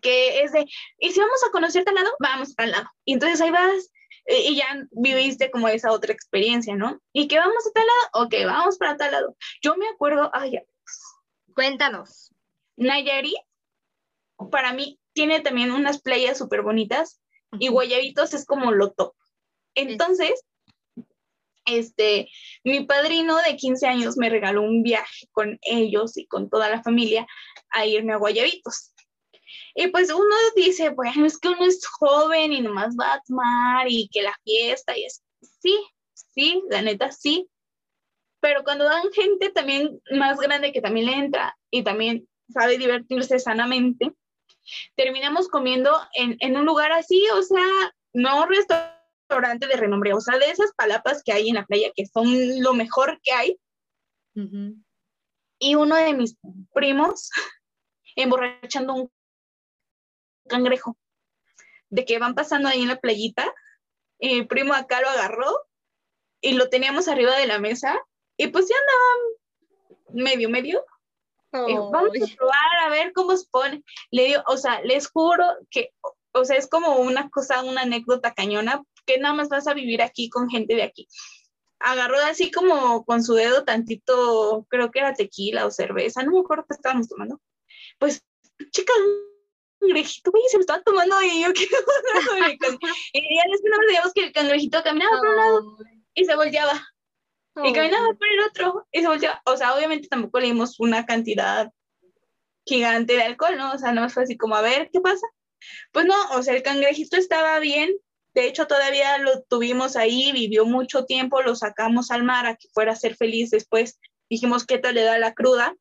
que 0.00 0.42
es 0.42 0.52
de, 0.52 0.66
y 0.98 1.10
si 1.10 1.20
vamos 1.20 1.42
a 1.46 1.50
conocer 1.50 1.84
tal 1.84 1.94
lado, 1.94 2.10
vamos 2.20 2.54
al 2.56 2.70
lado. 2.70 2.88
Y 3.04 3.14
entonces 3.14 3.40
ahí 3.40 3.50
vas 3.50 3.90
eh, 4.26 4.50
y 4.50 4.56
ya 4.56 4.86
viviste 4.92 5.50
como 5.50 5.68
esa 5.68 5.92
otra 5.92 6.12
experiencia, 6.12 6.76
¿no? 6.76 7.00
¿Y 7.12 7.28
que 7.28 7.38
vamos 7.38 7.66
a 7.66 7.72
tal 7.72 7.86
lado? 7.86 8.26
Ok, 8.26 8.34
vamos 8.46 8.78
para 8.78 8.96
tal 8.96 9.12
lado. 9.12 9.36
Yo 9.62 9.76
me 9.76 9.88
acuerdo, 9.88 10.30
ay, 10.32 10.60
cuéntanos. 11.54 12.32
Nayarit, 12.76 13.36
para 14.50 14.72
mí, 14.72 14.98
tiene 15.12 15.40
también 15.40 15.70
unas 15.70 16.00
playas 16.00 16.38
súper 16.38 16.62
bonitas 16.62 17.20
y 17.52 17.68
Guayabitos 17.68 18.34
es 18.34 18.46
como 18.46 18.72
lo 18.72 18.92
top. 18.92 19.14
Entonces, 19.74 20.44
este, 21.66 22.28
mi 22.62 22.84
padrino 22.84 23.36
de 23.38 23.56
15 23.56 23.86
años 23.86 24.16
me 24.16 24.30
regaló 24.30 24.62
un 24.62 24.82
viaje 24.82 25.28
con 25.32 25.58
ellos 25.62 26.16
y 26.16 26.26
con 26.26 26.50
toda 26.50 26.68
la 26.68 26.82
familia 26.82 27.26
a 27.70 27.86
irme 27.86 28.12
a 28.12 28.16
Guayabitos. 28.16 28.92
Y 29.74 29.88
pues 29.88 30.12
uno 30.12 30.34
dice, 30.56 30.90
bueno, 30.90 31.26
es 31.26 31.38
que 31.38 31.48
uno 31.48 31.64
es 31.64 31.84
joven 31.86 32.52
y 32.52 32.60
nomás 32.60 32.94
va 32.98 33.14
a 33.14 33.22
tomar 33.26 33.86
y 33.88 34.08
que 34.08 34.22
la 34.22 34.34
fiesta 34.44 34.96
y 34.96 35.04
es, 35.04 35.22
sí, 35.60 35.76
sí, 36.12 36.62
la 36.70 36.82
neta 36.82 37.10
sí. 37.10 37.48
Pero 38.40 38.62
cuando 38.62 38.84
dan 38.84 39.10
gente 39.12 39.50
también 39.50 40.00
más 40.12 40.38
grande 40.38 40.72
que 40.72 40.80
también 40.80 41.06
le 41.06 41.12
entra 41.14 41.56
y 41.70 41.82
también 41.82 42.28
sabe 42.50 42.78
divertirse 42.78 43.38
sanamente, 43.38 44.12
terminamos 44.96 45.48
comiendo 45.48 45.90
en, 46.12 46.36
en 46.40 46.56
un 46.56 46.66
lugar 46.66 46.92
así, 46.92 47.26
o 47.34 47.42
sea, 47.42 47.64
no 48.12 48.46
restaurante 48.46 48.93
restaurante 49.28 49.66
de 49.66 49.76
renombre, 49.76 50.12
o 50.12 50.20
sea, 50.20 50.38
de 50.38 50.50
esas 50.50 50.72
palapas 50.76 51.22
que 51.24 51.32
hay 51.32 51.48
en 51.48 51.56
la 51.56 51.66
playa 51.66 51.90
que 51.94 52.06
son 52.06 52.26
lo 52.62 52.74
mejor 52.74 53.20
que 53.22 53.32
hay. 53.32 53.58
Y 55.58 55.74
uno 55.76 55.96
de 55.96 56.14
mis 56.14 56.36
primos 56.72 57.30
emborrachando 58.16 58.94
un 58.94 59.10
cangrejo, 60.48 60.96
de 61.88 62.04
que 62.04 62.18
van 62.18 62.34
pasando 62.34 62.68
ahí 62.68 62.82
en 62.82 62.88
la 62.88 63.00
playita, 63.00 63.52
y 64.18 64.34
mi 64.34 64.44
primo 64.44 64.74
acá 64.74 65.00
lo 65.00 65.08
agarró 65.08 65.46
y 66.40 66.52
lo 66.52 66.68
teníamos 66.68 67.08
arriba 67.08 67.36
de 67.36 67.46
la 67.46 67.58
mesa 67.58 67.98
y 68.36 68.48
pues 68.48 68.68
ya 68.68 68.76
andaban 68.76 70.24
medio, 70.24 70.50
medio. 70.50 70.84
vamos 71.52 72.10
a 72.16 72.36
probar 72.36 72.76
a 72.84 72.88
ver 72.90 73.12
cómo 73.12 73.36
se 73.36 73.46
pone. 73.50 73.84
Le 74.10 74.26
dio, 74.26 74.42
o 74.46 74.56
sea, 74.56 74.80
les 74.82 75.08
juro 75.08 75.44
que, 75.70 75.92
o 76.32 76.44
sea, 76.44 76.56
es 76.56 76.68
como 76.68 76.96
una 76.96 77.30
cosa, 77.30 77.62
una 77.62 77.82
anécdota 77.82 78.34
cañona, 78.34 78.82
que 79.04 79.18
nada 79.18 79.34
más 79.34 79.48
vas 79.48 79.66
a 79.66 79.74
vivir 79.74 80.02
aquí 80.02 80.28
con 80.28 80.48
gente 80.48 80.74
de 80.74 80.82
aquí. 80.82 81.08
Agarró 81.80 82.16
así 82.18 82.50
como 82.50 83.04
con 83.04 83.22
su 83.22 83.34
dedo 83.34 83.64
tantito, 83.64 84.66
creo 84.68 84.90
que 84.90 85.00
era 85.00 85.14
tequila 85.14 85.66
o 85.66 85.70
cerveza, 85.70 86.22
no 86.22 86.32
me 86.32 86.40
acuerdo 86.40 86.66
qué 86.68 86.74
estábamos 86.74 87.08
tomando. 87.08 87.40
Pues, 87.98 88.24
chica, 88.70 88.92
cangrejito, 89.80 90.30
güey, 90.30 90.44
se 90.48 90.58
me 90.58 90.62
estaba 90.62 90.82
tomando 90.82 91.20
y 91.22 91.42
yo 91.42 91.52
qué 91.54 91.64
Y 93.12 93.36
ya 93.36 93.42
después 93.50 93.70
nos 93.70 93.86
veíamos 93.86 94.12
que 94.12 94.24
el 94.24 94.32
cangrejito 94.32 94.82
caminaba 94.82 95.18
por 95.18 95.28
un 95.28 95.36
lado 95.36 95.76
y 96.14 96.24
se 96.24 96.36
volteaba. 96.36 96.88
Y 97.62 97.72
caminaba 97.72 98.06
por 98.06 98.26
el 98.28 98.40
otro 98.48 98.86
y 98.90 99.00
se 99.00 99.06
volteaba. 99.06 99.40
O 99.44 99.56
sea, 99.56 99.74
obviamente 99.74 100.08
tampoco 100.08 100.40
le 100.40 100.46
dimos 100.46 100.80
una 100.80 101.06
cantidad 101.06 101.70
gigante 102.66 103.14
de 103.14 103.22
alcohol, 103.22 103.56
¿no? 103.56 103.72
O 103.72 103.78
sea, 103.78 103.92
no 103.92 104.08
fue 104.08 104.24
así 104.24 104.36
como, 104.36 104.56
a 104.56 104.62
ver, 104.62 104.90
¿qué 104.92 105.00
pasa? 105.00 105.26
Pues 105.92 106.06
no, 106.06 106.14
o 106.32 106.42
sea, 106.42 106.54
el 106.54 106.62
cangrejito 106.62 107.16
estaba 107.16 107.58
bien, 107.58 107.94
de 108.34 108.48
hecho, 108.48 108.66
todavía 108.66 109.18
lo 109.18 109.42
tuvimos 109.42 109.94
ahí, 109.96 110.32
vivió 110.32 110.66
mucho 110.66 111.04
tiempo, 111.04 111.42
lo 111.42 111.54
sacamos 111.54 112.10
al 112.10 112.24
mar 112.24 112.46
a 112.46 112.56
que 112.56 112.68
fuera 112.72 112.92
a 112.92 112.96
ser 112.96 113.14
feliz 113.16 113.50
después 113.50 114.00
dijimos 114.28 114.66
qué 114.66 114.78
tal 114.78 114.96
le 114.96 115.02
da 115.02 115.18
la 115.18 115.34
cruda. 115.34 115.74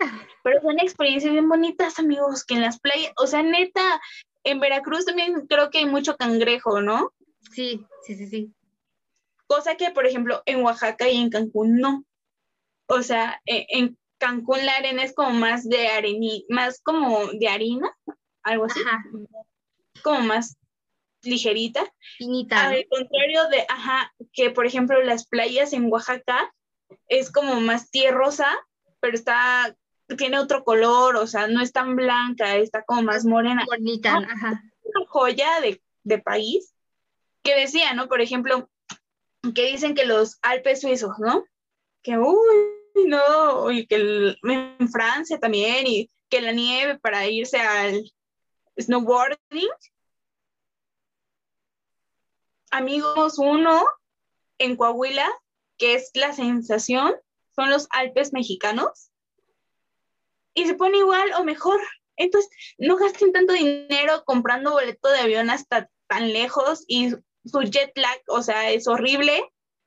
Pero 0.44 0.60
son 0.60 0.78
experiencias 0.78 1.32
bien 1.32 1.48
bonitas, 1.48 1.98
amigos, 1.98 2.44
que 2.44 2.54
en 2.54 2.62
las 2.62 2.78
playas, 2.80 3.12
o 3.16 3.26
sea, 3.26 3.42
neta, 3.42 4.00
en 4.44 4.60
Veracruz 4.60 5.06
también 5.06 5.46
creo 5.46 5.70
que 5.70 5.78
hay 5.78 5.86
mucho 5.86 6.16
cangrejo, 6.16 6.82
¿no? 6.82 7.12
Sí, 7.52 7.84
sí, 8.04 8.14
sí, 8.14 8.26
sí. 8.26 8.54
Cosa 9.46 9.76
que, 9.76 9.90
por 9.90 10.06
ejemplo, 10.06 10.42
en 10.46 10.62
Oaxaca 10.62 11.08
y 11.08 11.16
en 11.16 11.30
Cancún 11.30 11.78
no. 11.78 12.04
O 12.86 13.02
sea, 13.02 13.40
e, 13.46 13.66
en, 13.70 13.96
Cancún 14.18 14.66
la 14.66 14.76
arena 14.76 15.02
es 15.02 15.14
como 15.14 15.30
más 15.30 15.66
de 15.66 15.88
arena, 15.88 16.26
más 16.50 16.82
como 16.82 17.26
de 17.28 17.48
harina, 17.48 17.90
algo 18.42 18.66
así. 18.66 18.80
Ajá. 18.80 19.02
Como 20.02 20.20
más 20.20 20.58
ligerita. 21.22 21.84
Finita. 22.18 22.68
Al 22.68 22.86
contrario 22.88 23.48
de, 23.48 23.64
ajá, 23.68 24.12
que 24.32 24.50
por 24.50 24.66
ejemplo 24.66 25.02
las 25.02 25.26
playas 25.26 25.72
en 25.72 25.90
Oaxaca 25.90 26.52
es 27.08 27.30
como 27.30 27.60
más 27.60 27.90
tierrosa, 27.90 28.48
pero 29.00 29.14
está, 29.14 29.76
tiene 30.16 30.38
otro 30.38 30.64
color, 30.64 31.16
o 31.16 31.26
sea, 31.26 31.46
no 31.46 31.62
es 31.62 31.72
tan 31.72 31.96
blanca, 31.96 32.56
está 32.56 32.82
como 32.82 33.02
más 33.02 33.24
morena. 33.24 33.64
Bonita, 33.66 34.16
ajá. 34.16 34.62
Una 34.82 35.06
joya 35.06 35.60
de, 35.60 35.80
de 36.04 36.18
país 36.18 36.74
que 37.42 37.54
decía, 37.54 37.94
¿no? 37.94 38.08
Por 38.08 38.20
ejemplo, 38.20 38.68
que 39.54 39.66
dicen 39.66 39.94
que 39.94 40.04
los 40.04 40.38
Alpes 40.42 40.80
suizos, 40.80 41.18
¿no? 41.18 41.44
Que, 42.02 42.18
uy, 42.18 42.36
no, 43.06 43.70
y 43.70 43.86
que 43.86 44.36
en 44.42 44.88
Francia 44.90 45.38
también, 45.38 45.86
y 45.86 46.10
que 46.28 46.40
la 46.40 46.52
nieve 46.52 46.98
para 46.98 47.26
irse 47.26 47.58
al 47.58 48.02
snowboarding. 48.78 49.68
Amigos, 52.70 53.38
uno 53.38 53.84
en 54.58 54.76
Coahuila, 54.76 55.28
que 55.78 55.94
es 55.94 56.10
la 56.14 56.32
sensación, 56.32 57.14
son 57.54 57.70
los 57.70 57.88
Alpes 57.90 58.32
mexicanos. 58.32 59.10
Y 60.54 60.66
se 60.66 60.74
pone 60.74 60.98
igual 60.98 61.32
o 61.38 61.44
mejor. 61.44 61.80
Entonces, 62.16 62.50
no 62.78 62.96
gasten 62.96 63.32
tanto 63.32 63.52
dinero 63.52 64.24
comprando 64.24 64.72
boleto 64.72 65.08
de 65.08 65.20
avión 65.20 65.50
hasta 65.50 65.88
tan 66.06 66.32
lejos 66.32 66.84
y 66.86 67.10
su 67.44 67.62
jet 67.62 67.96
lag, 67.96 68.20
o 68.28 68.42
sea, 68.42 68.70
es 68.70 68.86
horrible, 68.86 69.42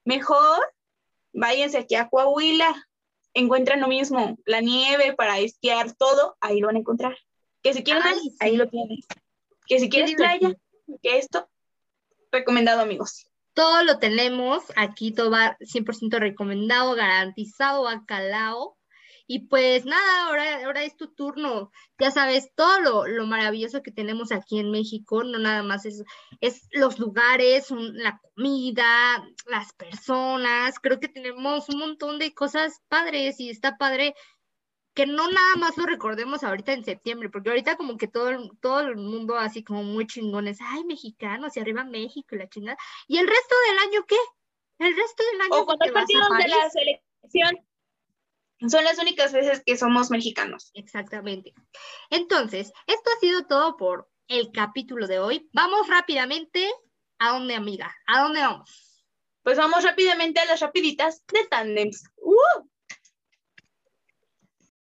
mejor 0.06 0.74
váyanse 1.34 1.78
aquí 1.78 1.96
a 1.96 2.10
Coahuila, 2.10 2.88
encuentran 3.34 3.82
lo 3.82 3.88
mismo, 3.88 4.38
la 4.46 4.62
nieve 4.62 5.14
para 5.14 5.40
esquiar, 5.40 5.94
todo, 5.94 6.38
ahí 6.40 6.60
lo 6.60 6.68
van 6.68 6.78
a 6.78 6.80
encontrar. 6.80 7.18
Que 7.62 7.74
si 7.74 7.84
quieren 7.84 8.04
ahí 8.40 8.56
lo 8.56 8.68
tienen. 8.70 9.00
Que 9.68 9.80
si 9.80 9.90
quieres 9.90 10.16
playa, 10.16 10.56
que 11.02 11.18
esto, 11.18 11.50
recomendado 12.34 12.82
amigos. 12.82 13.28
Todo 13.54 13.84
lo 13.84 14.00
tenemos 14.00 14.64
aquí, 14.76 15.14
todo 15.14 15.30
va 15.30 15.58
100% 15.60 16.20
recomendado, 16.20 16.96
garantizado, 16.96 17.84
bacalao. 17.84 18.78
Y 19.26 19.48
pues 19.48 19.86
nada, 19.86 20.26
ahora, 20.28 20.66
ahora 20.66 20.84
es 20.84 20.98
tu 20.98 21.14
turno. 21.14 21.72
Ya 21.98 22.12
sabes, 22.12 22.50
todo 22.56 23.06
lo, 23.08 23.26
maravilloso 23.26 23.82
que 23.82 23.92
tenemos 23.92 24.32
aquí 24.34 24.60
en 24.60 24.70
México, 24.70 25.24
no 25.24 25.38
nada 25.40 25.64
más 25.64 25.86
es, 25.86 26.04
es 26.42 26.68
los 26.72 27.00
lugares, 27.00 27.68
la 27.72 28.20
comida, 28.20 29.24
las 29.48 29.72
personas. 29.74 30.76
Creo 30.82 31.00
que 31.00 31.08
tenemos 31.08 31.70
un 31.70 31.80
montón 31.80 32.20
de 32.20 32.34
cosas 32.34 32.82
padres 32.90 33.40
y 33.40 33.50
está 33.50 33.78
padre 33.78 34.14
que 34.94 35.08
no 35.08 35.28
nada 35.30 35.56
más 35.58 35.78
lo 35.78 35.86
recordemos 35.86 36.44
ahorita 36.44 36.74
en 36.74 36.86
septiembre, 36.86 37.30
porque 37.30 37.50
ahorita 37.50 37.78
como 37.78 37.98
que 37.98 38.08
todo, 38.08 38.32
todo 38.62 38.82
el 38.82 38.98
mundo 38.98 39.38
así 39.38 39.64
como 39.64 39.84
muy 39.84 40.06
chingones, 40.06 40.60
ay, 40.62 40.84
mexicanos 40.86 41.58
y 41.58 41.60
arriba 41.60 41.84
México 41.84 42.36
y 42.36 42.38
la 42.38 42.50
chingada. 42.50 42.78
¿Y 43.08 43.18
el 43.18 43.28
resto 43.28 43.56
del 43.68 43.78
año 43.80 44.06
qué? 44.08 44.18
El 44.80 44.96
resto 44.96 45.24
del 45.32 45.42
año. 45.42 45.62
O 45.62 45.66
cuando 45.66 45.94
partidos 45.94 46.30
de 46.30 46.48
la 46.48 46.70
selección 46.70 47.66
son 48.70 48.84
las 48.84 49.00
únicas 49.00 49.34
veces 49.34 49.62
que 49.66 49.78
somos 49.78 50.10
mexicanos. 50.10 50.72
Exactamente. 50.74 51.54
Entonces, 52.10 52.72
esto 52.88 53.10
ha 53.16 53.20
sido 53.20 53.46
todo 53.46 53.78
por 53.78 54.10
el 54.28 54.52
capítulo 54.52 55.08
de 55.08 55.20
hoy. 55.20 55.50
Vamos 55.54 55.88
rápidamente. 55.88 56.70
¿A 57.20 57.30
dónde, 57.30 57.56
amiga? 57.56 57.94
¿A 58.08 58.22
dónde 58.22 58.42
vamos? 58.42 59.04
Pues 59.44 59.58
vamos 59.58 59.84
rápidamente 59.84 60.40
a 60.40 60.46
las 60.46 60.62
rapiditas 60.62 61.24
de 61.28 61.46
Tandems. 61.48 62.10
¡Uh! 62.18 62.70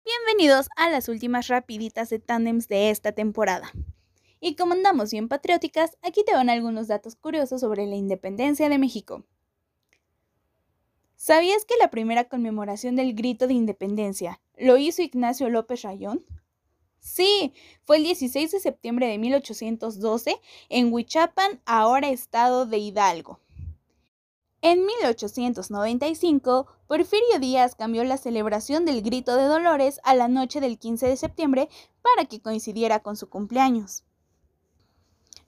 Bienvenidos 0.05 0.69
a 0.77 0.91
las 0.91 1.09
últimas 1.09 1.49
rapiditas 1.49 2.11
de 2.11 2.19
Tandems 2.19 2.69
de 2.69 2.91
esta 2.91 3.13
temporada. 3.13 3.73
Y 4.39 4.55
como 4.55 4.75
andamos 4.75 5.11
bien 5.11 5.29
patrióticas, 5.29 5.97
aquí 6.03 6.23
te 6.25 6.35
van 6.35 6.51
algunos 6.51 6.89
datos 6.89 7.17
curiosos 7.17 7.63
sobre 7.63 7.87
la 7.87 7.97
independencia 7.97 8.69
de 8.69 8.77
México. 8.77 9.25
¿Sabías 11.17 11.65
que 11.65 11.77
la 11.81 11.89
primera 11.89 12.29
conmemoración 12.29 12.97
del 12.97 13.15
grito 13.15 13.47
de 13.47 13.55
independencia 13.55 14.43
lo 14.59 14.77
hizo 14.77 15.01
Ignacio 15.01 15.49
López 15.49 15.81
Rayón? 15.81 16.23
Sí, 17.01 17.55
fue 17.85 17.97
el 17.97 18.03
16 18.03 18.51
de 18.51 18.61
septiembre 18.61 19.07
de 19.07 19.17
1812 19.17 20.39
en 20.69 20.93
Huichapan, 20.93 21.63
ahora 21.65 22.11
estado 22.11 22.67
de 22.67 22.77
Hidalgo. 22.77 23.41
En 24.67 24.87
1895, 24.87 26.67
Porfirio 26.87 27.39
Díaz 27.39 27.75
cambió 27.75 28.03
la 28.03 28.17
celebración 28.17 28.87
del 28.87 29.03
Grito 29.03 29.37
de 29.37 29.45
Dolores 29.45 30.01
a 30.05 30.15
la 30.15 30.27
noche 30.27 30.59
del 30.63 30.79
15 30.79 31.07
de 31.07 31.19
septiembre 31.19 31.69
para 32.01 32.27
que 32.27 32.41
coincidiera 32.41 33.01
con 33.01 33.15
su 33.19 33.29
cumpleaños. 33.29 34.05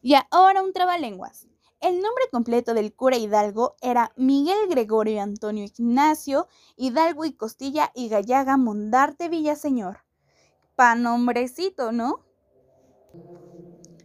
Y 0.03 0.17
ahora 0.31 0.63
un 0.63 0.75
trabalenguas. 0.75 1.49
El 1.81 2.03
nombre 2.03 2.25
completo 2.31 2.75
del 2.75 2.93
cura 2.93 3.17
Hidalgo 3.17 3.77
era 3.81 4.13
Miguel 4.17 4.69
Gregorio 4.69 5.23
Antonio 5.23 5.65
Ignacio 5.65 6.47
Hidalgo 6.77 7.25
y 7.25 7.33
Costilla 7.33 7.93
y 7.95 8.11
Gallaga 8.11 8.59
Mondarte 8.59 9.31
Villaseñor. 9.31 10.01
Pa 10.75 10.95
nombrecito, 10.95 11.91
¿no? 11.91 12.21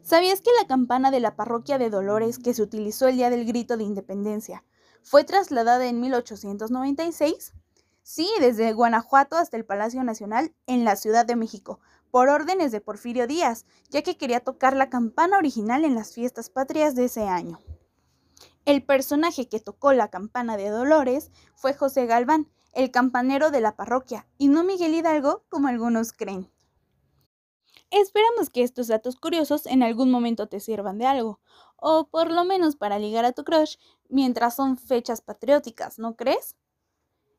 ¿Sabías 0.03 0.39
que 0.39 0.51
la 0.61 0.67
campana 0.69 1.11
de 1.11 1.19
la 1.19 1.35
parroquia 1.35 1.77
de 1.77 1.89
Dolores 1.89 2.39
que 2.39 2.53
se 2.53 2.61
utilizó 2.61 3.09
el 3.09 3.17
día 3.17 3.29
del 3.29 3.43
grito 3.43 3.75
de 3.75 3.83
independencia 3.83 4.63
fue 5.03 5.23
trasladada 5.23 5.85
en 5.85 5.99
1896? 5.99 7.53
Sí, 8.03 8.29
desde 8.39 8.73
Guanajuato 8.73 9.37
hasta 9.37 9.57
el 9.57 9.65
Palacio 9.65 10.03
Nacional 10.03 10.53
en 10.67 10.83
la 10.83 10.95
Ciudad 10.95 11.25
de 11.25 11.35
México, 11.35 11.79
por 12.09 12.29
órdenes 12.29 12.71
de 12.71 12.81
Porfirio 12.81 13.27
Díaz, 13.27 13.65
ya 13.89 14.01
que 14.01 14.17
quería 14.17 14.41
tocar 14.41 14.75
la 14.75 14.89
campana 14.89 15.37
original 15.37 15.85
en 15.85 15.95
las 15.95 16.13
fiestas 16.13 16.49
patrias 16.49 16.95
de 16.95 17.05
ese 17.05 17.27
año. 17.27 17.59
El 18.65 18.83
personaje 18.83 19.49
que 19.49 19.59
tocó 19.59 19.93
la 19.93 20.09
campana 20.09 20.57
de 20.57 20.69
Dolores 20.69 21.31
fue 21.55 21.73
José 21.73 22.05
Galván, 22.05 22.49
el 22.73 22.91
campanero 22.91 23.49
de 23.49 23.61
la 23.61 23.75
parroquia, 23.75 24.27
y 24.37 24.47
no 24.47 24.63
Miguel 24.63 24.93
Hidalgo, 24.93 25.43
como 25.49 25.67
algunos 25.67 26.13
creen. 26.13 26.51
Esperamos 27.91 28.49
que 28.49 28.63
estos 28.63 28.87
datos 28.87 29.17
curiosos 29.17 29.65
en 29.65 29.83
algún 29.83 30.11
momento 30.11 30.47
te 30.47 30.59
sirvan 30.59 30.97
de 30.97 31.05
algo, 31.07 31.39
o 31.81 32.07
por 32.07 32.31
lo 32.31 32.45
menos 32.45 32.77
para 32.77 32.99
ligar 32.99 33.25
a 33.25 33.33
tu 33.33 33.43
crush 33.43 33.75
mientras 34.07 34.55
son 34.55 34.77
fechas 34.77 35.21
patrióticas, 35.21 35.99
¿no 35.99 36.15
crees? 36.15 36.55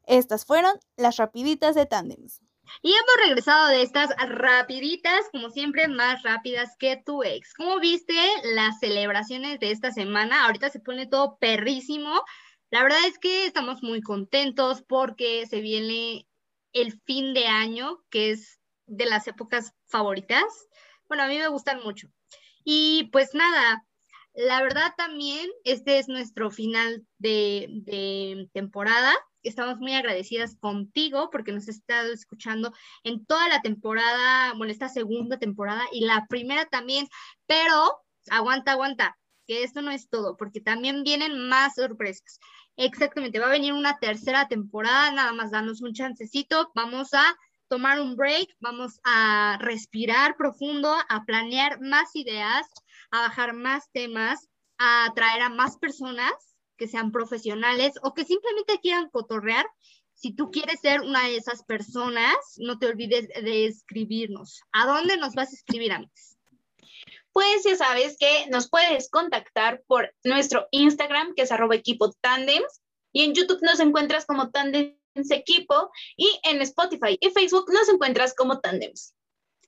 Estas 0.04 0.44
fueron 0.44 0.78
las 0.96 1.16
rapiditas 1.16 1.74
de 1.74 1.86
Tandems. 1.86 2.42
Y 2.82 2.92
hemos 2.92 3.26
regresado 3.26 3.68
de 3.68 3.82
estas 3.82 4.10
rapiditas, 4.28 5.22
como 5.30 5.50
siempre, 5.50 5.88
más 5.88 6.22
rápidas 6.22 6.76
que 6.78 6.96
tu 6.96 7.22
ex. 7.22 7.54
¿Cómo 7.54 7.78
viste 7.78 8.14
las 8.54 8.80
celebraciones 8.80 9.60
de 9.60 9.70
esta 9.70 9.92
semana? 9.92 10.44
Ahorita 10.44 10.70
se 10.70 10.80
pone 10.80 11.06
todo 11.06 11.36
perrísimo. 11.38 12.22
La 12.70 12.82
verdad 12.82 13.04
es 13.06 13.18
que 13.18 13.46
estamos 13.46 13.82
muy 13.82 14.00
contentos 14.00 14.82
porque 14.82 15.46
se 15.46 15.60
viene 15.60 16.26
el 16.72 17.00
fin 17.02 17.34
de 17.34 17.46
año, 17.46 18.02
que 18.10 18.30
es 18.30 18.58
de 18.86 19.06
las 19.06 19.28
épocas 19.28 19.74
favoritas. 19.86 20.44
Bueno, 21.06 21.24
a 21.24 21.28
mí 21.28 21.38
me 21.38 21.48
gustan 21.48 21.82
mucho. 21.84 22.08
Y 22.64 23.10
pues 23.12 23.34
nada, 23.34 23.84
la 24.34 24.62
verdad 24.62 24.92
también, 24.96 25.50
este 25.64 25.98
es 25.98 26.08
nuestro 26.08 26.50
final 26.50 27.06
de, 27.18 28.48
temporada 28.52 29.14
estamos 29.42 29.78
muy 29.78 29.92
agradecidas 29.94 30.56
contigo 30.56 31.28
porque 31.30 31.52
nos 31.52 31.64
has 31.64 31.76
estado 31.76 32.12
escuchando 32.12 32.72
en 33.02 33.26
toda 33.26 33.48
la 33.48 33.60
temporada, 33.60 34.54
bueno, 34.54 34.72
esta 34.72 34.88
segunda 34.88 35.38
temporada 35.38 35.82
y 35.90 36.04
la 36.04 36.26
primera 36.28 36.66
también, 36.66 37.08
pero 37.46 38.00
aguanta, 38.30 38.72
aguanta, 38.72 39.18
que 39.46 39.64
esto 39.64 39.82
no 39.82 39.90
es 39.90 40.08
todo, 40.08 40.36
porque 40.36 40.60
también 40.60 41.02
vienen 41.02 41.48
más 41.48 41.74
sorpresas. 41.74 42.38
Exactamente, 42.76 43.38
va 43.38 43.46
a 43.46 43.50
venir 43.50 43.72
una 43.72 43.98
tercera 43.98 44.48
temporada, 44.48 45.10
nada 45.10 45.32
más 45.32 45.50
danos 45.50 45.82
un 45.82 45.92
chancecito, 45.92 46.70
vamos 46.74 47.12
a 47.12 47.36
tomar 47.72 48.02
un 48.02 48.16
break, 48.16 48.54
vamos 48.60 49.00
a 49.02 49.56
respirar 49.58 50.36
profundo, 50.36 50.94
a 51.08 51.24
planear 51.24 51.80
más 51.80 52.14
ideas, 52.14 52.66
a 53.10 53.22
bajar 53.22 53.54
más 53.54 53.90
temas, 53.92 54.50
a 54.76 55.10
traer 55.14 55.40
a 55.40 55.48
más 55.48 55.78
personas 55.78 56.34
que 56.76 56.86
sean 56.86 57.10
profesionales 57.12 57.94
o 58.02 58.12
que 58.12 58.26
simplemente 58.26 58.78
quieran 58.82 59.08
cotorrear. 59.08 59.64
Si 60.12 60.34
tú 60.34 60.50
quieres 60.50 60.80
ser 60.80 61.00
una 61.00 61.22
de 61.22 61.36
esas 61.36 61.64
personas, 61.64 62.34
no 62.58 62.78
te 62.78 62.88
olvides 62.88 63.28
de 63.28 63.64
escribirnos. 63.64 64.60
¿A 64.72 64.84
dónde 64.84 65.16
nos 65.16 65.32
vas 65.32 65.48
a 65.48 65.56
escribir, 65.56 65.92
amigos? 65.92 66.36
Pues 67.32 67.64
ya 67.64 67.74
sabes 67.74 68.18
que 68.20 68.48
nos 68.50 68.68
puedes 68.68 69.08
contactar 69.08 69.82
por 69.86 70.14
nuestro 70.24 70.66
Instagram, 70.72 71.32
que 71.34 71.44
es 71.44 71.52
arroba 71.52 71.74
equipo 71.74 72.14
y 73.14 73.22
en 73.22 73.32
YouTube 73.32 73.62
nos 73.62 73.80
encuentras 73.80 74.26
como 74.26 74.50
Tandems 74.50 75.01
Equipo 75.14 75.90
y 76.16 76.28
en 76.44 76.62
Spotify 76.62 77.18
y 77.20 77.30
Facebook 77.30 77.66
nos 77.72 77.88
encuentras 77.88 78.34
como 78.34 78.60
Tandems. 78.60 79.14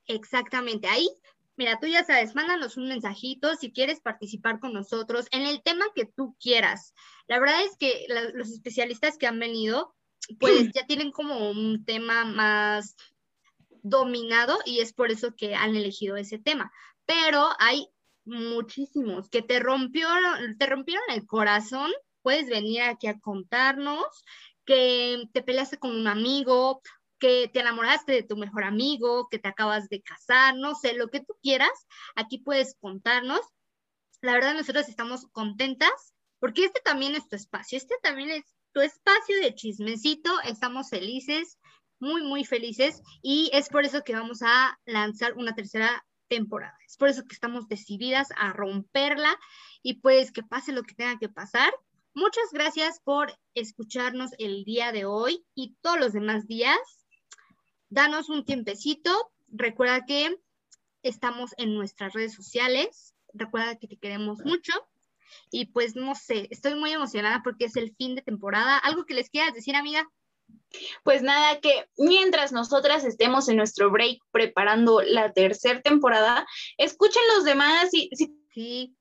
Exactamente, 0.07 0.89
ahí, 0.89 1.09
mira, 1.57 1.79
tú 1.81 1.87
ya 1.87 2.05
sabes, 2.05 2.35
mándanos 2.35 2.77
un 2.77 2.89
mensajito 2.89 3.55
si 3.57 3.73
quieres 3.73 4.01
participar 4.01 4.61
con 4.61 4.73
nosotros 4.73 5.27
en 5.31 5.43
el 5.43 5.63
tema 5.63 5.87
que 5.95 6.07
tú 6.07 6.37
quieras. 6.41 6.95
La 7.27 7.39
verdad 7.39 7.63
es 7.65 7.77
que 7.79 8.07
los 8.35 8.51
especialistas 8.51 9.17
que 9.17 9.27
han 9.27 9.39
venido, 9.39 9.95
pues 10.39 10.71
ya 10.73 10.87
tienen 10.87 11.11
como 11.11 11.51
un 11.51 11.85
tema 11.85 12.25
más 12.25 12.97
dominado 13.83 14.59
y 14.65 14.81
es 14.81 14.93
por 14.93 15.11
eso 15.11 15.35
que 15.37 15.55
han 15.55 15.77
elegido 15.77 16.17
ese 16.17 16.39
tema. 16.39 16.73
Pero 17.07 17.49
hay 17.59 17.89
muchísimos 18.25 19.29
que 19.29 19.43
te 19.43 19.61
rompieron, 19.61 20.57
te 20.59 20.67
rompieron 20.67 21.05
el 21.11 21.27
corazón. 21.27 21.93
Puedes 22.23 22.49
venir 22.49 22.83
aquí 22.83 23.07
a 23.07 23.21
contarnos 23.21 24.25
que 24.65 25.25
te 25.33 25.43
peleaste 25.43 25.79
con 25.79 25.95
un 25.95 26.07
amigo, 26.07 26.81
que 27.19 27.49
te 27.53 27.61
enamoraste 27.61 28.12
de 28.12 28.23
tu 28.23 28.37
mejor 28.37 28.65
amigo, 28.65 29.29
que 29.31 29.39
te 29.39 29.49
acabas 29.49 29.89
de 29.89 30.03
casar, 30.03 30.57
no 30.57 30.75
sé, 30.75 30.95
lo 30.95 31.09
que 31.09 31.21
tú 31.21 31.35
quieras, 31.43 31.87
aquí 32.17 32.39
puedes 32.39 32.77
contarnos. 32.81 33.41
La 34.21 34.33
verdad, 34.33 34.55
nosotros 34.55 34.89
estamos 34.89 35.27
contentas 35.33 36.15
porque 36.39 36.65
este 36.65 36.81
también 36.81 37.15
es 37.15 37.29
tu 37.29 37.37
espacio, 37.37 37.79
este 37.79 37.95
también 38.03 38.31
es 38.31 38.45
tu 38.73 38.81
espacio 38.81 39.41
de 39.41 39.55
chismecito, 39.55 40.31
estamos 40.43 40.91
felices, 40.91 41.59
muy, 42.01 42.23
muy 42.23 42.45
felices 42.45 43.01
y 43.23 43.51
es 43.53 43.69
por 43.69 43.85
eso 43.85 44.03
que 44.03 44.15
vamos 44.15 44.43
a 44.43 44.79
lanzar 44.85 45.35
una 45.35 45.55
tercera 45.55 46.05
temporada. 46.29 46.77
Es 46.87 46.97
por 46.97 47.09
eso 47.09 47.23
que 47.25 47.35
estamos 47.35 47.69
decididas 47.69 48.29
a 48.37 48.53
romperla 48.53 49.39
y 49.83 50.01
pues 50.01 50.33
que 50.33 50.43
pase 50.43 50.73
lo 50.73 50.83
que 50.83 50.95
tenga 50.95 51.19
que 51.19 51.29
pasar. 51.29 51.73
Muchas 52.17 52.53
gracias 52.53 53.01
por 53.01 53.37
escucharnos 53.55 54.31
el 54.39 54.62
día 54.62 54.93
de 54.93 55.05
hoy 55.05 55.45
y 55.57 55.75
todos 55.81 55.99
los 55.99 56.12
demás 56.12 56.47
días. 56.47 56.79
Danos 57.89 58.29
un 58.29 58.45
tiempecito. 58.45 59.11
Recuerda 59.49 60.07
que 60.07 60.39
estamos 61.03 61.55
en 61.57 61.75
nuestras 61.75 62.12
redes 62.12 62.33
sociales. 62.33 63.17
Recuerda 63.33 63.77
que 63.81 63.89
te 63.89 63.97
queremos 63.97 64.39
mucho. 64.45 64.73
Y 65.51 65.67
pues 65.67 65.97
no 65.97 66.15
sé, 66.15 66.47
estoy 66.53 66.77
muy 66.77 66.93
emocionada 66.93 67.41
porque 67.43 67.65
es 67.65 67.75
el 67.75 67.93
fin 67.97 68.15
de 68.15 68.23
temporada. 68.23 68.79
¿Algo 68.79 69.07
que 69.07 69.15
les 69.15 69.29
quieras 69.29 69.53
decir, 69.53 69.75
amiga? 69.75 70.09
Pues 71.03 71.21
nada, 71.23 71.59
que 71.59 71.89
mientras 71.97 72.53
nosotras 72.53 73.03
estemos 73.03 73.49
en 73.49 73.57
nuestro 73.57 73.91
break 73.91 74.21
preparando 74.31 75.03
la 75.03 75.33
tercera 75.33 75.83
temporada, 75.83 76.47
escuchen 76.79 77.23
los 77.35 77.45
demás 77.45 77.89
y 77.93 78.09
si 78.15 78.97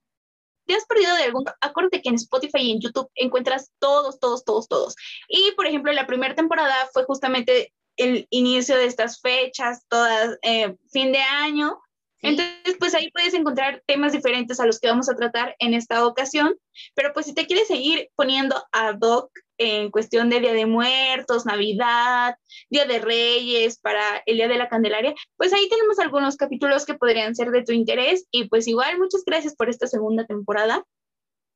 te 0.74 0.78
has 0.78 0.86
perdido 0.86 1.16
de 1.16 1.24
algún, 1.24 1.46
acuérdate 1.62 2.02
que 2.02 2.10
en 2.10 2.16
Spotify 2.16 2.62
y 2.62 2.72
en 2.72 2.82
YouTube 2.82 3.08
encuentras 3.14 3.72
todos, 3.80 4.20
todos, 4.20 4.44
todos, 4.44 4.68
todos. 4.68 4.96
Y 5.28 5.52
por 5.52 5.68
ejemplo, 5.68 5.94
la 5.94 6.08
primera 6.08 6.34
temporada 6.34 6.90
fue 6.92 7.04
justamente 7.04 7.72
el 7.96 8.26
inicio 8.32 8.76
de 8.76 8.86
estas 8.86 9.22
fechas, 9.22 9.86
todas, 9.88 10.38
eh, 10.42 10.76
fin 10.92 11.12
de 11.12 11.20
año. 11.20 11.80
Entonces, 12.24 12.78
pues 12.80 12.96
ahí 12.96 13.12
puedes 13.12 13.34
encontrar 13.34 13.84
temas 13.86 14.14
diferentes 14.14 14.60
a 14.60 14.66
los 14.66 14.80
que 14.80 14.88
vamos 14.88 15.10
a 15.10 15.16
tratar 15.16 15.56
en 15.60 15.74
esta 15.74 16.08
ocasión. 16.08 16.56
Pero 16.96 17.12
pues 17.14 17.26
si 17.26 17.34
te 17.34 17.46
quieres 17.46 17.68
seguir 17.68 18.10
poniendo 18.16 18.56
ad 18.72 18.98
hoc 19.02 19.30
en 19.58 19.92
cuestión 19.92 20.30
de 20.30 20.40
Día 20.40 20.54
de 20.54 20.66
Muertos, 20.66 21.46
Navidad, 21.46 22.36
Día 22.70 22.86
de 22.86 23.00
Reyes, 23.00 23.78
para 23.78 24.24
el 24.26 24.38
Día 24.38 24.48
de 24.48 24.58
la 24.58 24.70
Candelaria, 24.70 25.14
pues 25.36 25.54
ahí 25.54 25.68
tenemos 25.70 26.00
algunos 26.00 26.38
capítulos 26.38 26.86
que 26.86 26.96
podrían 26.96 27.36
ser 27.36 27.52
de 27.52 27.64
tu 27.64 27.74
interés 27.74 28.26
y 28.32 28.48
pues 28.48 28.68
igual 28.68 28.98
muchas 28.98 29.24
gracias 29.26 29.56
por 29.56 29.70
esta 29.70 29.88
segunda 29.88 30.26
temporada 30.26 30.84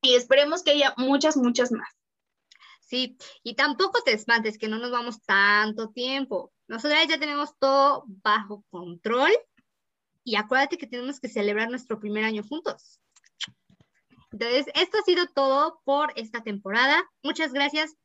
y 0.02 0.14
esperemos 0.14 0.62
que 0.62 0.72
haya 0.72 0.94
muchas, 0.98 1.36
muchas 1.36 1.72
más. 1.72 1.88
Sí, 2.80 3.16
y 3.42 3.54
tampoco 3.54 4.02
te 4.02 4.12
espantes 4.12 4.58
que 4.58 4.68
no 4.68 4.78
nos 4.78 4.90
vamos 4.90 5.22
tanto 5.22 5.90
tiempo. 5.90 6.52
Nosotras 6.68 7.06
ya 7.08 7.18
tenemos 7.18 7.50
todo 7.58 8.04
bajo 8.06 8.64
control 8.70 9.30
y 10.28 10.36
acuérdate 10.36 10.76
que 10.76 10.86
tenemos 10.86 11.20
que 11.20 11.28
celebrar 11.28 11.70
nuestro 11.70 11.98
primer 11.98 12.22
año 12.22 12.42
juntos. 12.42 13.00
Entonces, 14.30 14.66
esto 14.74 14.98
ha 14.98 15.02
sido 15.02 15.26
todo 15.28 15.80
por 15.84 16.12
esta 16.16 16.42
temporada. 16.42 17.02
Muchas 17.22 17.54
gracias. 17.54 17.96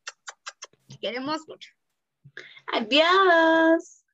queremos 1.01 1.45
mucho. 1.49 1.71
Adiós. 2.71 4.05